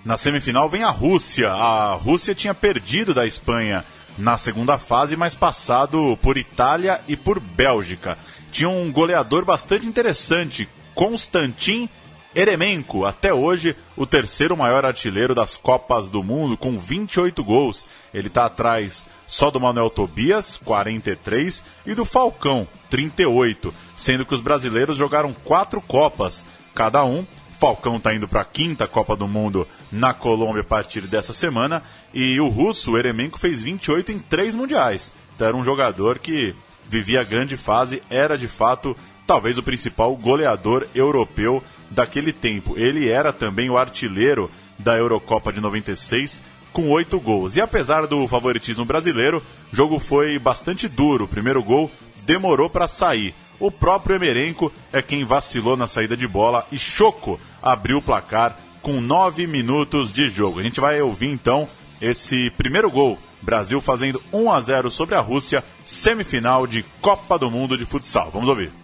Na 0.05 0.17
semifinal 0.17 0.69
vem 0.69 0.83
a 0.83 0.89
Rússia. 0.89 1.51
A 1.51 1.93
Rússia 1.93 2.35
tinha 2.35 2.53
perdido 2.53 3.13
da 3.13 3.25
Espanha 3.25 3.83
na 4.17 4.37
segunda 4.37 4.77
fase, 4.77 5.15
mas 5.15 5.35
passado 5.35 6.17
por 6.21 6.37
Itália 6.37 7.01
e 7.07 7.15
por 7.17 7.39
Bélgica. 7.39 8.17
Tinha 8.51 8.69
um 8.69 8.91
goleador 8.91 9.43
bastante 9.43 9.87
interessante, 9.87 10.69
Konstantin 10.93 11.89
Eremenko, 12.35 13.05
até 13.05 13.31
hoje 13.31 13.75
o 13.95 14.07
terceiro 14.07 14.57
maior 14.57 14.83
artilheiro 14.83 15.35
das 15.35 15.55
Copas 15.55 16.09
do 16.09 16.23
Mundo, 16.23 16.57
com 16.57 16.77
28 16.77 17.43
gols. 17.43 17.85
Ele 18.13 18.27
está 18.27 18.45
atrás 18.45 19.05
só 19.27 19.51
do 19.51 19.59
Manuel 19.59 19.89
Tobias, 19.89 20.57
43, 20.57 21.63
e 21.85 21.93
do 21.93 22.05
Falcão, 22.05 22.67
38. 22.89 23.73
Sendo 23.95 24.25
que 24.25 24.33
os 24.33 24.41
brasileiros 24.41 24.97
jogaram 24.97 25.33
quatro 25.33 25.79
Copas, 25.79 26.43
cada 26.73 27.03
um. 27.03 27.25
Falcão 27.59 27.97
está 27.97 28.13
indo 28.13 28.27
para 28.27 28.41
a 28.41 28.45
quinta 28.45 28.87
Copa 28.87 29.15
do 29.15 29.27
Mundo 29.27 29.67
na 29.91 30.13
Colômbia 30.13 30.61
a 30.61 30.65
partir 30.65 31.01
dessa 31.01 31.33
semana. 31.33 31.83
E 32.13 32.39
o 32.39 32.49
russo, 32.49 32.97
Eremenko, 32.97 33.39
fez 33.39 33.61
28 33.61 34.11
em 34.11 34.19
três 34.19 34.55
mundiais. 34.55 35.11
Então 35.35 35.47
era 35.47 35.55
um 35.55 35.63
jogador 35.63 36.19
que 36.19 36.55
vivia 36.89 37.23
grande 37.23 37.55
fase, 37.55 38.03
era 38.09 38.37
de 38.37 38.47
fato 38.47 38.97
talvez 39.25 39.57
o 39.57 39.63
principal 39.63 40.15
goleador 40.15 40.87
europeu 40.93 41.63
daquele 41.93 42.33
tempo. 42.33 42.77
Ele 42.77 43.09
era 43.09 43.31
também 43.31 43.69
o 43.69 43.77
artilheiro 43.77 44.49
da 44.77 44.97
Eurocopa 44.97 45.53
de 45.53 45.61
96 45.61 46.41
com 46.71 46.89
oito 46.89 47.19
gols. 47.19 47.55
E 47.55 47.61
apesar 47.61 48.07
do 48.07 48.27
favoritismo 48.27 48.83
brasileiro, 48.83 49.43
o 49.71 49.75
jogo 49.75 49.99
foi 49.99 50.39
bastante 50.39 50.87
duro. 50.87 51.25
O 51.25 51.27
primeiro 51.27 51.63
gol 51.63 51.89
demorou 52.23 52.69
para 52.69 52.87
sair. 52.87 53.33
O 53.59 53.71
próprio 53.71 54.15
Emerenco 54.15 54.71
é 54.91 55.01
quem 55.01 55.23
vacilou 55.23 55.77
na 55.77 55.87
saída 55.87 56.17
de 56.17 56.27
bola 56.27 56.67
e 56.71 56.77
Choco 56.77 57.39
abriu 57.61 57.99
o 57.99 58.01
placar 58.01 58.57
com 58.81 58.99
nove 58.99 59.47
minutos 59.47 60.11
de 60.11 60.27
jogo. 60.27 60.59
A 60.59 60.63
gente 60.63 60.81
vai 60.81 61.01
ouvir 61.01 61.27
então 61.27 61.69
esse 62.01 62.49
primeiro 62.57 62.91
gol. 62.91 63.17
Brasil 63.41 63.79
fazendo 63.81 64.21
1 64.31 64.51
a 64.51 64.61
0 64.61 64.89
sobre 64.89 65.15
a 65.15 65.19
Rússia, 65.19 65.63
semifinal 65.83 66.65
de 66.65 66.83
Copa 67.01 67.37
do 67.37 67.51
Mundo 67.51 67.77
de 67.77 67.85
futsal. 67.85 68.31
Vamos 68.31 68.47
ouvir. 68.47 68.82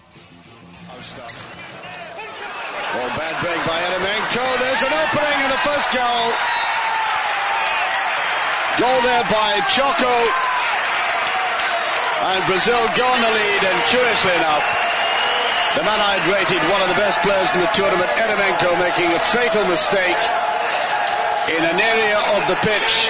Eremenko. 4.30 4.58
There's 4.60 4.82
an 4.82 4.94
opening 4.94 5.40
in 5.44 5.50
the 5.50 5.58
first 5.66 5.92
goal. 5.92 6.34
Goal 8.78 9.02
there 9.02 9.24
by 9.26 9.60
Choco. 9.68 10.14
And 12.22 12.46
Brazil 12.46 12.80
go 12.96 13.06
on 13.06 13.22
the 13.22 13.32
lead, 13.32 13.64
and 13.64 13.80
curiously 13.88 14.36
enough, 14.36 14.66
the 15.78 15.84
man 15.84 16.00
I'd 16.00 16.28
rated 16.28 16.62
one 16.70 16.82
of 16.82 16.90
the 16.90 17.00
best 17.00 17.22
players 17.22 17.50
in 17.54 17.60
the 17.62 17.72
tournament, 17.72 18.10
Eremenko, 18.20 18.78
making 18.78 19.14
a 19.14 19.20
fatal 19.32 19.64
mistake 19.66 20.20
in 21.48 21.64
an 21.64 21.80
area 21.80 22.20
of 22.36 22.46
the 22.52 22.56
pitch 22.62 23.10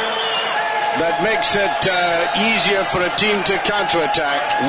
that 1.01 1.23
makes 1.23 1.55
it 1.55 1.73
uh, 1.89 2.29
easier 2.53 2.83
for 2.85 3.01
a 3.01 3.09
team 3.17 3.43
to 3.43 3.57
counterattack. 3.65 4.61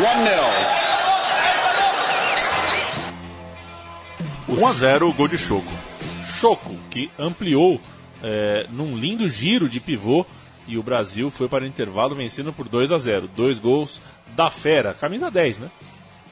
1 4.49 4.57
0. 4.57 4.61
1 4.61 4.73
a 4.73 4.75
0 4.75 5.13
gol 5.13 5.29
de 5.29 5.37
Choco. 5.37 5.90
Choco, 6.41 6.75
que 6.91 7.11
ampliou 7.19 7.79
é, 8.23 8.67
num 8.71 8.97
lindo 8.97 9.29
giro 9.29 9.69
de 9.69 9.79
pivô 9.79 10.25
e 10.67 10.79
o 10.79 10.83
Brasil 10.83 11.31
foi 11.31 11.51
para 11.51 11.65
o 11.65 11.67
intervalo 11.67 12.15
vencendo 12.15 12.51
por 12.51 12.67
2 12.67 12.93
a 12.93 12.97
0 12.97 13.29
Dois 13.37 13.59
gols 13.59 14.01
da 14.35 14.49
Fera, 14.49 14.95
camisa 14.95 15.31
10, 15.31 15.59
né? 15.59 15.71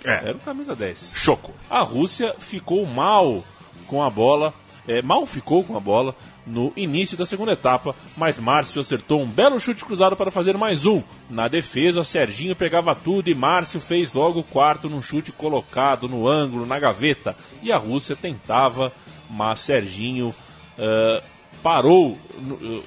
É. 0.02 0.12
Era 0.12 0.36
o 0.36 0.40
camisa 0.40 0.74
10. 0.74 1.12
Choco. 1.14 1.52
A 1.68 1.82
Rússia 1.82 2.34
ficou 2.38 2.86
mal 2.86 3.44
com 3.86 4.02
a 4.02 4.08
bola, 4.08 4.54
é, 4.86 5.02
mal 5.02 5.26
ficou 5.26 5.62
com 5.62 5.76
a 5.76 5.80
bola 5.80 6.16
no 6.46 6.72
início 6.74 7.14
da 7.14 7.26
segunda 7.26 7.52
etapa, 7.52 7.94
mas 8.16 8.40
Márcio 8.40 8.80
acertou 8.80 9.20
um 9.20 9.28
belo 9.28 9.60
chute 9.60 9.84
cruzado 9.84 10.16
para 10.16 10.30
fazer 10.30 10.56
mais 10.56 10.86
um. 10.86 11.02
Na 11.28 11.48
defesa, 11.48 12.02
Serginho 12.02 12.56
pegava 12.56 12.94
tudo 12.94 13.28
e 13.28 13.34
Márcio 13.34 13.78
fez 13.78 14.14
logo 14.14 14.40
o 14.40 14.44
quarto 14.44 14.88
num 14.88 15.02
chute 15.02 15.32
colocado 15.32 16.08
no 16.08 16.26
ângulo, 16.26 16.64
na 16.64 16.78
gaveta. 16.78 17.36
E 17.62 17.70
a 17.70 17.76
Rússia 17.76 18.16
tentava, 18.16 18.90
mas 19.28 19.60
Serginho 19.60 20.34
uh, 20.78 21.22
parou. 21.62 22.18
Uh, 22.40 22.82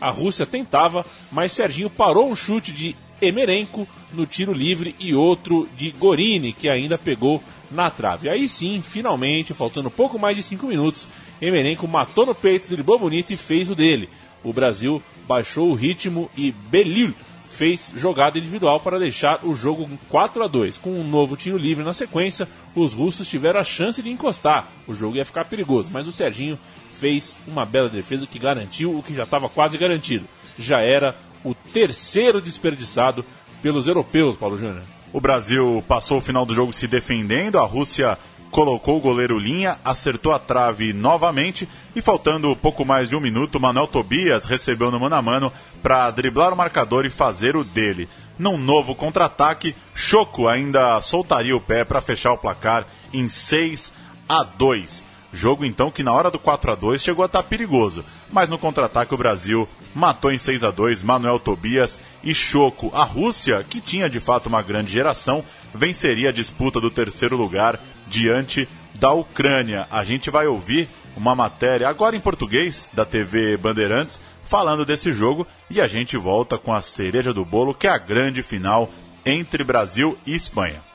a 0.00 0.10
Rússia 0.10 0.46
tentava, 0.46 1.04
mas 1.30 1.52
Serginho 1.52 1.90
parou 1.90 2.30
um 2.30 2.36
chute 2.36 2.72
de 2.72 2.96
Emerenko 3.20 3.86
no 4.12 4.26
tiro 4.26 4.52
livre 4.52 4.94
e 4.98 5.14
outro 5.14 5.68
de 5.76 5.90
Gorini, 5.90 6.52
que 6.52 6.68
ainda 6.68 6.96
pegou 6.96 7.42
na 7.70 7.90
trave. 7.90 8.28
Aí 8.28 8.48
sim, 8.48 8.82
finalmente, 8.82 9.52
faltando 9.52 9.90
pouco 9.90 10.18
mais 10.18 10.36
de 10.36 10.42
5 10.42 10.66
minutos, 10.66 11.06
Emerenko 11.40 11.86
matou 11.86 12.24
no 12.24 12.34
peito, 12.34 12.68
driblou 12.68 12.98
bonito 12.98 13.32
e 13.32 13.36
fez 13.36 13.70
o 13.70 13.74
dele. 13.74 14.08
O 14.42 14.52
Brasil 14.52 15.02
baixou 15.28 15.70
o 15.70 15.74
ritmo 15.74 16.30
e 16.36 16.50
Belil 16.50 17.14
fez 17.60 17.92
jogada 17.94 18.38
individual 18.38 18.80
para 18.80 18.98
deixar 18.98 19.44
o 19.44 19.54
jogo 19.54 19.86
4 20.08 20.42
a 20.42 20.46
2 20.46 20.78
Com 20.78 20.92
um 20.92 21.06
novo 21.06 21.36
tiro 21.36 21.58
livre 21.58 21.84
na 21.84 21.92
sequência, 21.92 22.48
os 22.74 22.94
russos 22.94 23.28
tiveram 23.28 23.60
a 23.60 23.64
chance 23.64 24.02
de 24.02 24.08
encostar. 24.08 24.66
O 24.86 24.94
jogo 24.94 25.18
ia 25.18 25.26
ficar 25.26 25.44
perigoso, 25.44 25.90
mas 25.92 26.06
o 26.06 26.12
Serginho 26.12 26.58
fez 26.98 27.36
uma 27.46 27.66
bela 27.66 27.90
defesa 27.90 28.26
que 28.26 28.38
garantiu 28.38 28.96
o 28.96 29.02
que 29.02 29.12
já 29.12 29.24
estava 29.24 29.46
quase 29.46 29.76
garantido. 29.76 30.24
Já 30.58 30.80
era 30.80 31.14
o 31.44 31.54
terceiro 31.54 32.40
desperdiçado 32.40 33.26
pelos 33.60 33.86
europeus, 33.86 34.38
Paulo 34.38 34.56
Júnior. 34.56 34.82
O 35.12 35.20
Brasil 35.20 35.84
passou 35.86 36.16
o 36.16 36.22
final 36.22 36.46
do 36.46 36.54
jogo 36.54 36.72
se 36.72 36.88
defendendo, 36.88 37.58
a 37.58 37.66
Rússia 37.66 38.16
colocou 38.50 38.98
o 38.98 39.00
goleiro 39.00 39.38
linha, 39.38 39.78
acertou 39.84 40.32
a 40.32 40.38
trave 40.38 40.92
novamente 40.92 41.68
e 41.94 42.02
faltando 42.02 42.54
pouco 42.56 42.84
mais 42.84 43.08
de 43.08 43.16
um 43.16 43.20
minuto, 43.20 43.60
Manuel 43.60 43.86
Tobias 43.86 44.44
recebeu 44.44 44.90
no 44.90 44.98
mano 44.98 45.14
a 45.14 45.22
mano 45.22 45.52
para 45.82 46.10
driblar 46.10 46.52
o 46.52 46.56
marcador 46.56 47.06
e 47.06 47.10
fazer 47.10 47.56
o 47.56 47.64
dele. 47.64 48.08
Num 48.38 48.56
novo 48.56 48.94
contra-ataque, 48.94 49.74
Choco 49.94 50.48
ainda 50.48 51.00
soltaria 51.00 51.56
o 51.56 51.60
pé 51.60 51.84
para 51.84 52.00
fechar 52.00 52.32
o 52.32 52.38
placar 52.38 52.86
em 53.12 53.28
6 53.28 53.92
a 54.28 54.42
2. 54.42 55.04
Jogo 55.32 55.64
então 55.64 55.90
que 55.90 56.02
na 56.02 56.12
hora 56.12 56.30
do 56.30 56.38
4 56.38 56.72
a 56.72 56.74
2 56.74 57.02
chegou 57.02 57.22
a 57.22 57.26
estar 57.26 57.42
tá 57.42 57.48
perigoso, 57.48 58.04
mas 58.32 58.48
no 58.48 58.58
contra-ataque 58.58 59.14
o 59.14 59.18
Brasil 59.18 59.68
matou 59.94 60.32
em 60.32 60.38
6 60.38 60.64
a 60.64 60.70
2 60.70 61.02
Manuel 61.02 61.38
Tobias 61.38 62.00
e 62.22 62.34
Choco. 62.34 62.90
A 62.94 63.04
Rússia, 63.04 63.64
que 63.68 63.80
tinha 63.80 64.08
de 64.08 64.20
fato 64.20 64.46
uma 64.46 64.62
grande 64.62 64.92
geração, 64.92 65.44
venceria 65.74 66.30
a 66.30 66.32
disputa 66.32 66.80
do 66.80 66.90
terceiro 66.90 67.36
lugar 67.36 67.80
diante 68.06 68.68
da 68.98 69.12
Ucrânia. 69.12 69.86
A 69.90 70.04
gente 70.04 70.30
vai 70.30 70.46
ouvir 70.46 70.88
uma 71.16 71.34
matéria 71.34 71.88
agora 71.88 72.16
em 72.16 72.20
português 72.20 72.90
da 72.92 73.04
TV 73.04 73.56
Bandeirantes 73.56 74.20
falando 74.44 74.84
desse 74.84 75.12
jogo 75.12 75.46
e 75.68 75.80
a 75.80 75.86
gente 75.86 76.16
volta 76.16 76.58
com 76.58 76.72
a 76.72 76.80
cereja 76.80 77.32
do 77.32 77.44
bolo, 77.44 77.74
que 77.74 77.86
é 77.86 77.90
a 77.90 77.98
grande 77.98 78.42
final 78.42 78.90
entre 79.24 79.62
Brasil 79.62 80.18
e 80.26 80.34
Espanha. 80.34 80.89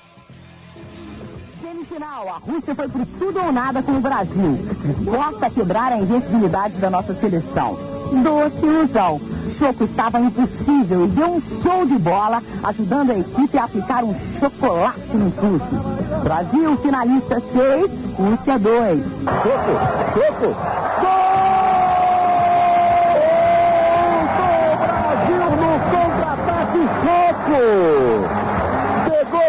A 2.27 2.39
Rússia 2.39 2.73
foi 2.73 2.87
por 2.87 3.05
tudo 3.19 3.39
ou 3.39 3.51
nada 3.51 3.83
com 3.83 3.91
o 3.91 4.01
Brasil. 4.01 4.57
Disposta 4.83 5.45
a 5.45 5.49
quebrar 5.49 5.91
a 5.91 5.97
invencibilidade 5.97 6.75
da 6.77 6.89
nossa 6.89 7.13
seleção. 7.13 7.77
Doce 8.23 8.65
ilusão. 8.65 9.21
Choco 9.59 9.83
estava 9.83 10.19
impossível 10.19 11.05
e 11.05 11.07
deu 11.09 11.27
um 11.27 11.41
show 11.61 11.85
de 11.85 11.97
bola, 11.99 12.41
ajudando 12.63 13.11
a 13.11 13.19
equipe 13.19 13.57
a 13.57 13.65
aplicar 13.65 14.03
um 14.03 14.15
chocolate 14.39 15.15
no 15.15 15.29
chute. 15.31 15.75
Brasil, 16.23 16.77
finalista 16.77 17.39
6, 17.39 17.91
Rússia 18.17 18.59
2. 18.59 19.03
Choco, 19.03 19.75
Choco, 20.13 20.55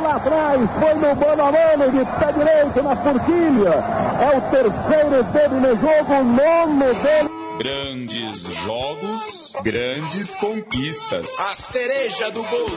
Lá 0.02 0.16
atrás, 0.16 0.60
foi 0.78 0.94
no 0.94 1.16
mano 1.16 1.42
a 1.42 1.52
mano 1.52 1.90
de 1.90 2.04
pé 2.18 2.32
direito 2.32 2.82
na 2.82 2.96
forquilha. 2.96 3.74
É 4.20 4.36
o 4.36 4.40
terceiro 4.50 5.24
dele 5.24 5.54
no 5.60 5.80
jogo, 5.80 6.24
nono 6.24 6.94
dele. 7.02 7.30
Grandes 7.58 8.42
jogos, 8.64 9.52
grandes 9.62 10.34
conquistas. 10.36 11.30
A 11.40 11.54
cereja 11.54 12.30
do 12.30 12.42
bolo. 12.42 12.76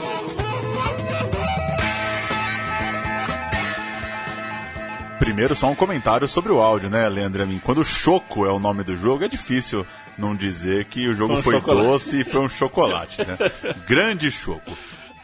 Primeiro, 5.18 5.54
só 5.54 5.68
um 5.68 5.74
comentário 5.74 6.26
sobre 6.26 6.50
o 6.50 6.60
áudio, 6.60 6.88
né, 6.88 7.06
Leandro? 7.06 7.46
Quando 7.62 7.84
Choco 7.84 8.46
é 8.46 8.50
o 8.50 8.58
nome 8.58 8.82
do 8.82 8.96
jogo, 8.96 9.22
é 9.22 9.28
difícil 9.28 9.86
não 10.16 10.34
dizer 10.34 10.86
que 10.86 11.06
o 11.08 11.14
jogo 11.14 11.36
foi, 11.42 11.56
um 11.56 11.60
foi 11.60 11.74
doce 11.74 12.20
e 12.20 12.24
foi 12.24 12.40
um 12.40 12.48
chocolate, 12.48 13.18
né? 13.18 13.36
Grande 13.86 14.30
Choco. 14.30 14.72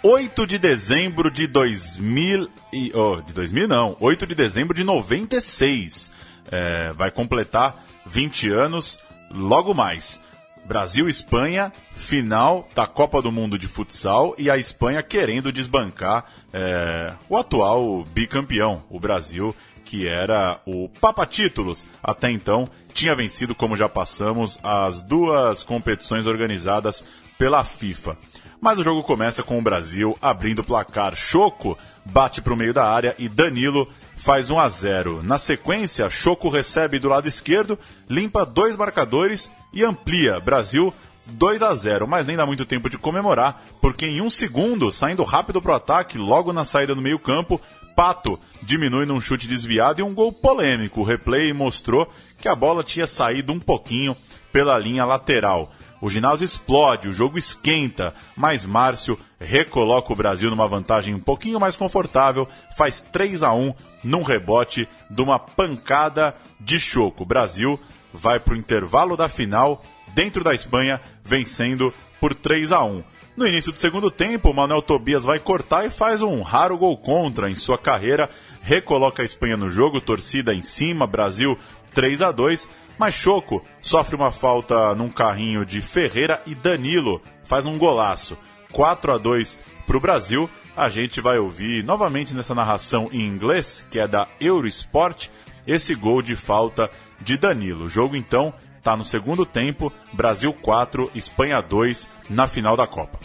8 0.09 0.47
de 0.47 0.57
dezembro 0.57 1.33
de 1.33 1.49
2000 1.49 2.49
e, 2.73 2.93
oh, 2.95 3.21
de 3.21 3.33
2000 3.33 3.67
não, 3.67 3.97
8 3.99 4.25
de 4.25 4.37
dezembro 4.37 4.73
de 4.73 4.85
96. 4.85 6.13
É, 6.49 6.93
vai 6.93 7.11
completar 7.11 7.85
20 8.07 8.49
anos 8.51 9.01
logo 9.33 9.75
mais. 9.75 10.23
Brasil 10.65 11.09
Espanha, 11.09 11.73
final 11.93 12.69
da 12.73 12.87
Copa 12.87 13.21
do 13.21 13.33
Mundo 13.33 13.59
de 13.59 13.67
Futsal 13.67 14.33
e 14.39 14.49
a 14.49 14.57
Espanha 14.57 15.03
querendo 15.03 15.51
desbancar 15.51 16.27
é, 16.53 17.13
o 17.29 17.37
atual 17.37 18.05
bicampeão, 18.05 18.85
o 18.89 19.01
Brasil, 19.01 19.57
que 19.85 20.07
era 20.07 20.61
o 20.65 20.89
Papa 21.01 21.27
Títulos. 21.27 21.85
Até 22.01 22.31
então, 22.31 22.69
tinha 22.95 23.13
vencido, 23.13 23.57
como 23.57 23.77
já 23.77 23.89
passamos, 23.89 24.61
as 24.63 25.03
duas 25.03 25.65
competições 25.65 26.27
organizadas 26.27 27.05
pela 27.37 27.65
FIFA. 27.65 28.17
Mas 28.61 28.79
o 28.79 28.85
jogo 28.85 29.03
começa 29.03 29.43
com 29.43 29.59
o 29.59 29.63
Brasil 29.63 30.17
abrindo 30.21 30.61
o 30.61 30.65
placar. 30.65 31.15
Choco 31.15 31.77
bate 32.05 32.41
para 32.41 32.55
o 32.55 32.57
meio 32.57 32.73
da 32.73 32.89
área 32.89 33.15
e 33.19 33.29
Danilo 33.29 33.89
faz 34.17 34.51
1 34.51 34.59
a 34.59 34.69
0. 34.69 35.23
Na 35.23 35.39
sequência, 35.39 36.09
Choco 36.09 36.49
recebe 36.49 36.99
do 36.99 37.09
lado 37.09 37.29
esquerdo, 37.29 37.79
limpa 38.09 38.47
dois 38.47 38.77
marcadores 38.77 39.51
e 39.73 39.85
amplia. 39.85 40.41
Brasil 40.41 40.93
2 41.27 41.63
a 41.63 41.75
0, 41.75 42.07
mas 42.07 42.27
nem 42.27 42.37
dá 42.37 42.47
muito 42.47 42.65
tempo 42.65 42.89
de 42.89 42.99
comemorar, 42.99 43.63
porque 43.81 44.07
em 44.07 44.21
um 44.21 44.31
segundo, 44.31 44.91
saindo 44.93 45.25
rápido 45.25 45.61
para 45.61 45.73
o 45.73 45.77
ataque, 45.77 46.19
logo 46.19 46.53
na 46.53 46.65
saída 46.65 46.95
no 46.95 47.03
meio-campo, 47.03 47.61
Pato 47.97 48.39
diminui 48.63 49.07
num 49.07 49.21
chute 49.21 49.49
desviado 49.49 50.01
e 50.01 50.05
um 50.05 50.15
gol 50.15 50.31
polêmico. 50.31 51.01
O 51.01 51.05
replay 51.05 51.53
mostrou 51.55 52.07
que 52.39 52.47
a 52.47 52.55
bola 52.55 52.85
tinha 52.85 53.07
saído 53.07 53.55
um 53.55 53.59
pouquinho 53.59 54.15
pela 54.53 54.79
linha 54.79 55.05
lateral. 55.05 55.73
O 56.07 56.09
ginásio 56.09 56.45
explode, 56.45 57.09
o 57.09 57.13
jogo 57.13 57.37
esquenta, 57.37 58.15
mas 58.37 58.65
Márcio 58.65 59.19
recoloca 59.41 60.13
o 60.13 60.15
Brasil 60.15 60.49
numa 60.49 60.69
vantagem 60.69 61.13
um 61.13 61.19
pouquinho 61.19 61.59
mais 61.59 61.75
confortável, 61.75 62.47
faz 62.77 63.03
3 63.03 63.43
a 63.43 63.53
1 63.53 63.75
num 64.05 64.23
rebote 64.23 64.89
de 65.11 65.21
uma 65.21 65.37
pancada 65.37 66.33
de 66.61 66.79
choco. 66.79 67.25
O 67.25 67.27
Brasil 67.27 67.77
vai 68.13 68.39
para 68.39 68.55
o 68.55 68.57
intervalo 68.57 69.17
da 69.17 69.29
final 69.29 69.85
dentro 70.15 70.45
da 70.45 70.55
Espanha, 70.55 71.01
vencendo 71.25 71.93
por 72.21 72.35
3 72.35 72.71
a 72.71 72.85
1. 72.85 73.03
No 73.37 73.45
início 73.45 73.73
do 73.73 73.81
segundo 73.81 74.09
tempo, 74.09 74.55
Manuel 74.55 74.83
Tobias 74.83 75.25
vai 75.25 75.41
cortar 75.41 75.87
e 75.87 75.91
faz 75.91 76.23
um 76.23 76.41
raro 76.41 76.79
gol 76.79 76.97
contra 76.99 77.51
em 77.51 77.57
sua 77.57 77.77
carreira, 77.77 78.31
recoloca 78.63 79.23
a 79.23 79.27
Espanha 79.27 79.57
no 79.57 79.69
jogo, 79.69 80.01
torcida 80.01 80.55
em 80.55 80.63
cima, 80.63 81.05
Brasil 81.05 81.59
3 81.93 82.23
a 82.23 82.31
2 82.31 82.69
mas 82.99 83.15
Choco 83.15 83.65
sofre 83.81 84.17
uma 84.17 84.31
falta 84.31 84.95
num 84.95 85.09
carrinho 85.09 85.65
de 85.65 85.81
Ferreira 85.81 86.43
e 86.47 86.55
Danilo 86.55 87.21
faz 87.45 87.67
um 87.67 87.79
golaço. 87.79 88.37
4 88.73 89.13
a 89.13 89.19
2 89.19 89.59
para 89.87 89.97
o 89.97 90.01
Brasil. 90.01 90.51
A 90.77 90.89
gente 90.89 91.21
vai 91.21 91.39
ouvir 91.39 91.83
novamente 91.83 92.35
nessa 92.35 92.55
narração 92.55 93.09
em 93.11 93.27
inglês, 93.27 93.87
que 93.91 93.99
é 93.99 94.07
da 94.07 94.29
Eurosport, 94.41 95.29
esse 95.67 95.95
gol 95.95 96.21
de 96.21 96.37
falta 96.37 96.91
de 97.21 97.37
Danilo. 97.37 97.87
O 97.87 97.89
jogo 97.89 98.15
então 98.15 98.53
está 98.77 98.97
no 98.97 99.05
segundo 99.05 99.47
tempo, 99.47 99.93
Brasil 100.13 100.53
4, 100.53 101.11
Espanha 101.15 101.61
2 101.61 102.09
na 102.29 102.47
final 102.47 102.77
da 102.77 102.87
Copa. 102.87 103.19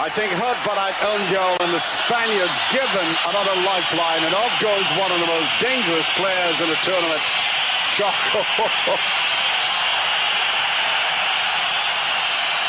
I 0.00 0.08
think 0.08 0.32
hurt 0.32 0.56
by 0.64 0.96
own 1.12 1.28
goal 1.28 1.60
and 1.60 1.76
the 1.76 1.84
Spaniards 2.00 2.56
given 2.72 3.04
another 3.28 3.52
lifeline 3.60 4.24
and 4.24 4.32
off 4.32 4.56
goes 4.56 4.88
one 4.96 5.12
of 5.12 5.20
the 5.20 5.28
most 5.28 5.52
dangerous 5.60 6.08
players 6.16 6.56
in 6.56 6.72
the 6.72 6.80
tournament, 6.80 7.20
Choco. 8.00 8.40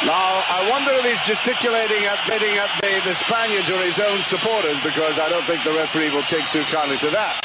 Now, 0.01 0.41
I 0.49 0.67
wonder 0.67 0.91
if 0.97 1.05
he's 1.05 1.21
gesticulating 1.29 2.03
at, 2.09 2.17
bidding 2.27 2.57
at 2.57 2.73
the, 2.81 2.99
the 3.05 3.13
Spaniards 3.21 3.69
or 3.69 3.79
his 3.85 3.99
own 3.99 4.23
supporters 4.25 4.81
because 4.81 5.19
I 5.19 5.29
don't 5.29 5.45
think 5.45 5.63
the 5.63 5.77
referee 5.77 6.09
will 6.09 6.25
take 6.25 6.43
too 6.49 6.65
kindly 6.73 6.97
to 7.05 7.11
that. 7.11 7.37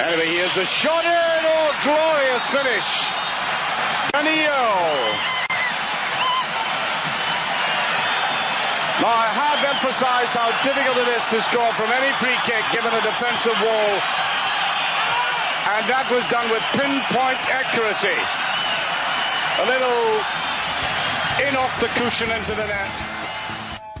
Anyway, 0.00 0.32
here's 0.32 0.56
a 0.56 0.64
shot 0.64 1.04
in. 1.04 1.12
Oh, 1.12 1.70
glorious 1.84 2.42
finish. 2.48 2.88
Danilo. 4.10 5.33
Now, 9.02 9.10
I 9.10 9.26
have 9.26 9.58
emphasized 9.74 10.30
how 10.30 10.54
difficult 10.62 10.94
it 11.02 11.10
is 11.10 11.24
to 11.34 11.42
score 11.50 11.72
from 11.74 11.90
any 11.90 12.14
free 12.22 12.38
kick 12.46 12.62
given 12.70 12.94
a 12.94 13.02
defensive 13.02 13.58
wall. 13.58 13.94
And 15.66 15.82
that 15.90 16.06
was 16.14 16.22
done 16.30 16.46
with 16.46 16.62
pinpoint 16.78 17.42
accuracy. 17.50 18.14
A 19.58 19.64
little 19.66 20.22
in 21.42 21.56
off 21.58 21.74
the 21.80 21.90
cushion 21.98 22.30
into 22.30 22.54
the 22.54 22.66
net. 22.70 22.94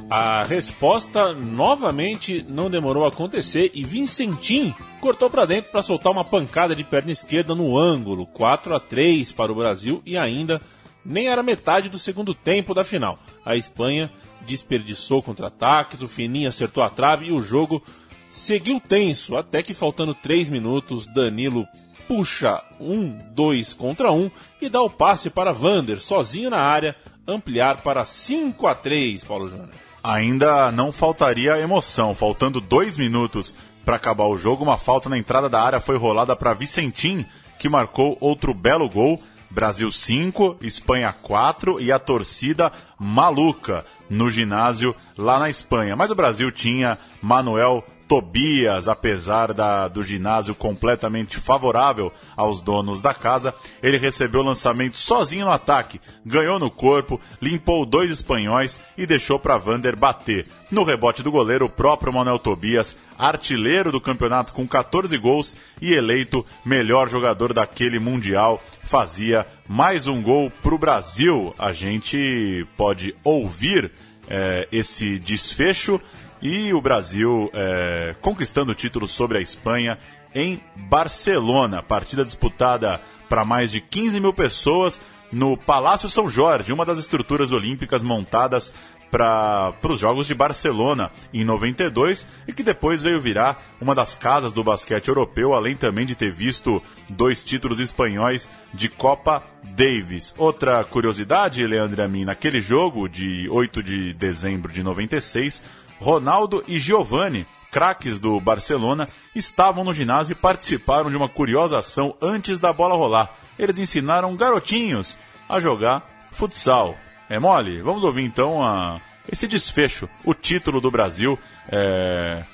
A 0.08 0.44
resposta 0.44 1.32
novamente 1.32 2.44
não 2.48 2.70
demorou 2.70 3.04
a 3.04 3.08
acontecer 3.08 3.72
e 3.74 3.82
Vincentim 3.82 4.72
cortou 5.00 5.28
para 5.28 5.44
dentro 5.44 5.72
para 5.72 5.82
soltar 5.82 6.12
uma 6.12 6.24
pancada 6.24 6.76
de 6.76 6.84
perna 6.84 7.10
esquerda 7.10 7.52
no 7.52 7.76
ângulo, 7.76 8.26
4 8.26 8.76
a 8.76 8.78
3 8.78 9.32
para 9.32 9.50
o 9.50 9.56
Brasil 9.56 10.00
e 10.06 10.16
ainda 10.16 10.60
nem 11.04 11.28
era 11.28 11.42
metade 11.42 11.88
do 11.88 11.98
segundo 11.98 12.34
tempo 12.34 12.72
da 12.72 12.84
final. 12.84 13.18
A 13.44 13.56
Espanha 13.56 14.10
desperdiçou 14.46 15.22
contra-ataques, 15.22 16.02
o 16.02 16.08
Fininho 16.08 16.48
acertou 16.48 16.82
a 16.82 16.90
trave 16.90 17.26
e 17.26 17.32
o 17.32 17.42
jogo 17.42 17.82
seguiu 18.30 18.80
tenso, 18.80 19.36
até 19.36 19.62
que 19.62 19.74
faltando 19.74 20.14
3 20.14 20.48
minutos, 20.48 21.06
Danilo 21.06 21.66
puxa 22.08 22.62
um, 22.80 23.18
dois 23.30 23.72
contra 23.72 24.12
um 24.12 24.30
e 24.60 24.68
dá 24.68 24.82
o 24.82 24.90
passe 24.90 25.30
para 25.30 25.52
Vander, 25.52 26.00
sozinho 26.00 26.50
na 26.50 26.60
área, 26.60 26.96
ampliar 27.26 27.78
para 27.82 28.04
5 28.04 28.66
a 28.66 28.74
3 28.74 29.24
Paulo 29.24 29.48
Júnior. 29.48 29.70
Ainda 30.02 30.70
não 30.70 30.92
faltaria 30.92 31.58
emoção, 31.58 32.14
faltando 32.14 32.60
dois 32.60 32.96
minutos 32.96 33.56
para 33.84 33.96
acabar 33.96 34.26
o 34.26 34.36
jogo, 34.36 34.64
uma 34.64 34.78
falta 34.78 35.08
na 35.08 35.18
entrada 35.18 35.48
da 35.48 35.60
área 35.60 35.80
foi 35.80 35.96
rolada 35.96 36.34
para 36.36 36.54
Vicentim, 36.54 37.24
que 37.58 37.68
marcou 37.68 38.16
outro 38.20 38.52
belo 38.52 38.88
gol 38.88 39.20
Brasil 39.54 39.90
5, 39.90 40.56
Espanha 40.62 41.12
4 41.12 41.80
e 41.80 41.92
a 41.92 41.98
torcida 41.98 42.72
maluca 42.98 43.86
no 44.10 44.28
ginásio 44.28 44.96
lá 45.16 45.38
na 45.38 45.48
Espanha. 45.48 45.94
Mas 45.94 46.10
o 46.10 46.14
Brasil 46.16 46.50
tinha 46.50 46.98
Manuel 47.22 47.84
Tobias, 48.06 48.86
apesar 48.86 49.52
da, 49.52 49.88
do 49.88 50.02
ginásio 50.02 50.54
completamente 50.54 51.38
favorável 51.38 52.12
aos 52.36 52.60
donos 52.60 53.00
da 53.00 53.14
casa, 53.14 53.54
ele 53.82 53.98
recebeu 53.98 54.40
o 54.40 54.44
lançamento 54.44 54.96
sozinho 54.96 55.46
no 55.46 55.52
ataque, 55.52 56.00
ganhou 56.24 56.58
no 56.58 56.70
corpo, 56.70 57.20
limpou 57.40 57.86
dois 57.86 58.10
espanhóis 58.10 58.78
e 58.96 59.06
deixou 59.06 59.38
para 59.38 59.56
Vander 59.56 59.96
bater. 59.96 60.46
No 60.70 60.82
rebote 60.82 61.22
do 61.22 61.30
goleiro, 61.30 61.66
o 61.66 61.70
próprio 61.70 62.12
Manuel 62.12 62.38
Tobias, 62.38 62.96
artilheiro 63.18 63.92
do 63.92 64.00
campeonato 64.00 64.52
com 64.52 64.66
14 64.66 65.16
gols 65.18 65.56
e 65.80 65.92
eleito 65.94 66.44
melhor 66.64 67.08
jogador 67.08 67.52
daquele 67.52 67.98
Mundial, 67.98 68.62
fazia 68.82 69.46
mais 69.68 70.06
um 70.06 70.20
gol 70.20 70.50
para 70.62 70.74
o 70.74 70.78
Brasil. 70.78 71.54
A 71.58 71.72
gente 71.72 72.66
pode 72.76 73.14
ouvir 73.22 73.90
é, 74.28 74.68
esse 74.72 75.18
desfecho 75.18 76.00
e 76.44 76.74
o 76.74 76.80
Brasil 76.82 77.50
é, 77.54 78.14
conquistando 78.20 78.72
o 78.72 78.74
título 78.74 79.08
sobre 79.08 79.38
a 79.38 79.40
Espanha 79.40 79.98
em 80.34 80.60
Barcelona. 80.76 81.82
Partida 81.82 82.22
disputada 82.22 83.00
para 83.30 83.46
mais 83.46 83.72
de 83.72 83.80
15 83.80 84.20
mil 84.20 84.34
pessoas 84.34 85.00
no 85.32 85.56
Palácio 85.56 86.08
São 86.08 86.28
Jorge, 86.28 86.70
uma 86.70 86.84
das 86.84 86.98
estruturas 86.98 87.50
olímpicas 87.50 88.02
montadas 88.02 88.74
para 89.10 89.72
os 89.88 90.00
Jogos 90.00 90.26
de 90.26 90.34
Barcelona 90.34 91.10
em 91.32 91.44
92 91.44 92.26
e 92.48 92.52
que 92.52 92.64
depois 92.64 93.00
veio 93.00 93.20
virar 93.20 93.62
uma 93.80 93.94
das 93.94 94.16
casas 94.16 94.52
do 94.52 94.64
basquete 94.64 95.06
europeu, 95.06 95.54
além 95.54 95.76
também 95.76 96.04
de 96.04 96.16
ter 96.16 96.32
visto 96.32 96.82
dois 97.08 97.44
títulos 97.44 97.78
espanhóis 97.78 98.50
de 98.72 98.88
Copa 98.88 99.42
Davis. 99.72 100.34
Outra 100.36 100.82
curiosidade, 100.82 101.64
Leandro 101.64 102.02
Amin, 102.02 102.24
naquele 102.24 102.60
jogo 102.60 103.08
de 103.08 103.48
8 103.50 103.82
de 103.82 104.12
dezembro 104.14 104.72
de 104.72 104.82
96, 104.82 105.62
Ronaldo 106.04 106.62
e 106.68 106.78
Giovanni, 106.78 107.46
craques 107.70 108.20
do 108.20 108.38
Barcelona, 108.38 109.08
estavam 109.34 109.82
no 109.82 109.94
ginásio 109.94 110.32
e 110.32 110.36
participaram 110.36 111.10
de 111.10 111.16
uma 111.16 111.30
curiosa 111.30 111.78
ação 111.78 112.14
antes 112.20 112.58
da 112.58 112.74
bola 112.74 112.94
rolar. 112.94 113.30
Eles 113.58 113.78
ensinaram 113.78 114.36
garotinhos 114.36 115.16
a 115.48 115.58
jogar 115.58 116.06
futsal. 116.30 116.94
É 117.26 117.38
mole? 117.38 117.80
Vamos 117.80 118.04
ouvir 118.04 118.22
então 118.22 118.62
a, 118.62 119.00
esse 119.26 119.48
desfecho, 119.48 120.06
o 120.22 120.34
título 120.34 120.78
do 120.78 120.90
Brasil 120.90 121.38
é, 121.72 122.44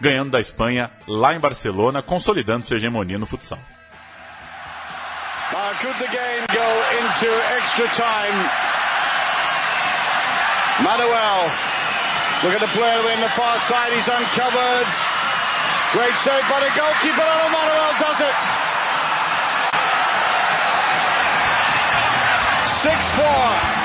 ganhando 0.00 0.32
da 0.32 0.40
Espanha 0.40 0.90
lá 1.06 1.36
em 1.36 1.38
Barcelona, 1.38 2.02
consolidando 2.02 2.66
sua 2.66 2.78
hegemonia 2.78 3.16
no 3.16 3.26
futsal. 3.26 3.60
Uh, 5.50 5.74
could 5.80 5.98
the 5.98 6.08
game 6.08 6.46
go 6.48 6.68
into 6.98 7.32
extra 7.54 7.88
time? 7.94 8.68
Manuel, 10.82 11.67
look 12.42 12.54
at 12.54 12.60
the 12.60 12.68
player 12.68 13.02
in 13.12 13.20
the 13.20 13.28
far 13.30 13.58
side, 13.68 13.92
he's 13.92 14.08
uncovered. 14.08 14.88
Great 15.92 16.16
save 16.22 16.44
by 16.48 16.60
the 16.60 16.70
goalkeeper, 16.76 17.22
and 17.22 17.52
Manuel 17.52 17.92
does 17.98 18.20
it. 18.20 18.38
6-4. 22.82 23.78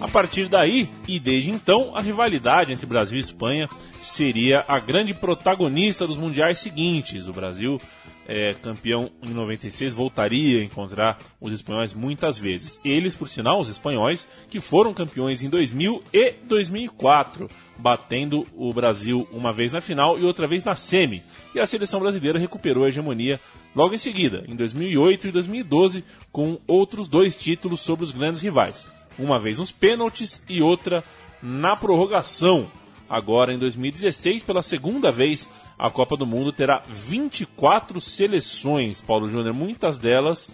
A 0.00 0.08
partir 0.08 0.48
daí, 0.48 0.90
e 1.06 1.20
desde 1.20 1.50
então, 1.50 1.94
a 1.94 2.00
rivalidade 2.00 2.72
entre 2.72 2.86
Brasil 2.86 3.16
e 3.16 3.20
Espanha 3.20 3.68
seria 4.00 4.64
a 4.66 4.78
grande 4.78 5.14
protagonista 5.14 6.06
dos 6.06 6.16
mundiais 6.16 6.58
seguintes. 6.58 7.28
O 7.28 7.32
Brasil, 7.32 7.80
é, 8.26 8.54
campeão 8.54 9.10
em 9.22 9.30
96, 9.30 9.94
voltaria 9.94 10.60
a 10.60 10.64
encontrar 10.64 11.18
os 11.40 11.52
espanhóis 11.52 11.92
muitas 11.92 12.38
vezes. 12.38 12.80
Eles, 12.84 13.16
por 13.16 13.28
sinal, 13.28 13.60
os 13.60 13.68
espanhóis, 13.68 14.26
que 14.48 14.60
foram 14.60 14.94
campeões 14.94 15.42
em 15.42 15.50
2000 15.50 16.02
e 16.12 16.32
2004, 16.44 17.50
batendo 17.76 18.46
o 18.54 18.72
Brasil 18.72 19.28
uma 19.32 19.52
vez 19.52 19.72
na 19.72 19.80
final 19.80 20.18
e 20.18 20.24
outra 20.24 20.46
vez 20.46 20.64
na 20.64 20.74
semi. 20.74 21.22
E 21.54 21.60
a 21.60 21.66
seleção 21.66 22.00
brasileira 22.00 22.38
recuperou 22.38 22.84
a 22.84 22.88
hegemonia 22.88 23.40
logo 23.74 23.94
em 23.94 23.98
seguida, 23.98 24.44
em 24.48 24.56
2008 24.56 25.28
e 25.28 25.32
2012, 25.32 26.04
com 26.32 26.58
outros 26.66 27.08
dois 27.08 27.36
títulos 27.36 27.80
sobre 27.80 28.04
os 28.04 28.10
grandes 28.10 28.40
rivais 28.40 28.88
uma 29.18 29.38
vez 29.38 29.58
nos 29.58 29.70
pênaltis 29.70 30.42
e 30.48 30.60
outra 30.60 31.04
na 31.42 31.76
prorrogação. 31.76 32.70
Agora, 33.08 33.52
em 33.52 33.58
2016, 33.58 34.42
pela 34.42 34.62
segunda 34.62 35.12
vez, 35.12 35.50
a 35.78 35.90
Copa 35.90 36.16
do 36.16 36.26
Mundo 36.26 36.52
terá 36.52 36.82
24 36.88 38.00
seleções, 38.00 39.00
Paulo 39.00 39.28
Júnior, 39.28 39.54
muitas 39.54 39.98
delas 39.98 40.50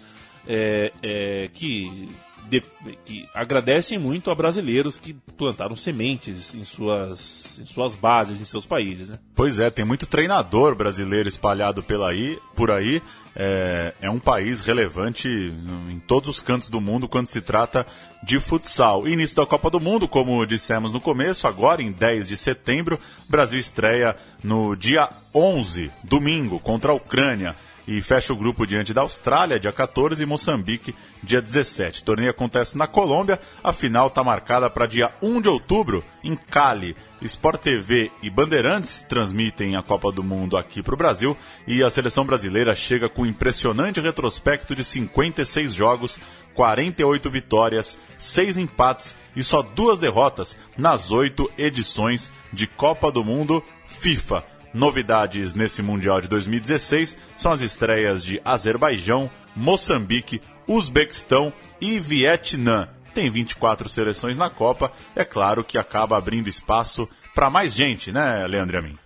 é, 0.47 0.91
é, 1.01 1.49
que, 1.53 2.09
de, 2.49 2.63
que 3.05 3.27
agradecem 3.33 3.97
muito 3.97 4.31
a 4.31 4.35
brasileiros 4.35 4.97
que 4.97 5.13
plantaram 5.37 5.75
sementes 5.75 6.53
em 6.53 6.63
suas, 6.63 7.59
em 7.59 7.65
suas 7.65 7.95
bases, 7.95 8.41
em 8.41 8.45
seus 8.45 8.65
países. 8.65 9.09
Né? 9.09 9.19
Pois 9.35 9.59
é, 9.59 9.69
tem 9.69 9.85
muito 9.85 10.05
treinador 10.05 10.75
brasileiro 10.75 11.29
espalhado 11.29 11.81
pela 11.81 12.11
por 12.55 12.71
aí. 12.71 13.01
É, 13.33 13.93
é 14.01 14.09
um 14.09 14.19
país 14.19 14.61
relevante 14.61 15.27
em 15.27 15.99
todos 15.99 16.27
os 16.27 16.41
cantos 16.41 16.69
do 16.69 16.81
mundo 16.81 17.07
quando 17.07 17.27
se 17.27 17.41
trata 17.41 17.85
de 18.21 18.39
futsal. 18.39 19.07
Início 19.07 19.35
da 19.35 19.45
Copa 19.45 19.69
do 19.69 19.79
Mundo, 19.79 20.07
como 20.07 20.45
dissemos 20.45 20.91
no 20.91 20.99
começo, 20.99 21.47
agora 21.47 21.81
em 21.81 21.91
10 21.91 22.27
de 22.27 22.35
setembro, 22.35 22.99
Brasil 23.29 23.57
estreia 23.57 24.17
no 24.43 24.75
dia 24.75 25.09
11, 25.33 25.89
domingo, 26.03 26.59
contra 26.59 26.91
a 26.91 26.95
Ucrânia 26.95 27.55
e 27.87 28.01
fecha 28.01 28.33
o 28.33 28.35
grupo 28.35 28.65
diante 28.65 28.93
da 28.93 29.01
Austrália, 29.01 29.59
dia 29.59 29.71
14, 29.71 30.21
e 30.21 30.25
Moçambique, 30.25 30.95
dia 31.23 31.41
17. 31.41 32.01
O 32.01 32.05
torneio 32.05 32.29
acontece 32.31 32.77
na 32.77 32.87
Colômbia, 32.87 33.39
a 33.63 33.73
final 33.73 34.07
está 34.07 34.23
marcada 34.23 34.69
para 34.69 34.85
dia 34.85 35.13
1 35.21 35.41
de 35.41 35.49
outubro, 35.49 36.03
em 36.23 36.35
Cali. 36.35 36.95
Sport 37.21 37.61
TV 37.61 38.11
e 38.23 38.29
Bandeirantes 38.29 39.05
transmitem 39.07 39.75
a 39.75 39.83
Copa 39.83 40.11
do 40.11 40.23
Mundo 40.23 40.57
aqui 40.57 40.81
para 40.81 40.95
o 40.95 40.97
Brasil 40.97 41.37
e 41.67 41.83
a 41.83 41.89
seleção 41.89 42.25
brasileira 42.25 42.73
chega 42.73 43.07
com 43.07 43.21
um 43.21 43.27
impressionante 43.27 44.01
retrospecto 44.01 44.75
de 44.75 44.83
56 44.83 45.71
jogos 45.71 46.19
48 46.53 47.29
vitórias, 47.29 47.97
6 48.17 48.57
empates 48.57 49.15
e 49.35 49.43
só 49.43 49.61
duas 49.61 49.99
derrotas 49.99 50.57
nas 50.77 51.11
oito 51.11 51.49
edições 51.57 52.31
de 52.51 52.65
Copa 52.65 53.11
do 53.11 53.23
Mundo 53.23 53.63
FIFA. 53.85 54.50
Novidades 54.73 55.53
nesse 55.53 55.81
Mundial 55.81 56.21
de 56.21 56.27
2016 56.27 57.17
são 57.37 57.51
as 57.51 57.61
estreias 57.61 58.23
de 58.23 58.41
Azerbaijão, 58.45 59.29
Moçambique, 59.55 60.41
Uzbequistão 60.67 61.51
e 61.79 61.99
Vietnã. 61.99 62.89
Tem 63.13 63.29
24 63.29 63.89
seleções 63.89 64.37
na 64.37 64.49
Copa, 64.49 64.91
é 65.15 65.25
claro 65.25 65.63
que 65.63 65.77
acaba 65.77 66.17
abrindo 66.17 66.47
espaço 66.47 67.07
para 67.35 67.49
mais 67.49 67.73
gente, 67.73 68.11
né, 68.11 68.45
Leandro 68.47 68.77
Amin? 68.77 68.97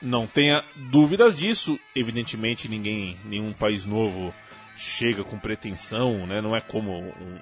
Não 0.00 0.26
tenha 0.26 0.64
dúvidas 0.74 1.36
disso. 1.36 1.78
Evidentemente, 1.94 2.68
ninguém, 2.68 3.16
nenhum 3.24 3.52
país 3.52 3.84
novo 3.84 4.34
chega 4.76 5.22
com 5.22 5.38
pretensão, 5.38 6.26
né? 6.26 6.40
Não 6.40 6.56
é 6.56 6.60
como 6.60 6.92
um, 6.92 7.06
um, 7.06 7.38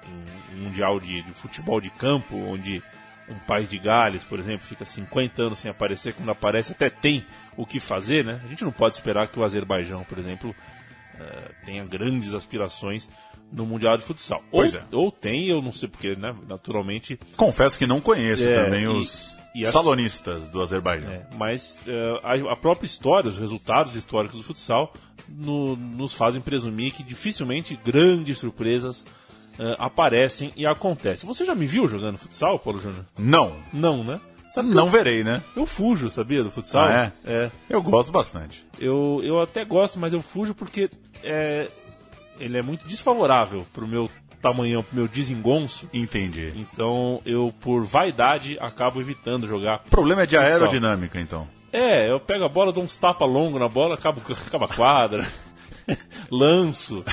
um 0.53 0.57
mundial 0.63 0.99
de, 0.99 1.23
de, 1.23 1.33
futebol 1.33 1.81
de 1.81 1.89
campo, 1.89 2.35
onde 2.35 2.83
um 3.31 3.39
país 3.47 3.69
de 3.69 3.77
Gales, 3.77 4.23
por 4.23 4.39
exemplo, 4.39 4.65
fica 4.65 4.85
50 4.85 5.41
anos 5.43 5.59
sem 5.59 5.71
aparecer, 5.71 6.13
quando 6.13 6.29
aparece 6.29 6.71
até 6.73 6.89
tem 6.89 7.25
o 7.57 7.65
que 7.65 7.79
fazer, 7.79 8.23
né? 8.25 8.39
A 8.43 8.47
gente 8.47 8.63
não 8.63 8.71
pode 8.71 8.95
esperar 8.95 9.27
que 9.27 9.39
o 9.39 9.43
Azerbaijão, 9.43 10.03
por 10.03 10.17
exemplo, 10.19 10.51
uh, 11.15 11.65
tenha 11.65 11.83
grandes 11.85 12.33
aspirações 12.33 13.09
no 13.51 13.65
Mundial 13.65 13.97
de 13.97 14.03
Futsal. 14.03 14.41
Pois 14.49 14.73
ou, 14.75 14.79
é. 14.79 14.83
ou 14.91 15.11
tem, 15.11 15.47
eu 15.47 15.61
não 15.61 15.71
sei 15.71 15.89
porque, 15.89 16.15
né? 16.15 16.33
Naturalmente. 16.47 17.19
Confesso 17.35 17.77
que 17.77 17.85
não 17.87 17.99
conheço 17.99 18.43
É, 18.47 18.63
também 18.63 18.83
e- 18.83 18.87
os 18.87 19.37
e 19.53 19.65
as- 19.65 19.71
salonistas 19.73 20.49
do 20.49 20.61
Azerbaijão. 20.61 21.11
É, 21.11 21.27
mas 21.35 21.79
eh, 21.85 22.19
a, 22.23 22.53
a 22.53 22.55
própria 22.55 22.85
história, 22.85 23.29
os 23.29 23.37
resultados 23.37 23.95
históricos 23.97 24.37
do 24.37 24.43
futsal 24.43 24.93
no- 25.27 25.75
nos 25.75 26.13
fazem 26.13 26.41
presumir 26.41 26.93
que 26.93 27.03
dificilmente 27.03 27.77
grandes 27.83 28.37
surpresas 28.39 29.05
eh, 29.61 29.75
aparecem 29.77 30.51
e 30.55 30.65
acontecem. 30.65 31.27
Você 31.27 31.45
já 31.45 31.53
me 31.53 31.67
viu 31.67 31.87
jogando 31.87 32.17
futsal, 32.17 32.57
Paulo 32.57 32.79
Júnior? 32.81 33.05
Não, 33.17 33.53
Não, 33.71 34.03
né? 34.03 34.19
Sabe 34.51 34.67
não 34.67 34.83
eu, 34.85 34.91
verei, 34.91 35.23
né? 35.23 35.41
eu 35.55 35.65
fujo, 35.65 36.09
sabia, 36.09 36.43
do 36.43 36.51
futsal? 36.51 36.85
Ah, 36.87 37.11
é? 37.23 37.49
Eu 37.69 37.81
gosto 37.81 38.11
bastante. 38.11 38.65
Eu, 38.77 39.21
eu 39.23 39.39
até 39.39 39.63
gosto, 39.63 39.97
mas 39.97 40.11
eu 40.11 40.21
fujo 40.21 40.53
porque 40.53 40.89
é, 41.23 41.69
ele 42.37 42.57
é 42.57 42.61
muito 42.61 42.85
desfavorável 42.85 43.65
pro 43.71 43.87
meu 43.87 44.09
tamanhão, 44.41 44.83
pro 44.83 44.95
meu 44.97 45.07
desengonço. 45.07 45.87
Entendi. 45.93 46.51
Então 46.55 47.21
eu, 47.25 47.53
por 47.61 47.83
vaidade, 47.83 48.57
acabo 48.59 48.99
evitando 48.99 49.47
jogar 49.47 49.83
O 49.87 49.89
problema 49.89 50.23
é 50.23 50.25
de 50.25 50.35
Futsal. 50.35 50.51
aerodinâmica, 50.51 51.21
então. 51.21 51.47
É, 51.71 52.11
eu 52.11 52.19
pego 52.19 52.43
a 52.43 52.49
bola, 52.49 52.73
dou 52.73 52.83
uns 52.83 52.97
tapas 52.97 53.29
longos 53.29 53.57
na 53.57 53.69
bola, 53.69 53.95
acabo, 53.95 54.21
acaba 54.47 54.65
a 54.65 54.75
quadra, 54.75 55.25
lanço. 56.29 57.05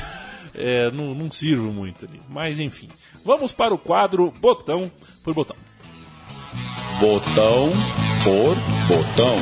É, 0.58 0.90
não, 0.90 1.14
não 1.14 1.30
sirvo 1.30 1.72
muito 1.72 2.04
ali. 2.04 2.20
Mas 2.28 2.58
enfim. 2.58 2.88
Vamos 3.24 3.52
para 3.52 3.72
o 3.72 3.78
quadro 3.78 4.32
botão 4.40 4.90
por 5.22 5.32
botão. 5.32 5.56
Botão 7.00 7.70
por 8.24 8.56
botão. 8.88 9.36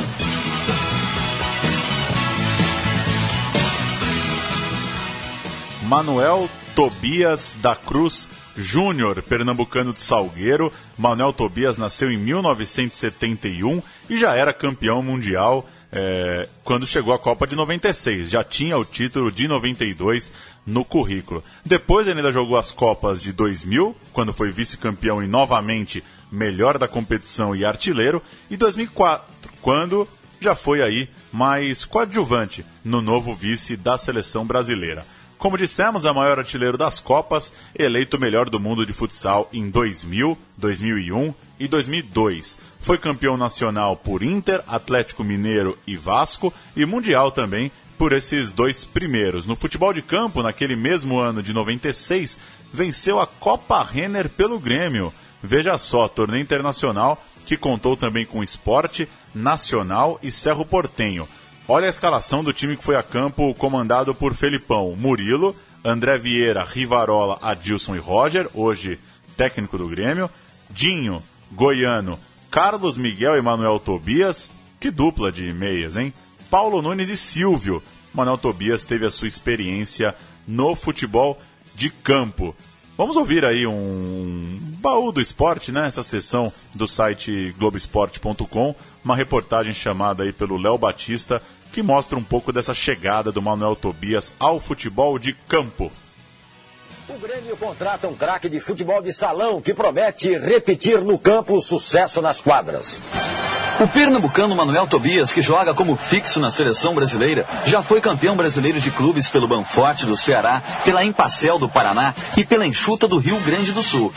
Manuel 5.87 6.49
Tobias 6.75 7.55
da 7.61 7.75
Cruz 7.75 8.29
Júnior, 8.55 9.21
pernambucano 9.21 9.93
de 9.93 10.01
Salgueiro. 10.01 10.71
Manuel 10.97 11.31
Tobias 11.31 11.77
nasceu 11.77 12.11
em 12.11 12.17
1971 12.17 13.81
e 14.09 14.17
já 14.17 14.35
era 14.35 14.53
campeão 14.53 15.01
mundial 15.01 15.67
é, 15.99 16.47
quando 16.63 16.85
chegou 16.85 17.11
à 17.11 17.17
Copa 17.17 17.47
de 17.47 17.55
96. 17.55 18.29
Já 18.29 18.43
tinha 18.43 18.77
o 18.77 18.85
título 18.85 19.31
de 19.31 19.47
92 19.47 20.31
no 20.63 20.85
currículo. 20.85 21.43
Depois 21.65 22.07
ele 22.07 22.19
ainda 22.19 22.31
jogou 22.31 22.55
as 22.55 22.71
Copas 22.71 23.19
de 23.19 23.33
2000, 23.33 23.95
quando 24.13 24.31
foi 24.31 24.51
vice-campeão 24.51 25.23
e 25.23 25.27
novamente 25.27 26.03
melhor 26.31 26.77
da 26.77 26.87
competição 26.87 27.55
e 27.55 27.65
artilheiro, 27.65 28.21
e 28.47 28.55
2004, 28.55 29.25
quando 29.59 30.07
já 30.39 30.53
foi 30.53 30.83
aí 30.83 31.09
mais 31.33 31.83
coadjuvante 31.83 32.63
no 32.85 33.01
novo 33.01 33.33
vice 33.33 33.75
da 33.75 33.97
seleção 33.97 34.45
brasileira. 34.45 35.03
Como 35.39 35.57
dissemos, 35.57 36.05
é 36.05 36.11
o 36.11 36.15
maior 36.15 36.37
artilheiro 36.37 36.77
das 36.77 36.99
Copas, 36.99 37.51
eleito 37.73 38.19
melhor 38.19 38.49
do 38.49 38.59
mundo 38.59 38.85
de 38.85 38.93
futsal 38.93 39.49
em 39.51 39.67
2000, 39.67 40.37
2001 40.57 41.33
e 41.59 41.67
2002. 41.67 42.57
Foi 42.81 42.97
campeão 42.97 43.37
nacional 43.37 43.95
por 43.95 44.23
Inter, 44.23 44.61
Atlético 44.67 45.23
Mineiro 45.23 45.77
e 45.85 45.95
Vasco 45.95 46.53
e 46.75 46.85
mundial 46.85 47.31
também 47.31 47.71
por 47.97 48.13
esses 48.13 48.51
dois 48.51 48.85
primeiros. 48.85 49.45
No 49.45 49.55
futebol 49.55 49.91
de 49.91 50.01
campo, 50.01 50.43
naquele 50.43 50.75
mesmo 50.75 51.19
ano 51.19 51.41
de 51.41 51.53
96, 51.53 52.37
venceu 52.71 53.19
a 53.19 53.27
Copa 53.27 53.83
Renner 53.83 54.29
pelo 54.29 54.59
Grêmio. 54.59 55.13
Veja 55.41 55.77
só, 55.77 56.07
torneio 56.07 56.41
internacional 56.41 57.21
que 57.45 57.57
contou 57.57 57.95
também 57.95 58.25
com 58.25 58.43
Esporte, 58.43 59.07
Nacional 59.33 60.19
e 60.21 60.31
Cerro 60.31 60.65
Portenho. 60.65 61.27
Olha 61.67 61.87
a 61.87 61.89
escalação 61.89 62.43
do 62.43 62.53
time 62.53 62.75
que 62.75 62.83
foi 62.83 62.95
a 62.95 63.03
campo 63.03 63.53
comandado 63.55 64.13
por 64.13 64.33
Felipão, 64.33 64.95
Murilo, 64.97 65.55
André 65.83 66.17
Vieira, 66.17 66.63
Rivarola, 66.63 67.39
Adilson 67.41 67.95
e 67.95 67.99
Roger, 67.99 68.49
hoje 68.53 68.99
técnico 69.37 69.77
do 69.77 69.87
Grêmio, 69.87 70.29
Dinho, 70.69 71.23
Goiano, 71.51 72.19
Carlos 72.49 72.97
Miguel 72.97 73.37
e 73.37 73.41
Manuel 73.41 73.79
Tobias, 73.79 74.51
que 74.79 74.91
dupla 74.91 75.31
de 75.31 75.53
meias, 75.53 75.95
hein? 75.95 76.13
Paulo 76.49 76.81
Nunes 76.81 77.09
e 77.09 77.17
Silvio. 77.17 77.81
Manuel 78.13 78.37
Tobias 78.37 78.83
teve 78.83 79.05
a 79.05 79.09
sua 79.09 79.27
experiência 79.27 80.15
no 80.47 80.75
futebol 80.75 81.39
de 81.75 81.89
campo. 81.89 82.55
Vamos 82.97 83.15
ouvir 83.15 83.45
aí 83.45 83.67
um 83.67 84.59
baú 84.79 85.11
do 85.11 85.21
esporte, 85.21 85.71
né? 85.71 85.85
Essa 85.85 86.01
sessão 86.01 86.51
do 86.73 86.87
site 86.87 87.53
globesport.com, 87.59 88.75
uma 89.05 89.15
reportagem 89.15 89.71
chamada 89.71 90.23
aí 90.23 90.33
pelo 90.33 90.57
Léo 90.57 90.79
Batista, 90.79 91.41
que 91.71 91.83
mostra 91.83 92.17
um 92.17 92.23
pouco 92.23 92.51
dessa 92.51 92.73
chegada 92.73 93.31
do 93.31 93.41
Manuel 93.41 93.75
Tobias 93.75 94.33
ao 94.39 94.59
futebol 94.59 95.19
de 95.19 95.33
campo. 95.33 95.91
O 97.09 97.17
Grêmio 97.19 97.55
contrata 97.55 98.05
um 98.09 98.13
craque 98.13 98.49
de 98.49 98.59
futebol 98.59 99.01
de 99.01 99.13
salão 99.13 99.61
que 99.61 99.73
promete 99.73 100.37
repetir 100.37 100.99
no 100.99 101.17
campo 101.17 101.55
o 101.55 101.61
sucesso 101.61 102.21
nas 102.21 102.41
quadras. 102.41 103.01
O 103.79 103.87
pernambucano 103.87 104.55
Manuel 104.55 104.87
Tobias, 104.87 105.31
que 105.31 105.39
joga 105.39 105.71
como 105.71 105.95
fixo 105.95 106.39
na 106.39 106.49
seleção 106.49 106.95
brasileira, 106.95 107.45
já 107.63 107.83
foi 107.83 108.01
campeão 108.01 108.35
brasileiro 108.35 108.79
de 108.79 108.89
clubes 108.89 109.29
pelo 109.29 109.47
Banforte 109.47 110.07
do 110.07 110.17
Ceará, 110.17 110.63
pela 110.83 111.05
Empacel 111.05 111.59
do 111.59 111.69
Paraná 111.69 112.15
e 112.35 112.43
pela 112.43 112.65
Enxuta 112.65 113.07
do 113.07 113.19
Rio 113.19 113.39
Grande 113.41 113.71
do 113.71 113.83
Sul. 113.83 114.11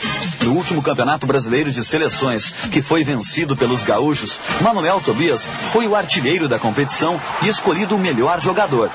No 0.45 0.53
último 0.53 0.81
Campeonato 0.81 1.27
Brasileiro 1.27 1.71
de 1.71 1.85
Seleções, 1.85 2.51
que 2.71 2.81
foi 2.81 3.03
vencido 3.03 3.55
pelos 3.55 3.83
gaúchos, 3.83 4.39
Manuel 4.61 4.99
Tobias 4.99 5.47
foi 5.71 5.87
o 5.87 5.95
artilheiro 5.95 6.49
da 6.49 6.57
competição 6.57 7.21
e 7.43 7.47
escolhido 7.47 7.95
o 7.95 7.99
melhor 7.99 8.41
jogador. 8.41 8.89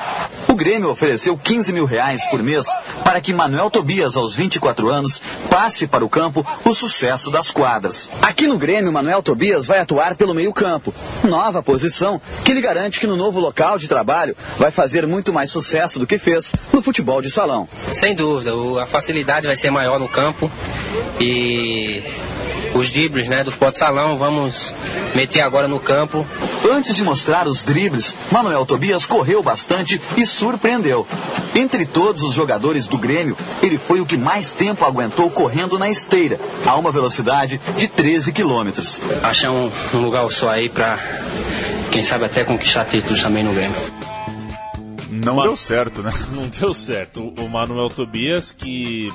O 0.48 0.54
Grêmio 0.54 0.90
ofereceu 0.90 1.38
15 1.38 1.72
mil 1.72 1.84
reais 1.84 2.24
por 2.26 2.42
mês 2.42 2.66
para 3.04 3.20
que 3.20 3.32
Manuel 3.32 3.70
Tobias, 3.70 4.16
aos 4.16 4.34
24 4.34 4.88
anos, 4.88 5.20
passe 5.48 5.86
para 5.86 6.04
o 6.04 6.08
campo 6.08 6.44
o 6.64 6.74
sucesso 6.74 7.30
das 7.30 7.50
quadras. 7.50 8.10
Aqui 8.22 8.48
no 8.48 8.58
Grêmio, 8.58 8.92
Manuel 8.92 9.22
Tobias 9.22 9.66
vai 9.66 9.78
atuar 9.78 10.16
pelo 10.16 10.34
meio 10.34 10.52
campo. 10.56 10.92
Nova 11.22 11.62
posição 11.62 12.20
que 12.44 12.52
lhe 12.52 12.60
garante 12.60 12.98
que 12.98 13.06
no 13.06 13.14
novo 13.14 13.38
local 13.38 13.78
de 13.78 13.86
trabalho 13.86 14.34
vai 14.56 14.70
fazer 14.70 15.06
muito 15.06 15.32
mais 15.32 15.50
sucesso 15.50 15.98
do 15.98 16.06
que 16.06 16.18
fez 16.18 16.52
no 16.72 16.82
futebol 16.82 17.20
de 17.20 17.30
salão. 17.30 17.68
Sem 17.92 18.14
dúvida, 18.14 18.52
a 18.82 18.86
facilidade 18.86 19.46
vai 19.46 19.54
ser 19.54 19.70
maior 19.70 20.00
no 20.00 20.08
campo 20.08 20.50
e 21.20 22.02
os 22.74 22.90
dribles 22.90 23.28
né, 23.28 23.44
do 23.44 23.50
futebol 23.50 23.70
de 23.70 23.78
salão 23.78 24.16
vamos 24.16 24.74
meter 25.14 25.42
agora 25.42 25.68
no 25.68 25.78
campo. 25.78 26.26
Antes 26.76 26.94
de 26.94 27.02
mostrar 27.02 27.48
os 27.48 27.62
dribles, 27.62 28.14
Manuel 28.30 28.66
Tobias 28.66 29.06
correu 29.06 29.42
bastante 29.42 29.98
e 30.14 30.26
surpreendeu. 30.26 31.06
Entre 31.54 31.86
todos 31.86 32.22
os 32.22 32.34
jogadores 32.34 32.86
do 32.86 32.98
Grêmio, 32.98 33.34
ele 33.62 33.78
foi 33.78 33.98
o 33.98 34.04
que 34.04 34.14
mais 34.14 34.52
tempo 34.52 34.84
aguentou 34.84 35.30
correndo 35.30 35.78
na 35.78 35.88
esteira, 35.88 36.38
a 36.66 36.76
uma 36.76 36.92
velocidade 36.92 37.58
de 37.78 37.88
13 37.88 38.30
quilômetros. 38.30 39.00
Achar 39.22 39.52
um, 39.52 39.72
um 39.94 39.98
lugar 40.00 40.30
só 40.30 40.50
aí 40.50 40.68
para, 40.68 40.98
quem 41.90 42.02
sabe, 42.02 42.26
até 42.26 42.44
conquistar 42.44 42.84
títulos 42.84 43.22
também 43.22 43.42
no 43.42 43.54
Grêmio. 43.54 43.80
Não 45.08 45.40
deu 45.40 45.56
certo, 45.56 46.02
né? 46.02 46.12
Não 46.30 46.46
deu 46.46 46.74
certo. 46.74 47.32
O 47.38 47.48
Manuel 47.48 47.88
Tobias, 47.88 48.52
que 48.52 49.08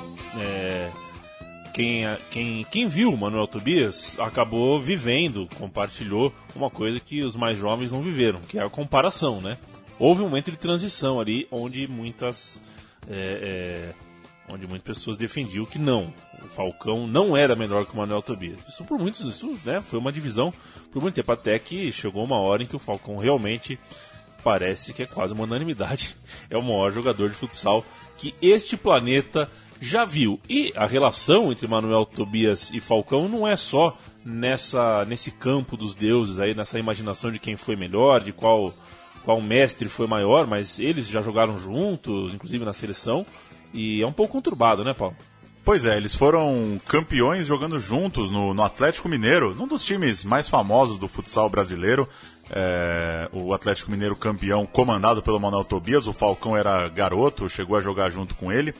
quem, 1.72 2.04
quem, 2.30 2.64
quem 2.64 2.86
viu 2.86 3.12
o 3.12 3.16
Manuel 3.16 3.46
Tobias 3.46 4.18
acabou 4.18 4.80
vivendo, 4.80 5.48
compartilhou 5.58 6.32
uma 6.54 6.70
coisa 6.70 7.00
que 7.00 7.22
os 7.22 7.34
mais 7.34 7.58
jovens 7.58 7.90
não 7.90 8.02
viveram, 8.02 8.40
que 8.40 8.58
é 8.58 8.62
a 8.62 8.70
comparação, 8.70 9.40
né? 9.40 9.58
Houve 9.98 10.22
um 10.22 10.28
momento 10.28 10.50
de 10.50 10.56
transição 10.56 11.20
ali 11.20 11.46
onde 11.50 11.86
muitas. 11.86 12.60
É, 13.08 13.94
é, 13.98 14.12
onde 14.48 14.66
muitas 14.66 14.98
pessoas 14.98 15.16
defendiam 15.16 15.64
que 15.64 15.78
não, 15.78 16.12
o 16.44 16.48
Falcão 16.48 17.06
não 17.06 17.36
era 17.36 17.56
melhor 17.56 17.86
que 17.86 17.94
o 17.94 17.96
Manuel 17.96 18.20
Tobias. 18.20 18.58
Isso 18.68 18.84
por 18.84 18.98
muitos, 18.98 19.24
isso 19.24 19.58
né, 19.64 19.80
foi 19.80 19.98
uma 19.98 20.12
divisão 20.12 20.52
por 20.92 21.00
muito 21.00 21.14
tempo, 21.14 21.32
até 21.32 21.58
que 21.58 21.90
chegou 21.90 22.22
uma 22.22 22.38
hora 22.38 22.62
em 22.62 22.66
que 22.66 22.76
o 22.76 22.80
Falcão 22.80 23.16
realmente 23.16 23.78
parece 24.44 24.92
que 24.92 25.04
é 25.04 25.06
quase 25.06 25.32
uma 25.32 25.44
unanimidade. 25.44 26.16
É 26.50 26.56
o 26.56 26.62
maior 26.62 26.90
jogador 26.90 27.30
de 27.30 27.34
futsal 27.34 27.84
que 28.18 28.34
este 28.42 28.76
planeta 28.76 29.48
já 29.82 30.04
viu. 30.04 30.38
E 30.48 30.72
a 30.76 30.86
relação 30.86 31.50
entre 31.50 31.66
Manuel 31.66 32.06
Tobias 32.06 32.70
e 32.72 32.78
Falcão 32.78 33.28
não 33.28 33.46
é 33.46 33.56
só 33.56 33.98
nessa 34.24 35.04
nesse 35.04 35.32
campo 35.32 35.76
dos 35.76 35.96
deuses 35.96 36.38
aí, 36.38 36.54
nessa 36.54 36.78
imaginação 36.78 37.32
de 37.32 37.40
quem 37.40 37.56
foi 37.56 37.74
melhor, 37.74 38.20
de 38.20 38.32
qual 38.32 38.72
qual 39.24 39.40
mestre 39.40 39.88
foi 39.88 40.06
maior, 40.06 40.46
mas 40.46 40.78
eles 40.78 41.08
já 41.08 41.20
jogaram 41.20 41.56
juntos, 41.58 42.32
inclusive 42.32 42.64
na 42.64 42.72
seleção, 42.72 43.26
e 43.74 44.00
é 44.02 44.06
um 44.06 44.12
pouco 44.12 44.32
conturbado, 44.32 44.84
né, 44.84 44.94
Paulo? 44.94 45.16
Pois 45.64 45.84
é, 45.84 45.96
eles 45.96 46.14
foram 46.14 46.80
campeões 46.88 47.46
jogando 47.46 47.78
juntos 47.78 48.32
no, 48.32 48.52
no 48.52 48.62
Atlético 48.64 49.08
Mineiro, 49.08 49.56
um 49.60 49.66
dos 49.66 49.84
times 49.84 50.24
mais 50.24 50.48
famosos 50.48 50.98
do 50.98 51.06
futsal 51.06 51.48
brasileiro. 51.48 52.08
É, 52.54 53.30
o 53.32 53.54
Atlético 53.54 53.90
Mineiro 53.90 54.14
campeão, 54.14 54.66
comandado 54.66 55.22
pelo 55.22 55.40
Manuel 55.40 55.64
Tobias. 55.64 56.06
O 56.06 56.12
Falcão 56.12 56.54
era 56.54 56.86
garoto, 56.88 57.48
chegou 57.48 57.76
a 57.76 57.80
jogar 57.80 58.10
junto 58.10 58.34
com 58.34 58.52
ele, 58.52 58.74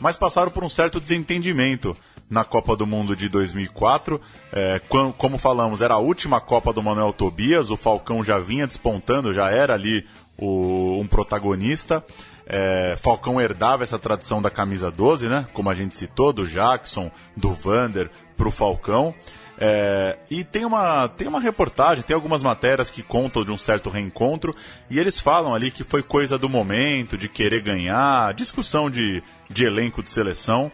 mas 0.00 0.16
passaram 0.16 0.50
por 0.50 0.64
um 0.64 0.68
certo 0.68 0.98
desentendimento 0.98 1.94
na 2.30 2.42
Copa 2.42 2.74
do 2.74 2.86
Mundo 2.86 3.14
de 3.14 3.28
2004. 3.28 4.18
É, 4.50 4.80
como 5.18 5.36
falamos, 5.36 5.82
era 5.82 5.94
a 5.94 5.98
última 5.98 6.40
Copa 6.40 6.72
do 6.72 6.82
Manuel 6.82 7.12
Tobias. 7.12 7.70
O 7.70 7.76
Falcão 7.76 8.24
já 8.24 8.38
vinha 8.38 8.66
despontando, 8.66 9.34
já 9.34 9.50
era 9.50 9.74
ali 9.74 10.06
o, 10.38 10.98
um 10.98 11.06
protagonista. 11.06 12.02
É, 12.46 12.94
Falcão 12.96 13.38
herdava 13.38 13.82
essa 13.82 13.98
tradição 13.98 14.40
da 14.40 14.50
camisa 14.50 14.90
12, 14.90 15.28
né? 15.28 15.46
Como 15.52 15.68
a 15.68 15.74
gente 15.74 15.94
citou, 15.94 16.32
do 16.32 16.46
Jackson, 16.46 17.10
do 17.36 17.52
Vander 17.52 18.10
para 18.38 18.48
o 18.48 18.52
Falcão. 18.52 19.14
É, 19.60 20.16
e 20.30 20.44
tem 20.44 20.64
uma, 20.64 21.08
tem 21.08 21.26
uma 21.26 21.40
reportagem, 21.40 22.04
tem 22.04 22.14
algumas 22.14 22.42
matérias 22.42 22.90
que 22.90 23.02
contam 23.02 23.44
de 23.44 23.50
um 23.50 23.58
certo 23.58 23.90
reencontro, 23.90 24.54
e 24.88 24.98
eles 24.98 25.18
falam 25.18 25.54
ali 25.54 25.70
que 25.70 25.82
foi 25.82 26.02
coisa 26.02 26.38
do 26.38 26.48
momento, 26.48 27.18
de 27.18 27.28
querer 27.28 27.60
ganhar, 27.60 28.32
discussão 28.34 28.88
de, 28.88 29.22
de 29.50 29.64
elenco 29.64 30.02
de 30.02 30.10
seleção. 30.10 30.70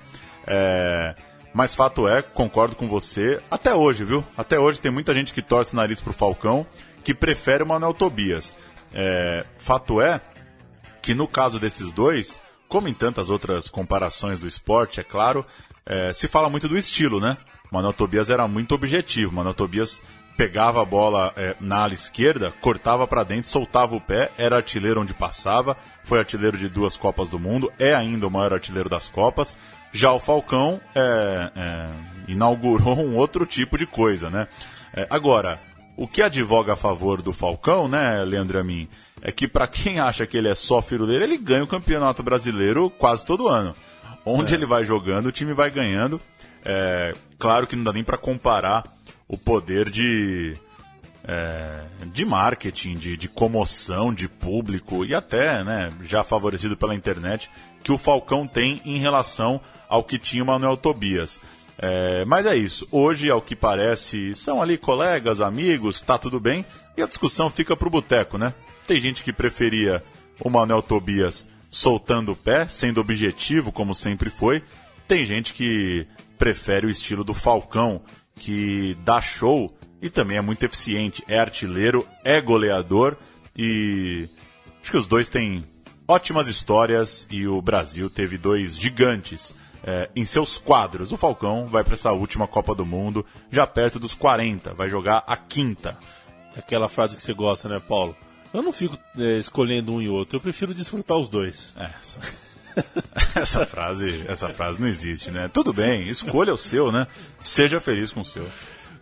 É, 0.47 1.15
mas 1.55 1.75
fato 1.75 2.07
é, 2.07 2.21
concordo 2.21 2.77
com 2.77 2.87
você, 2.87 3.41
até 3.51 3.75
hoje, 3.75 4.05
viu? 4.05 4.25
Até 4.37 4.59
hoje 4.59 4.81
tem 4.81 4.91
muita 4.91 5.15
gente 5.15 5.33
que 5.33 5.41
torce 5.41 5.73
o 5.73 5.77
nariz 5.77 6.03
pro 6.03 6.13
Falcão, 6.13 6.67
que 7.03 7.15
prefere 7.15 7.63
o 7.63 7.67
Manuel 7.67 7.95
Tobias. 7.95 8.55
É, 8.93 9.47
fato 9.57 10.01
é 10.01 10.21
que 11.01 11.15
no 11.15 11.27
caso 11.27 11.59
desses 11.59 11.93
dois, 11.93 12.41
como 12.69 12.89
em 12.89 12.95
tantas 12.95 13.31
outras 13.31 13.69
comparações 13.69 14.39
do 14.39 14.47
esporte, 14.49 15.01
é 15.01 15.05
claro, 15.05 15.45
é, 15.87 16.13
se 16.13 16.27
fala 16.29 16.51
muito 16.51 16.69
do 16.69 16.77
estilo, 16.77 17.21
né? 17.21 17.37
Manuel 17.75 17.93
Tobias 17.93 18.31
era 18.31 18.47
muito 18.47 18.73
objetivo. 18.73 19.35
Manuel 19.35 19.53
Tobias 19.53 20.01
pegava 20.37 20.81
a 20.81 20.85
bola 20.85 21.33
é, 21.37 21.57
na 21.61 21.79
ala 21.79 21.93
esquerda, 21.93 22.53
cortava 22.61 23.05
para 23.05 23.25
dentro, 23.25 23.51
soltava 23.51 23.97
o 23.97 24.01
pé, 24.01 24.31
era 24.39 24.57
artilheiro 24.57 25.01
onde 25.01 25.13
passava, 25.13 25.77
foi 26.05 26.21
artilheiro 26.21 26.57
de 26.57 26.69
duas 26.69 26.97
Copas 26.97 27.29
do 27.29 27.39
Mundo, 27.39 27.73
é 27.77 27.93
ainda 27.93 28.29
o 28.29 28.31
maior 28.31 28.53
artilheiro 28.53 28.89
das 28.89 29.09
Copas. 29.09 29.57
Já 29.91 30.13
o 30.13 30.21
Falcão 30.21 30.81
é, 30.95 31.51
é, 31.57 31.91
inaugurou 32.29 32.97
um 33.05 33.17
outro 33.17 33.45
tipo 33.45 33.77
de 33.77 33.87
coisa, 33.87 34.31
né? 34.31 34.47
Agora, 35.11 35.59
o 35.97 36.07
que 36.07 36.23
advoga 36.23 36.75
a 36.75 36.77
favor 36.77 37.21
do 37.21 37.33
Falcão, 37.33 37.89
né, 37.89 38.23
Leandro 38.25 38.61
Amin, 38.61 38.89
é 39.21 39.33
que 39.33 39.49
para 39.49 39.67
quem 39.67 39.99
acha 39.99 40.25
que 40.29 40.37
ele 40.37 40.49
é 40.49 40.55
só 40.55 40.81
dele, 40.81 41.25
ele 41.25 41.39
ganha 41.39 41.65
o 41.65 41.69
Campeonato 41.69 42.23
Brasileiro 42.23 42.89
quase 42.91 43.27
todo 43.27 43.49
ano. 43.49 43.75
Onde 44.25 44.55
é. 44.55 44.57
ele 44.57 44.67
vai 44.67 44.85
jogando, 44.85 45.27
o 45.27 45.33
time 45.33 45.53
vai 45.53 45.71
ganhando. 45.71 46.21
É, 46.65 47.15
claro 47.39 47.67
que 47.67 47.77
não 47.77 47.85
dá 47.85 47.93
nem 47.93 48.05
para 48.05 48.17
comparar 48.17 48.85
o 49.29 49.37
poder 49.37 49.91
de, 49.91 50.57
é, 51.25 51.85
de 52.07 52.25
marketing, 52.25 52.97
de, 52.97 53.17
de 53.17 53.29
comoção, 53.29 54.13
de 54.15 54.29
público 54.29 55.05
e 55.05 55.15
até, 55.15 55.63
né, 55.63 55.93
já 56.03 56.25
favorecido 56.25 56.77
pela 56.77 56.95
internet, 56.95 57.51
que 57.83 57.93
o 57.93 57.99
Falcão 57.99 58.47
tem 58.47 58.81
em 58.85 58.99
relação 58.99 59.61
ao 59.89 60.03
que 60.03 60.19
tinha 60.19 60.43
o 60.43 60.47
Manuel 60.47 60.77
Tobias. 60.77 61.41
É, 61.77 62.25
mas 62.25 62.47
é 62.47 62.57
isso. 62.57 62.87
Hoje, 62.91 63.31
ao 63.31 63.43
que 63.43 63.57
parece, 63.57 64.35
são 64.35 64.63
ali 64.63 64.79
colegas, 64.79 65.41
amigos, 65.41 66.01
tá 66.01 66.17
tudo 66.17 66.39
bem. 66.41 66.65
E 66.97 67.03
a 67.03 67.07
discussão 67.07 67.51
fica 67.51 67.77
pro 67.77 67.91
boteco, 67.91 68.39
né? 68.39 68.55
Tem 68.87 68.99
gente 68.99 69.25
que 69.25 69.33
preferia 69.33 70.03
o 70.41 70.49
Manuel 70.49 70.83
Tobias 70.83 71.49
soltando 71.75 72.33
o 72.33 72.37
pé, 72.37 72.69
sendo 72.69 73.01
objetivo, 73.01 73.73
como 73.73 73.95
sempre 73.95 74.31
foi. 74.31 74.63
Tem 75.09 75.25
gente 75.25 75.53
que 75.53 76.07
prefere 76.39 76.87
o 76.87 76.91
estilo 76.91 77.25
do 77.25 77.35
Falcão, 77.35 78.01
que 78.37 78.97
dá 79.05 79.21
show 79.21 79.77
e 80.01 80.09
também 80.09 80.37
é 80.37 80.41
muito 80.41 80.65
eficiente. 80.65 81.25
É 81.27 81.41
artilheiro, 81.41 82.07
é 82.25 82.41
goleador 82.41 83.17
e 83.57 84.29
Acho 84.85 84.91
que 84.91 84.99
os 84.99 85.07
dois 85.07 85.31
têm 85.31 85.65
ótimas 86.07 86.47
histórias 86.47 87.27
e 87.31 87.49
o 87.49 87.63
Brasil 87.63 88.11
teve 88.11 88.37
dois 88.37 88.79
gigantes 88.79 89.55
é, 89.83 90.11
em 90.15 90.27
seus 90.27 90.59
quadros. 90.59 91.11
O 91.11 91.17
Falcão 91.17 91.67
vai 91.67 91.83
para 91.83 91.95
essa 91.95 92.13
última 92.13 92.47
Copa 92.47 92.75
do 92.75 92.85
Mundo, 92.85 93.25
já 93.51 93.67
perto 93.67 93.99
dos 93.99 94.15
40, 94.15 94.75
vai 94.75 94.91
jogar 94.91 95.25
a 95.27 95.39
quinta. 95.39 95.99
Aquela 96.55 96.87
frase 96.87 97.17
que 97.17 97.23
você 97.23 97.33
gosta, 97.33 97.67
né, 97.67 97.81
Paulo? 97.81 98.15
Eu 98.55 98.63
não 98.63 98.71
fico 98.71 98.97
é, 99.19 99.39
escolhendo 99.39 99.93
um 99.93 100.01
e 100.01 100.09
outro, 100.09 100.37
eu 100.37 100.41
prefiro 100.41 100.73
desfrutar 100.73 101.19
os 101.19 101.29
dois. 101.29 101.75
É, 101.77 101.87
essa, 101.87 102.21
essa 103.35 103.67
frase, 103.67 104.25
essa 104.29 104.49
frase 104.49 104.81
não 104.81 104.87
existe, 104.87 105.33
né? 105.33 105.51
Tudo 105.53 105.73
bem, 105.73 106.09
escolha 106.09 106.55
o 106.55 106.59
seu, 106.59 106.93
né? 106.93 107.09
Seja 107.43 107.81
feliz 107.81 108.13
com 108.13 108.21
o 108.21 108.25
seu. 108.25 108.47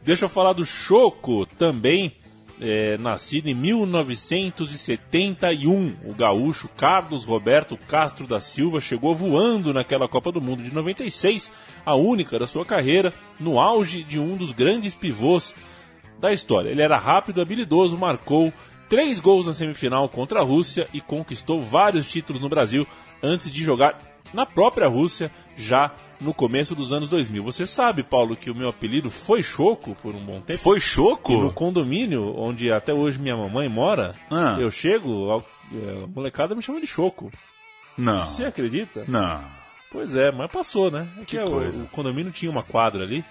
Deixa 0.03 0.25
eu 0.25 0.31
falar 0.31 0.55
do 0.55 0.65
Choco 0.65 1.45
também, 1.45 2.17
é, 2.59 2.97
nascido 2.97 3.49
em 3.49 3.55
1971. 3.55 5.97
O 6.03 6.15
gaúcho 6.15 6.71
Carlos 6.75 7.27
Roberto 7.27 7.77
Castro 7.77 8.27
da 8.27 8.41
Silva 8.41 8.81
chegou 8.81 9.15
voando 9.15 9.75
naquela 9.75 10.09
Copa 10.09 10.33
do 10.33 10.41
Mundo 10.41 10.63
de 10.63 10.73
96, 10.73 11.53
a 11.85 11.95
única 11.95 12.39
da 12.39 12.47
sua 12.47 12.65
carreira, 12.65 13.13
no 13.39 13.61
auge 13.61 14.03
de 14.03 14.19
um 14.19 14.35
dos 14.35 14.51
grandes 14.51 14.95
pivôs 14.95 15.55
da 16.19 16.33
história. 16.33 16.71
Ele 16.71 16.81
era 16.81 16.97
rápido, 16.97 17.43
habilidoso, 17.43 17.99
marcou 17.99 18.51
três 18.93 19.21
gols 19.21 19.47
na 19.47 19.55
semifinal 19.55 20.07
contra 20.07 20.41
a 20.41 20.43
Rússia 20.43 20.87
e 20.93 21.01
conquistou 21.01 21.63
vários 21.63 22.11
títulos 22.11 22.43
no 22.43 22.49
Brasil 22.51 22.87
antes 23.23 23.51
de 23.51 23.65
jogar 23.65 23.99
na 24.35 24.45
própria 24.45 24.87
Rússia 24.87 25.31
já 25.57 25.95
no 26.21 26.35
começo 26.35 26.75
dos 26.75 26.93
anos 26.93 27.09
2000. 27.09 27.43
Você 27.43 27.67
sabe, 27.67 28.03
Paulo, 28.03 28.37
que 28.37 28.51
o 28.51 28.55
meu 28.55 28.69
apelido 28.69 29.11
foi 29.11 29.43
Choco 29.43 29.95
por 30.03 30.15
um 30.15 30.23
bom 30.23 30.43
tempo? 30.43 30.59
Foi 30.61 30.79
Choco? 30.79 31.33
E 31.33 31.41
no 31.41 31.51
condomínio 31.51 32.37
onde 32.39 32.71
até 32.71 32.93
hoje 32.93 33.19
minha 33.19 33.35
mamãe 33.35 33.67
mora, 33.67 34.15
Ah. 34.31 34.59
eu 34.61 34.71
chego, 34.71 35.33
a 35.39 35.43
molecada 36.15 36.55
me 36.55 36.61
chama 36.61 36.79
de 36.79 36.87
Choco. 36.87 37.33
Não. 37.97 38.19
Você 38.19 38.45
acredita? 38.45 39.07
Não. 39.09 39.43
Pois 39.91 40.15
é, 40.15 40.31
mas 40.31 40.53
passou, 40.53 40.91
né? 40.91 41.09
É 41.17 41.25
Que 41.25 41.39
que 41.39 41.43
o- 41.43 41.47
coisa. 41.51 41.83
o 41.83 41.87
condomínio 41.89 42.31
tinha 42.31 42.51
uma 42.53 42.63
quadra 42.63 43.05
ali 43.05 43.25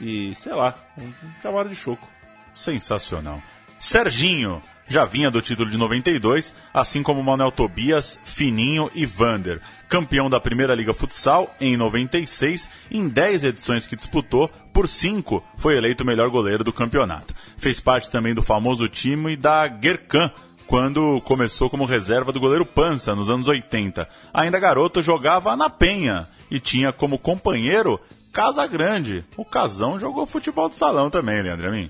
e, 0.00 0.32
sei 0.36 0.54
lá, 0.54 0.72
um- 0.96 1.12
chamaram 1.42 1.68
de 1.68 1.74
Choco. 1.74 2.06
Sensacional. 2.52 3.42
Serginho 3.76 4.62
já 4.90 5.04
vinha 5.04 5.30
do 5.30 5.40
título 5.40 5.70
de 5.70 5.78
92, 5.78 6.52
assim 6.74 7.00
como 7.00 7.22
Manuel 7.22 7.52
Tobias, 7.52 8.18
Fininho 8.24 8.90
e 8.92 9.06
Vander. 9.06 9.60
Campeão 9.88 10.28
da 10.28 10.40
Primeira 10.40 10.74
Liga 10.74 10.92
Futsal 10.92 11.54
em 11.60 11.76
96, 11.76 12.68
em 12.90 13.08
10 13.08 13.44
edições 13.44 13.86
que 13.86 13.94
disputou, 13.94 14.50
por 14.72 14.88
5 14.88 15.44
foi 15.56 15.76
eleito 15.76 16.02
o 16.02 16.06
melhor 16.06 16.28
goleiro 16.28 16.64
do 16.64 16.72
campeonato. 16.72 17.32
Fez 17.56 17.78
parte 17.78 18.10
também 18.10 18.34
do 18.34 18.42
famoso 18.42 18.88
time 18.88 19.36
da 19.36 19.68
Gerkan, 19.68 20.32
quando 20.66 21.20
começou 21.20 21.70
como 21.70 21.84
reserva 21.84 22.32
do 22.32 22.40
goleiro 22.40 22.66
Pança 22.66 23.14
nos 23.14 23.30
anos 23.30 23.46
80. 23.46 24.08
Ainda 24.34 24.58
garoto 24.58 25.00
jogava 25.00 25.56
na 25.56 25.70
Penha 25.70 26.28
e 26.50 26.58
tinha 26.58 26.92
como 26.92 27.16
companheiro 27.16 28.00
Casa 28.32 28.66
Grande. 28.66 29.24
O 29.36 29.44
Casão 29.44 30.00
jogou 30.00 30.26
futebol 30.26 30.68
de 30.68 30.74
salão 30.74 31.08
também, 31.08 31.42
Leandro 31.42 31.68
Amin. 31.68 31.88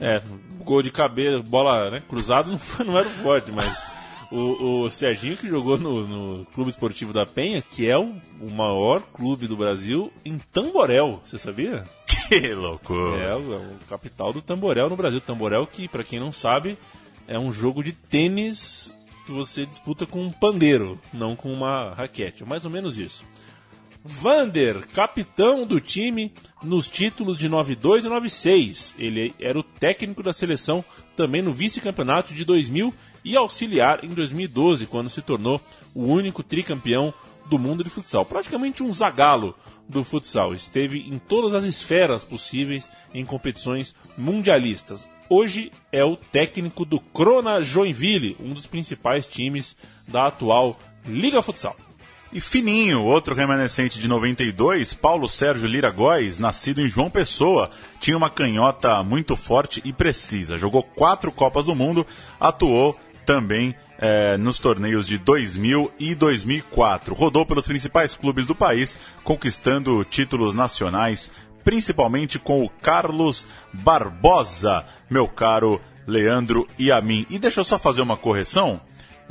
É, 0.00 0.20
gol 0.64 0.82
de 0.82 0.90
cabeça, 0.90 1.42
bola 1.42 1.90
né, 1.90 2.02
cruzado 2.08 2.50
não, 2.50 2.58
foi- 2.58 2.84
não 2.84 2.98
era 2.98 3.06
o 3.06 3.10
forte, 3.10 3.52
mas 3.52 3.80
o, 4.30 4.82
o 4.84 4.90
Serginho 4.90 5.36
que 5.36 5.48
jogou 5.48 5.78
no, 5.78 6.06
no 6.38 6.44
Clube 6.46 6.70
Esportivo 6.70 7.12
da 7.12 7.24
Penha, 7.24 7.62
que 7.62 7.88
é 7.88 7.96
o, 7.96 8.14
o 8.40 8.50
maior 8.50 9.00
clube 9.12 9.46
do 9.46 9.56
Brasil 9.56 10.12
em 10.24 10.38
Tamborel, 10.52 11.20
você 11.24 11.38
sabia? 11.38 11.84
Que 12.28 12.54
loucura. 12.54 13.22
É, 13.22 13.34
o, 13.36 13.52
é 13.52 13.56
o 13.56 13.76
capital 13.88 14.32
do 14.32 14.40
Tamborel 14.42 14.88
no 14.88 14.96
Brasil. 14.96 15.20
Tamborel 15.20 15.66
que, 15.66 15.86
pra 15.86 16.02
quem 16.02 16.18
não 16.18 16.32
sabe, 16.32 16.78
é 17.28 17.38
um 17.38 17.52
jogo 17.52 17.82
de 17.84 17.92
tênis 17.92 18.96
que 19.26 19.30
você 19.32 19.64
disputa 19.66 20.06
com 20.06 20.22
um 20.22 20.32
pandeiro, 20.32 20.98
não 21.12 21.36
com 21.36 21.52
uma 21.52 21.92
raquete. 21.94 22.42
É 22.42 22.46
mais 22.46 22.64
ou 22.64 22.70
menos 22.70 22.98
isso. 22.98 23.24
Vander, 24.06 24.86
capitão 24.88 25.66
do 25.66 25.80
time 25.80 26.30
nos 26.62 26.90
títulos 26.90 27.38
de 27.38 27.48
92 27.48 28.04
e 28.04 28.08
96. 28.10 28.94
Ele 28.98 29.34
era 29.40 29.58
o 29.58 29.62
técnico 29.62 30.22
da 30.22 30.30
seleção 30.30 30.84
também 31.16 31.40
no 31.40 31.54
vice-campeonato 31.54 32.34
de 32.34 32.44
2000 32.44 32.92
e 33.24 33.34
auxiliar 33.34 34.04
em 34.04 34.08
2012, 34.08 34.86
quando 34.86 35.08
se 35.08 35.22
tornou 35.22 35.58
o 35.94 36.04
único 36.04 36.42
tricampeão 36.42 37.14
do 37.46 37.58
mundo 37.58 37.82
de 37.82 37.88
futsal. 37.88 38.26
Praticamente 38.26 38.82
um 38.82 38.92
zagalo 38.92 39.54
do 39.88 40.04
futsal. 40.04 40.52
Esteve 40.52 40.98
em 40.98 41.18
todas 41.18 41.54
as 41.54 41.64
esferas 41.64 42.26
possíveis 42.26 42.90
em 43.14 43.24
competições 43.24 43.94
mundialistas. 44.18 45.08
Hoje 45.30 45.72
é 45.90 46.04
o 46.04 46.14
técnico 46.14 46.84
do 46.84 47.00
Crona 47.00 47.62
Joinville, 47.62 48.36
um 48.38 48.52
dos 48.52 48.66
principais 48.66 49.26
times 49.26 49.74
da 50.06 50.26
atual 50.26 50.78
Liga 51.06 51.40
Futsal. 51.40 51.74
E 52.34 52.40
Fininho, 52.40 53.04
outro 53.04 53.32
remanescente 53.32 54.00
de 54.00 54.08
92, 54.08 54.92
Paulo 54.92 55.28
Sérgio 55.28 55.68
Lira 55.68 55.88
Góes, 55.88 56.36
nascido 56.36 56.80
em 56.80 56.88
João 56.88 57.08
Pessoa, 57.08 57.70
tinha 58.00 58.16
uma 58.16 58.28
canhota 58.28 59.04
muito 59.04 59.36
forte 59.36 59.80
e 59.84 59.92
precisa. 59.92 60.58
Jogou 60.58 60.82
quatro 60.82 61.30
Copas 61.30 61.66
do 61.66 61.76
Mundo, 61.76 62.04
atuou 62.40 62.98
também 63.24 63.72
eh, 64.00 64.36
nos 64.36 64.58
torneios 64.58 65.06
de 65.06 65.16
2000 65.16 65.92
e 65.96 66.12
2004. 66.16 67.14
Rodou 67.14 67.46
pelos 67.46 67.68
principais 67.68 68.14
clubes 68.14 68.48
do 68.48 68.54
país, 68.56 68.98
conquistando 69.22 70.02
títulos 70.02 70.56
nacionais, 70.56 71.30
principalmente 71.62 72.40
com 72.40 72.64
o 72.64 72.68
Carlos 72.68 73.46
Barbosa, 73.72 74.84
meu 75.08 75.28
caro 75.28 75.80
Leandro 76.04 76.66
e 76.76 76.90
a 76.90 77.00
mim. 77.00 77.24
E 77.30 77.38
deixa 77.38 77.60
eu 77.60 77.64
só 77.64 77.78
fazer 77.78 78.02
uma 78.02 78.16
correção. 78.16 78.80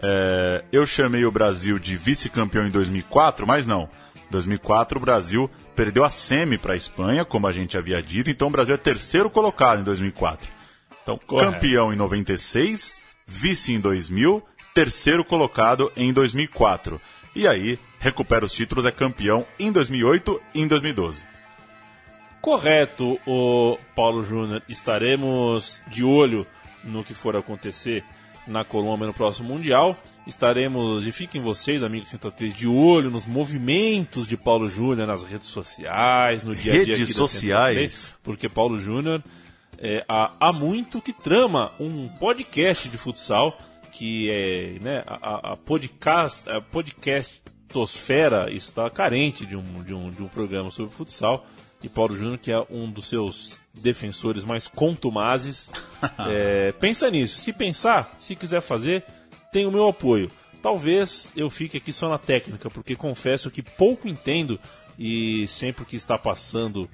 É, 0.02 0.64
eu 0.72 0.86
chamei 0.86 1.26
o 1.26 1.32
Brasil 1.32 1.78
de 1.80 1.96
vice-campeão 1.96 2.68
em 2.68 2.72
2004, 2.72 3.46
mas 3.46 3.68
não. 3.68 3.89
2004 4.30 4.98
o 4.98 5.02
Brasil 5.02 5.50
perdeu 5.76 6.04
a 6.04 6.10
semi 6.10 6.58
para 6.58 6.74
a 6.74 6.76
Espanha, 6.76 7.24
como 7.24 7.48
a 7.48 7.52
gente 7.52 7.78
havia 7.78 8.02
dito, 8.02 8.30
então 8.30 8.48
o 8.48 8.52
Brasil 8.52 8.74
é 8.74 8.78
terceiro 8.78 9.30
colocado 9.30 9.82
em 9.82 9.84
2004. 9.84 10.52
Então, 11.02 11.18
Correto. 11.18 11.52
campeão 11.52 11.94
em 11.94 11.96
96, 11.96 12.96
vice 13.28 13.74
em 13.74 13.80
2000, 13.80 14.44
terceiro 14.74 15.24
colocado 15.24 15.91
em 15.96 16.12
2004. 16.12 17.00
E 17.36 17.48
aí, 17.48 17.80
recupera 18.00 18.46
os 18.46 18.54
títulos, 18.54 18.86
é 18.86 18.91
campeão 18.91 19.46
em 19.60 19.72
2008 19.72 20.41
e 20.54 20.62
em 20.62 20.68
2012. 20.68 21.26
Correto, 22.41 23.20
o 23.26 23.78
Paulo 23.96 24.22
Júnior. 24.22 24.62
Estaremos 24.68 25.82
de 25.88 26.04
olho 26.04 26.46
no 26.84 27.04
que 27.04 27.14
for 27.14 27.36
acontecer 27.36 28.04
na 28.48 28.64
Colômbia 28.66 29.08
no 29.08 29.14
próximo 29.14 29.50
Mundial. 29.50 29.98
Estaremos, 30.28 31.06
e 31.08 31.12
fiquem 31.12 31.41
vocês, 31.41 31.84
amigos 31.84 32.10
103, 32.10 32.54
de 32.54 32.68
olho 32.68 33.10
nos 33.12 33.26
movimentos 33.26 34.28
de 34.28 34.38
Paulo 34.38 34.68
Júnior 34.70 35.08
nas 35.08 35.24
redes 35.24 35.48
sociais, 35.48 36.44
no 36.44 36.56
dia 36.56 36.74
a 36.74 36.84
dia 36.86 36.96
Redes 36.96 37.16
sociais? 37.16 37.94
103, 37.94 38.16
porque 38.24 38.48
Paulo 38.50 38.78
Júnior 38.80 39.24
é, 39.78 40.04
há, 40.08 40.32
há 40.39 40.54
muito 40.54 41.02
que 41.02 41.12
trama 41.14 41.72
um 41.80 42.08
podcast 42.08 42.88
de 42.89 42.98
futsal 42.98 43.58
que 43.91 44.30
é 44.32 44.80
né, 44.82 45.04
a, 45.06 45.50
a- 45.50 45.54
a 45.54 45.58
podcast, 45.58 46.50
a 46.50 46.60
podcastosfera 46.62 48.52
está 48.52 48.89
carente 48.89 49.46
de 49.46 49.56
um, 49.56 49.84
de, 49.84 49.94
um, 49.94 50.10
de 50.10 50.22
um 50.24 50.28
programa 50.28 50.72
sobre 50.72 50.94
futsal 50.94 51.46
e 51.84 51.90
Paulo 51.90 52.16
Júnior, 52.16 52.38
que 52.38 52.52
é 52.52 52.66
um 52.70 52.90
dos 52.90 53.08
seus 53.08 53.60
defensores 53.74 54.46
mais 54.46 54.68
contumazes, 54.68 55.70
é, 56.30 56.72
pensa 56.74 57.10
nisso. 57.12 57.38
Se 57.38 57.52
pensar, 57.52 58.16
se 58.18 58.36
quiser 58.36 58.62
fazer, 58.62 59.04
tem 59.52 59.66
o 59.66 59.72
meu 59.72 59.88
apoio. 59.88 60.32
Talvez 60.62 61.30
eu 61.36 61.50
fique 61.50 61.78
aqui 61.78 61.92
só 61.92 62.08
na 62.08 62.18
técnica, 62.18 62.70
porque 62.70 62.96
confesso 62.96 63.52
que 63.52 63.62
pouco 63.62 64.08
entendo 64.08 64.60
e 64.98 65.46
sempre 65.48 65.84
que 65.84 65.96
está 65.98 66.18
passando 66.18 66.90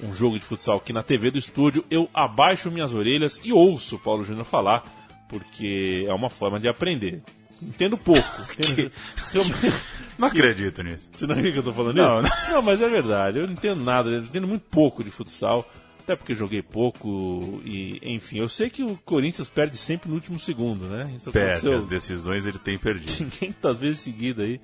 um 0.00 0.12
jogo 0.12 0.38
de 0.38 0.44
futsal 0.44 0.78
aqui 0.78 0.92
na 0.92 1.02
TV 1.02 1.30
do 1.30 1.38
estúdio, 1.38 1.84
eu 1.90 2.08
abaixo 2.14 2.70
minhas 2.70 2.94
orelhas 2.94 3.40
e 3.42 3.52
ouço 3.52 3.96
o 3.96 3.98
Paulo 3.98 4.24
Júnior 4.24 4.46
falar, 4.46 4.84
porque 5.28 6.04
é 6.06 6.14
uma 6.14 6.30
forma 6.30 6.58
de 6.58 6.68
aprender. 6.68 7.22
Entendo 7.62 7.96
pouco. 7.98 8.22
Entendo... 8.58 8.92
Eu- 9.34 9.42
Não 10.18 10.28
acredito 10.28 10.82
nisso. 10.82 11.08
Você 11.14 11.26
não 11.26 11.32
acredita 11.34 11.62
que 11.62 11.68
eu 11.68 11.72
tô 11.72 11.72
falando 11.72 11.96
Não, 11.96 12.20
isso? 12.20 12.32
Não, 12.50 12.60
mas 12.60 12.82
é 12.82 12.88
verdade. 12.90 13.38
Eu 13.38 13.46
não 13.46 13.54
entendo 13.54 13.82
nada. 13.82 14.10
Eu 14.10 14.18
entendo 14.18 14.46
muito 14.46 14.66
pouco 14.70 15.02
de 15.02 15.10
futsal. 15.10 15.66
Até 16.00 16.14
porque 16.14 16.34
joguei 16.34 16.60
pouco 16.60 17.58
e, 17.64 17.98
enfim, 18.02 18.38
eu 18.38 18.48
sei 18.48 18.68
que 18.68 18.82
o 18.82 18.98
Corinthians 19.02 19.48
perde 19.48 19.78
sempre 19.78 20.10
no 20.10 20.16
último 20.16 20.38
segundo, 20.38 20.86
né? 20.88 21.10
Isso 21.16 21.32
Perde, 21.32 21.50
aconteceu 21.52 21.74
as 21.74 21.84
decisões 21.86 22.44
ele 22.44 22.58
tem 22.58 22.76
perdido. 22.76 23.30
500 23.32 23.78
vezes 23.78 24.00
seguida 24.00 24.42
aí 24.42 24.60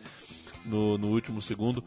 no, 0.66 0.98
no 0.98 1.06
último 1.08 1.40
segundo 1.40 1.82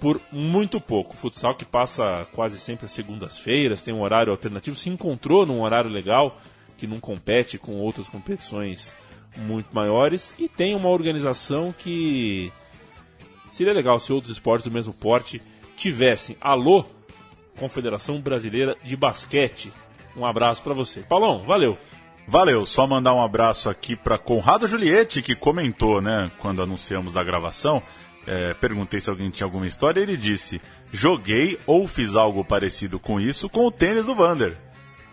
por 0.00 0.20
muito 0.30 0.78
pouco. 0.78 1.16
Futsal 1.16 1.54
que 1.54 1.64
passa 1.64 2.26
quase 2.32 2.58
sempre 2.58 2.84
às 2.86 2.92
segundas-feiras, 2.92 3.80
tem 3.80 3.94
um 3.94 4.02
horário 4.02 4.32
alternativo, 4.32 4.76
se 4.76 4.90
encontrou 4.90 5.46
num 5.46 5.62
horário 5.62 5.88
legal 5.88 6.38
que 6.76 6.86
não 6.86 6.98
compete 7.00 7.56
com 7.56 7.72
outras 7.76 8.08
competições 8.08 8.92
muito 9.36 9.68
maiores 9.72 10.34
e 10.38 10.48
tem 10.48 10.74
uma 10.74 10.88
organização 10.88 11.74
que 11.76 12.52
seria 13.50 13.72
legal 13.72 13.98
se 13.98 14.12
outros 14.12 14.32
esportes 14.32 14.66
do 14.66 14.72
mesmo 14.72 14.92
porte 14.92 15.40
tivessem. 15.76 16.36
Alô, 16.40 16.84
Confederação 17.58 18.20
Brasileira 18.20 18.76
de 18.82 18.96
Basquete. 18.96 19.72
Um 20.16 20.24
abraço 20.24 20.62
pra 20.62 20.74
você. 20.74 21.02
Paulão, 21.02 21.42
valeu. 21.42 21.76
Valeu, 22.26 22.64
só 22.64 22.86
mandar 22.86 23.12
um 23.12 23.22
abraço 23.22 23.68
aqui 23.68 23.94
para 23.94 24.16
Conrado 24.16 24.66
Juliette, 24.66 25.20
que 25.20 25.34
comentou, 25.34 26.00
né, 26.00 26.30
quando 26.38 26.62
anunciamos 26.62 27.16
a 27.16 27.22
gravação. 27.22 27.82
É, 28.26 28.54
perguntei 28.54 29.00
se 29.00 29.10
alguém 29.10 29.28
tinha 29.30 29.46
alguma 29.46 29.66
história, 29.66 30.00
ele 30.00 30.16
disse: 30.16 30.60
Joguei 30.90 31.58
ou 31.66 31.86
fiz 31.86 32.14
algo 32.14 32.42
parecido 32.42 32.98
com 32.98 33.20
isso 33.20 33.48
com 33.48 33.66
o 33.66 33.70
tênis 33.70 34.06
do 34.06 34.14
Vander. 34.14 34.56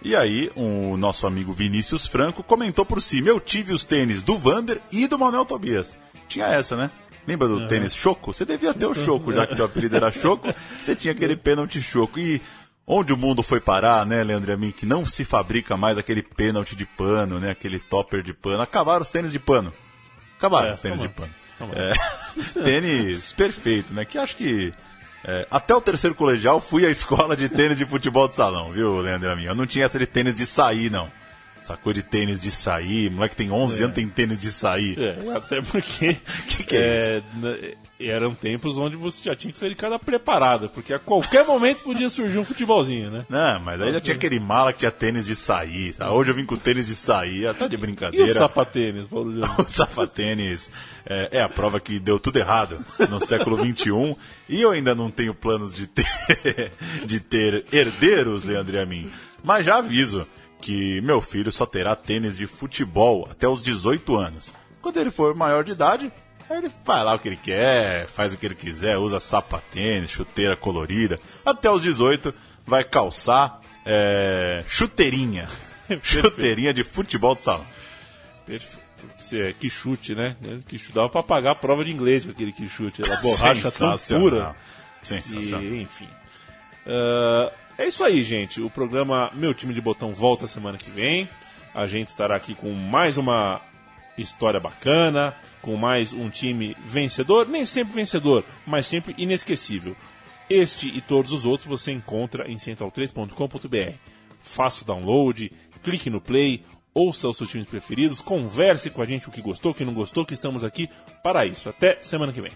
E 0.04 0.16
aí, 0.16 0.52
o 0.56 0.98
nosso 0.98 1.28
amigo 1.28 1.54
Vinícius 1.54 2.06
Franco 2.08 2.42
comentou 2.44 2.86
por 2.86 3.02
si: 3.02 3.26
Eu 3.26 3.40
tive 3.40 3.74
os 3.74 3.86
tênis 3.86 4.24
do 4.24 4.36
Vander 4.38 4.82
e 4.92 5.08
do 5.08 5.18
Manuel 5.20 5.46
Tobias. 5.46 5.98
Tinha 6.28 6.48
essa, 6.48 6.76
né? 6.76 6.90
Lembra 7.28 7.48
do 7.48 7.58
Uhum. 7.58 7.68
tênis 7.68 7.94
Choco? 7.94 8.34
Você 8.34 8.44
devia 8.46 8.74
ter 8.74 8.88
o 8.88 8.96
Choco, 8.96 9.32
já 9.32 9.46
que 9.46 9.56
teu 9.56 9.66
apelido 9.66 9.96
era 9.96 10.12
Choco. 10.12 10.52
Você 10.80 10.96
tinha 10.96 11.12
aquele 11.14 11.36
pênalti 11.36 11.80
Choco. 11.80 12.20
E 12.20 12.42
onde 12.88 13.14
o 13.14 13.18
mundo 13.18 13.44
foi 13.44 13.60
parar, 13.60 14.04
né, 14.08 14.24
Leandro 14.24 14.52
Amin? 14.54 14.72
Que 14.72 14.88
não 14.88 15.06
se 15.06 15.24
fabrica 15.24 15.78
mais 15.78 16.00
aquele 16.00 16.24
pênalti 16.24 16.76
de 16.76 16.86
pano, 16.86 17.40
né? 17.40 17.52
Aquele 17.52 17.78
topper 17.80 18.24
de 18.24 18.34
pano. 18.34 18.62
Acabaram 18.64 19.04
os 19.04 19.10
tênis 19.10 19.32
de 19.32 19.40
pano. 19.40 19.72
Acabaram 20.40 20.70
É, 20.70 20.74
os 20.74 20.80
tênis 20.80 21.00
de 21.00 21.06
acabaram. 21.06 21.32
pano. 21.60 21.74
É, 21.76 21.94
tênis 22.64 23.32
perfeito, 23.34 23.94
né? 23.94 24.04
Que 24.04 24.18
acho 24.18 24.36
que 24.36 24.74
é, 25.26 25.48
até 25.52 25.74
o 25.76 25.82
terceiro 25.82 26.16
colegial 26.16 26.60
fui 26.60 26.86
à 26.86 26.90
escola 26.90 27.36
de 27.36 27.48
tênis 27.50 27.78
de 27.78 27.86
futebol 27.86 28.28
de 28.28 28.36
salão, 28.36 28.72
viu, 28.72 29.00
Leandro 29.02 29.32
Amin? 29.32 29.44
Eu 29.46 29.56
não 29.56 29.66
tinha 29.68 29.86
essa 29.86 29.98
de 30.00 30.06
tênis 30.08 30.36
de 30.36 30.46
sair, 30.46 30.90
não. 30.92 31.10
Coisa 31.84 32.02
de 32.02 32.06
tênis 32.06 32.38
de 32.42 32.52
sair, 32.52 33.10
moleque 33.10 33.34
tem 33.34 33.50
11 33.50 33.80
É. 33.80 33.84
anos 33.86 33.96
tem 33.96 34.06
tênis 34.10 34.38
de 34.40 34.52
sair. 34.52 35.00
É, 35.00 35.38
até 35.38 35.62
porque 35.62 36.18
Que 36.48 36.64
que 36.66 36.76
é 36.76 37.18
é, 37.20 37.24
na- 37.36 37.56
eram 38.10 38.34
tempos 38.34 38.78
onde 38.78 38.96
você 38.96 39.24
já 39.24 39.36
tinha 39.36 39.52
que 39.52 39.58
sair 39.58 39.70
de 39.70 39.76
casa 39.76 40.00
preparado, 40.00 40.70
porque 40.70 40.94
a 40.94 41.00
qualquer 41.00 41.46
momento 41.46 41.84
podia 41.84 42.10
surgir 42.10 42.38
um 42.40 42.46
futebolzinho, 42.46 43.12
né? 43.12 43.26
Não, 43.30 43.60
mas 43.60 43.82
aí 43.82 43.94
já 43.94 44.02
tinha 44.02 44.16
aquele 44.16 44.40
mala 44.40 44.72
que 44.74 44.80
tinha 44.80 44.92
tênis 44.92 45.26
de 45.26 45.36
sair. 45.36 45.94
sabe? 45.94 46.12
Hoje 46.12 46.32
eu 46.32 46.36
vim 46.36 46.46
com 46.46 46.56
tênis 46.56 46.88
de 46.88 46.96
sair, 46.96 47.54
tá 47.56 47.68
de 47.68 47.76
E 47.76 47.78
o 47.78 47.80
brincadeira. 47.80 48.34
sapatênis, 48.34 49.08
Paulo 49.08 49.30
Leandro? 49.30 49.64
o 49.64 49.68
sapatênis 49.68 50.70
é, 51.06 51.30
é 51.40 51.42
a 51.42 51.50
prova 51.50 51.80
que 51.80 52.00
deu 52.00 52.20
tudo 52.20 52.38
errado 52.38 52.78
no 53.10 53.20
século 53.20 53.58
XXI 53.58 54.16
e 54.50 54.62
eu 54.62 54.72
ainda 54.72 54.96
não 54.96 55.12
tenho 55.12 55.34
planos 55.34 55.76
de 55.76 55.88
ter, 55.88 56.06
de 57.06 57.20
ter 57.20 57.66
herdeiros, 57.72 58.44
Leandro 58.44 58.76
e 58.76 58.80
a 58.80 58.86
mim. 58.86 59.12
Mas 59.44 59.66
já 59.66 59.78
aviso 59.78 60.28
que 60.62 61.02
meu 61.02 61.20
filho 61.22 61.52
só 61.52 61.66
terá 61.66 61.96
tênis 61.96 62.38
de 62.38 62.46
futebol 62.48 63.28
até 63.30 63.48
os 63.48 63.62
18 63.64 64.16
anos. 64.16 64.54
Quando 64.82 64.98
ele 64.98 65.12
for 65.12 65.34
maior 65.36 65.64
de 65.64 65.72
idade, 65.72 66.12
aí 66.52 66.58
ele 66.60 66.72
faz 66.84 67.06
lá 67.06 67.16
o 67.16 67.20
que 67.20 67.30
ele 67.30 67.38
quer, 67.38 68.08
faz 68.08 68.34
o 68.34 68.38
que 68.38 68.46
ele 68.46 68.56
quiser, 68.56 68.98
usa 68.98 69.20
sapatênis, 69.20 70.12
chuteira 70.12 70.56
colorida. 70.56 71.20
Até 71.46 71.70
os 71.70 71.82
18 71.82 72.34
vai 72.66 72.84
calçar 72.84 73.62
é, 73.86 74.64
chuteirinha. 74.68 75.48
chuteirinha 76.04 76.74
de 76.74 76.84
futebol 76.84 77.36
de 77.36 77.44
salão. 77.44 77.66
Perfeito. 78.46 78.92
É, 79.34 79.54
que 79.54 79.70
chute, 79.70 80.14
né? 80.14 80.36
Que 80.68 80.78
chute. 80.78 80.94
Dava 80.94 81.10
pra 81.10 81.24
pagar 81.24 81.52
a 81.52 81.56
prova 81.56 81.84
de 81.84 81.92
inglês 81.92 82.24
com 82.24 82.32
aquele 82.32 82.52
que 82.52 82.68
chute. 82.70 83.02
Era 83.02 83.18
borracha 83.22 83.72
tão 83.72 83.98
pura. 84.20 84.56
Sensacional. 85.02 85.64
E, 85.64 85.82
enfim. 85.82 86.08
Ah, 86.86 87.52
é 87.78 87.88
isso 87.88 88.04
aí, 88.04 88.22
gente. 88.22 88.62
O 88.62 88.70
programa 88.70 89.32
Meu 89.34 89.54
Time 89.54 89.74
de 89.74 89.82
Botão 89.82 90.14
volta 90.14 90.48
semana 90.48 90.78
que 90.78 90.92
vem. 90.92 91.28
A 91.74 91.88
gente 91.88 92.10
estará 92.10 92.36
aqui 92.36 92.54
com 92.54 92.72
mais 92.74 93.18
uma 93.18 93.62
história 94.18 94.60
bacana, 94.60 95.36
com 95.62 95.76
mais 95.76 96.14
um 96.14 96.30
time 96.30 96.76
vencedor, 96.86 97.48
nem 97.48 97.66
sempre 97.66 97.94
vencedor, 97.94 98.44
mas 98.66 98.86
sempre 98.86 99.16
inesquecível. 99.18 99.96
Este 100.50 100.90
e 100.90 101.02
todos 101.02 101.32
os 101.32 101.46
outros 101.46 101.68
você 101.68 101.92
encontra 101.92 102.50
em 102.50 102.58
central3.com.br. 102.58 103.96
Faça 104.42 104.84
o 104.84 104.86
download, 104.86 105.52
clique 105.82 106.10
no 106.10 106.20
play, 106.20 106.64
ouça 106.94 107.30
os 107.30 107.38
seus 107.38 107.50
times 107.50 107.68
preferidos, 107.68 108.20
converse 108.20 108.90
com 108.90 109.02
a 109.02 109.06
gente 109.06 109.30
o 109.30 109.32
que 109.32 109.42
gostou, 109.42 109.72
o 109.72 109.76
que 109.76 109.86
não 109.86 109.94
gostou, 109.94 110.26
que 110.26 110.34
estamos 110.34 110.64
aqui 110.64 110.90
para 111.24 111.46
isso. 111.46 111.70
Até 111.70 112.00
semana 112.02 112.34
que 112.34 112.42
vem. 112.42 112.52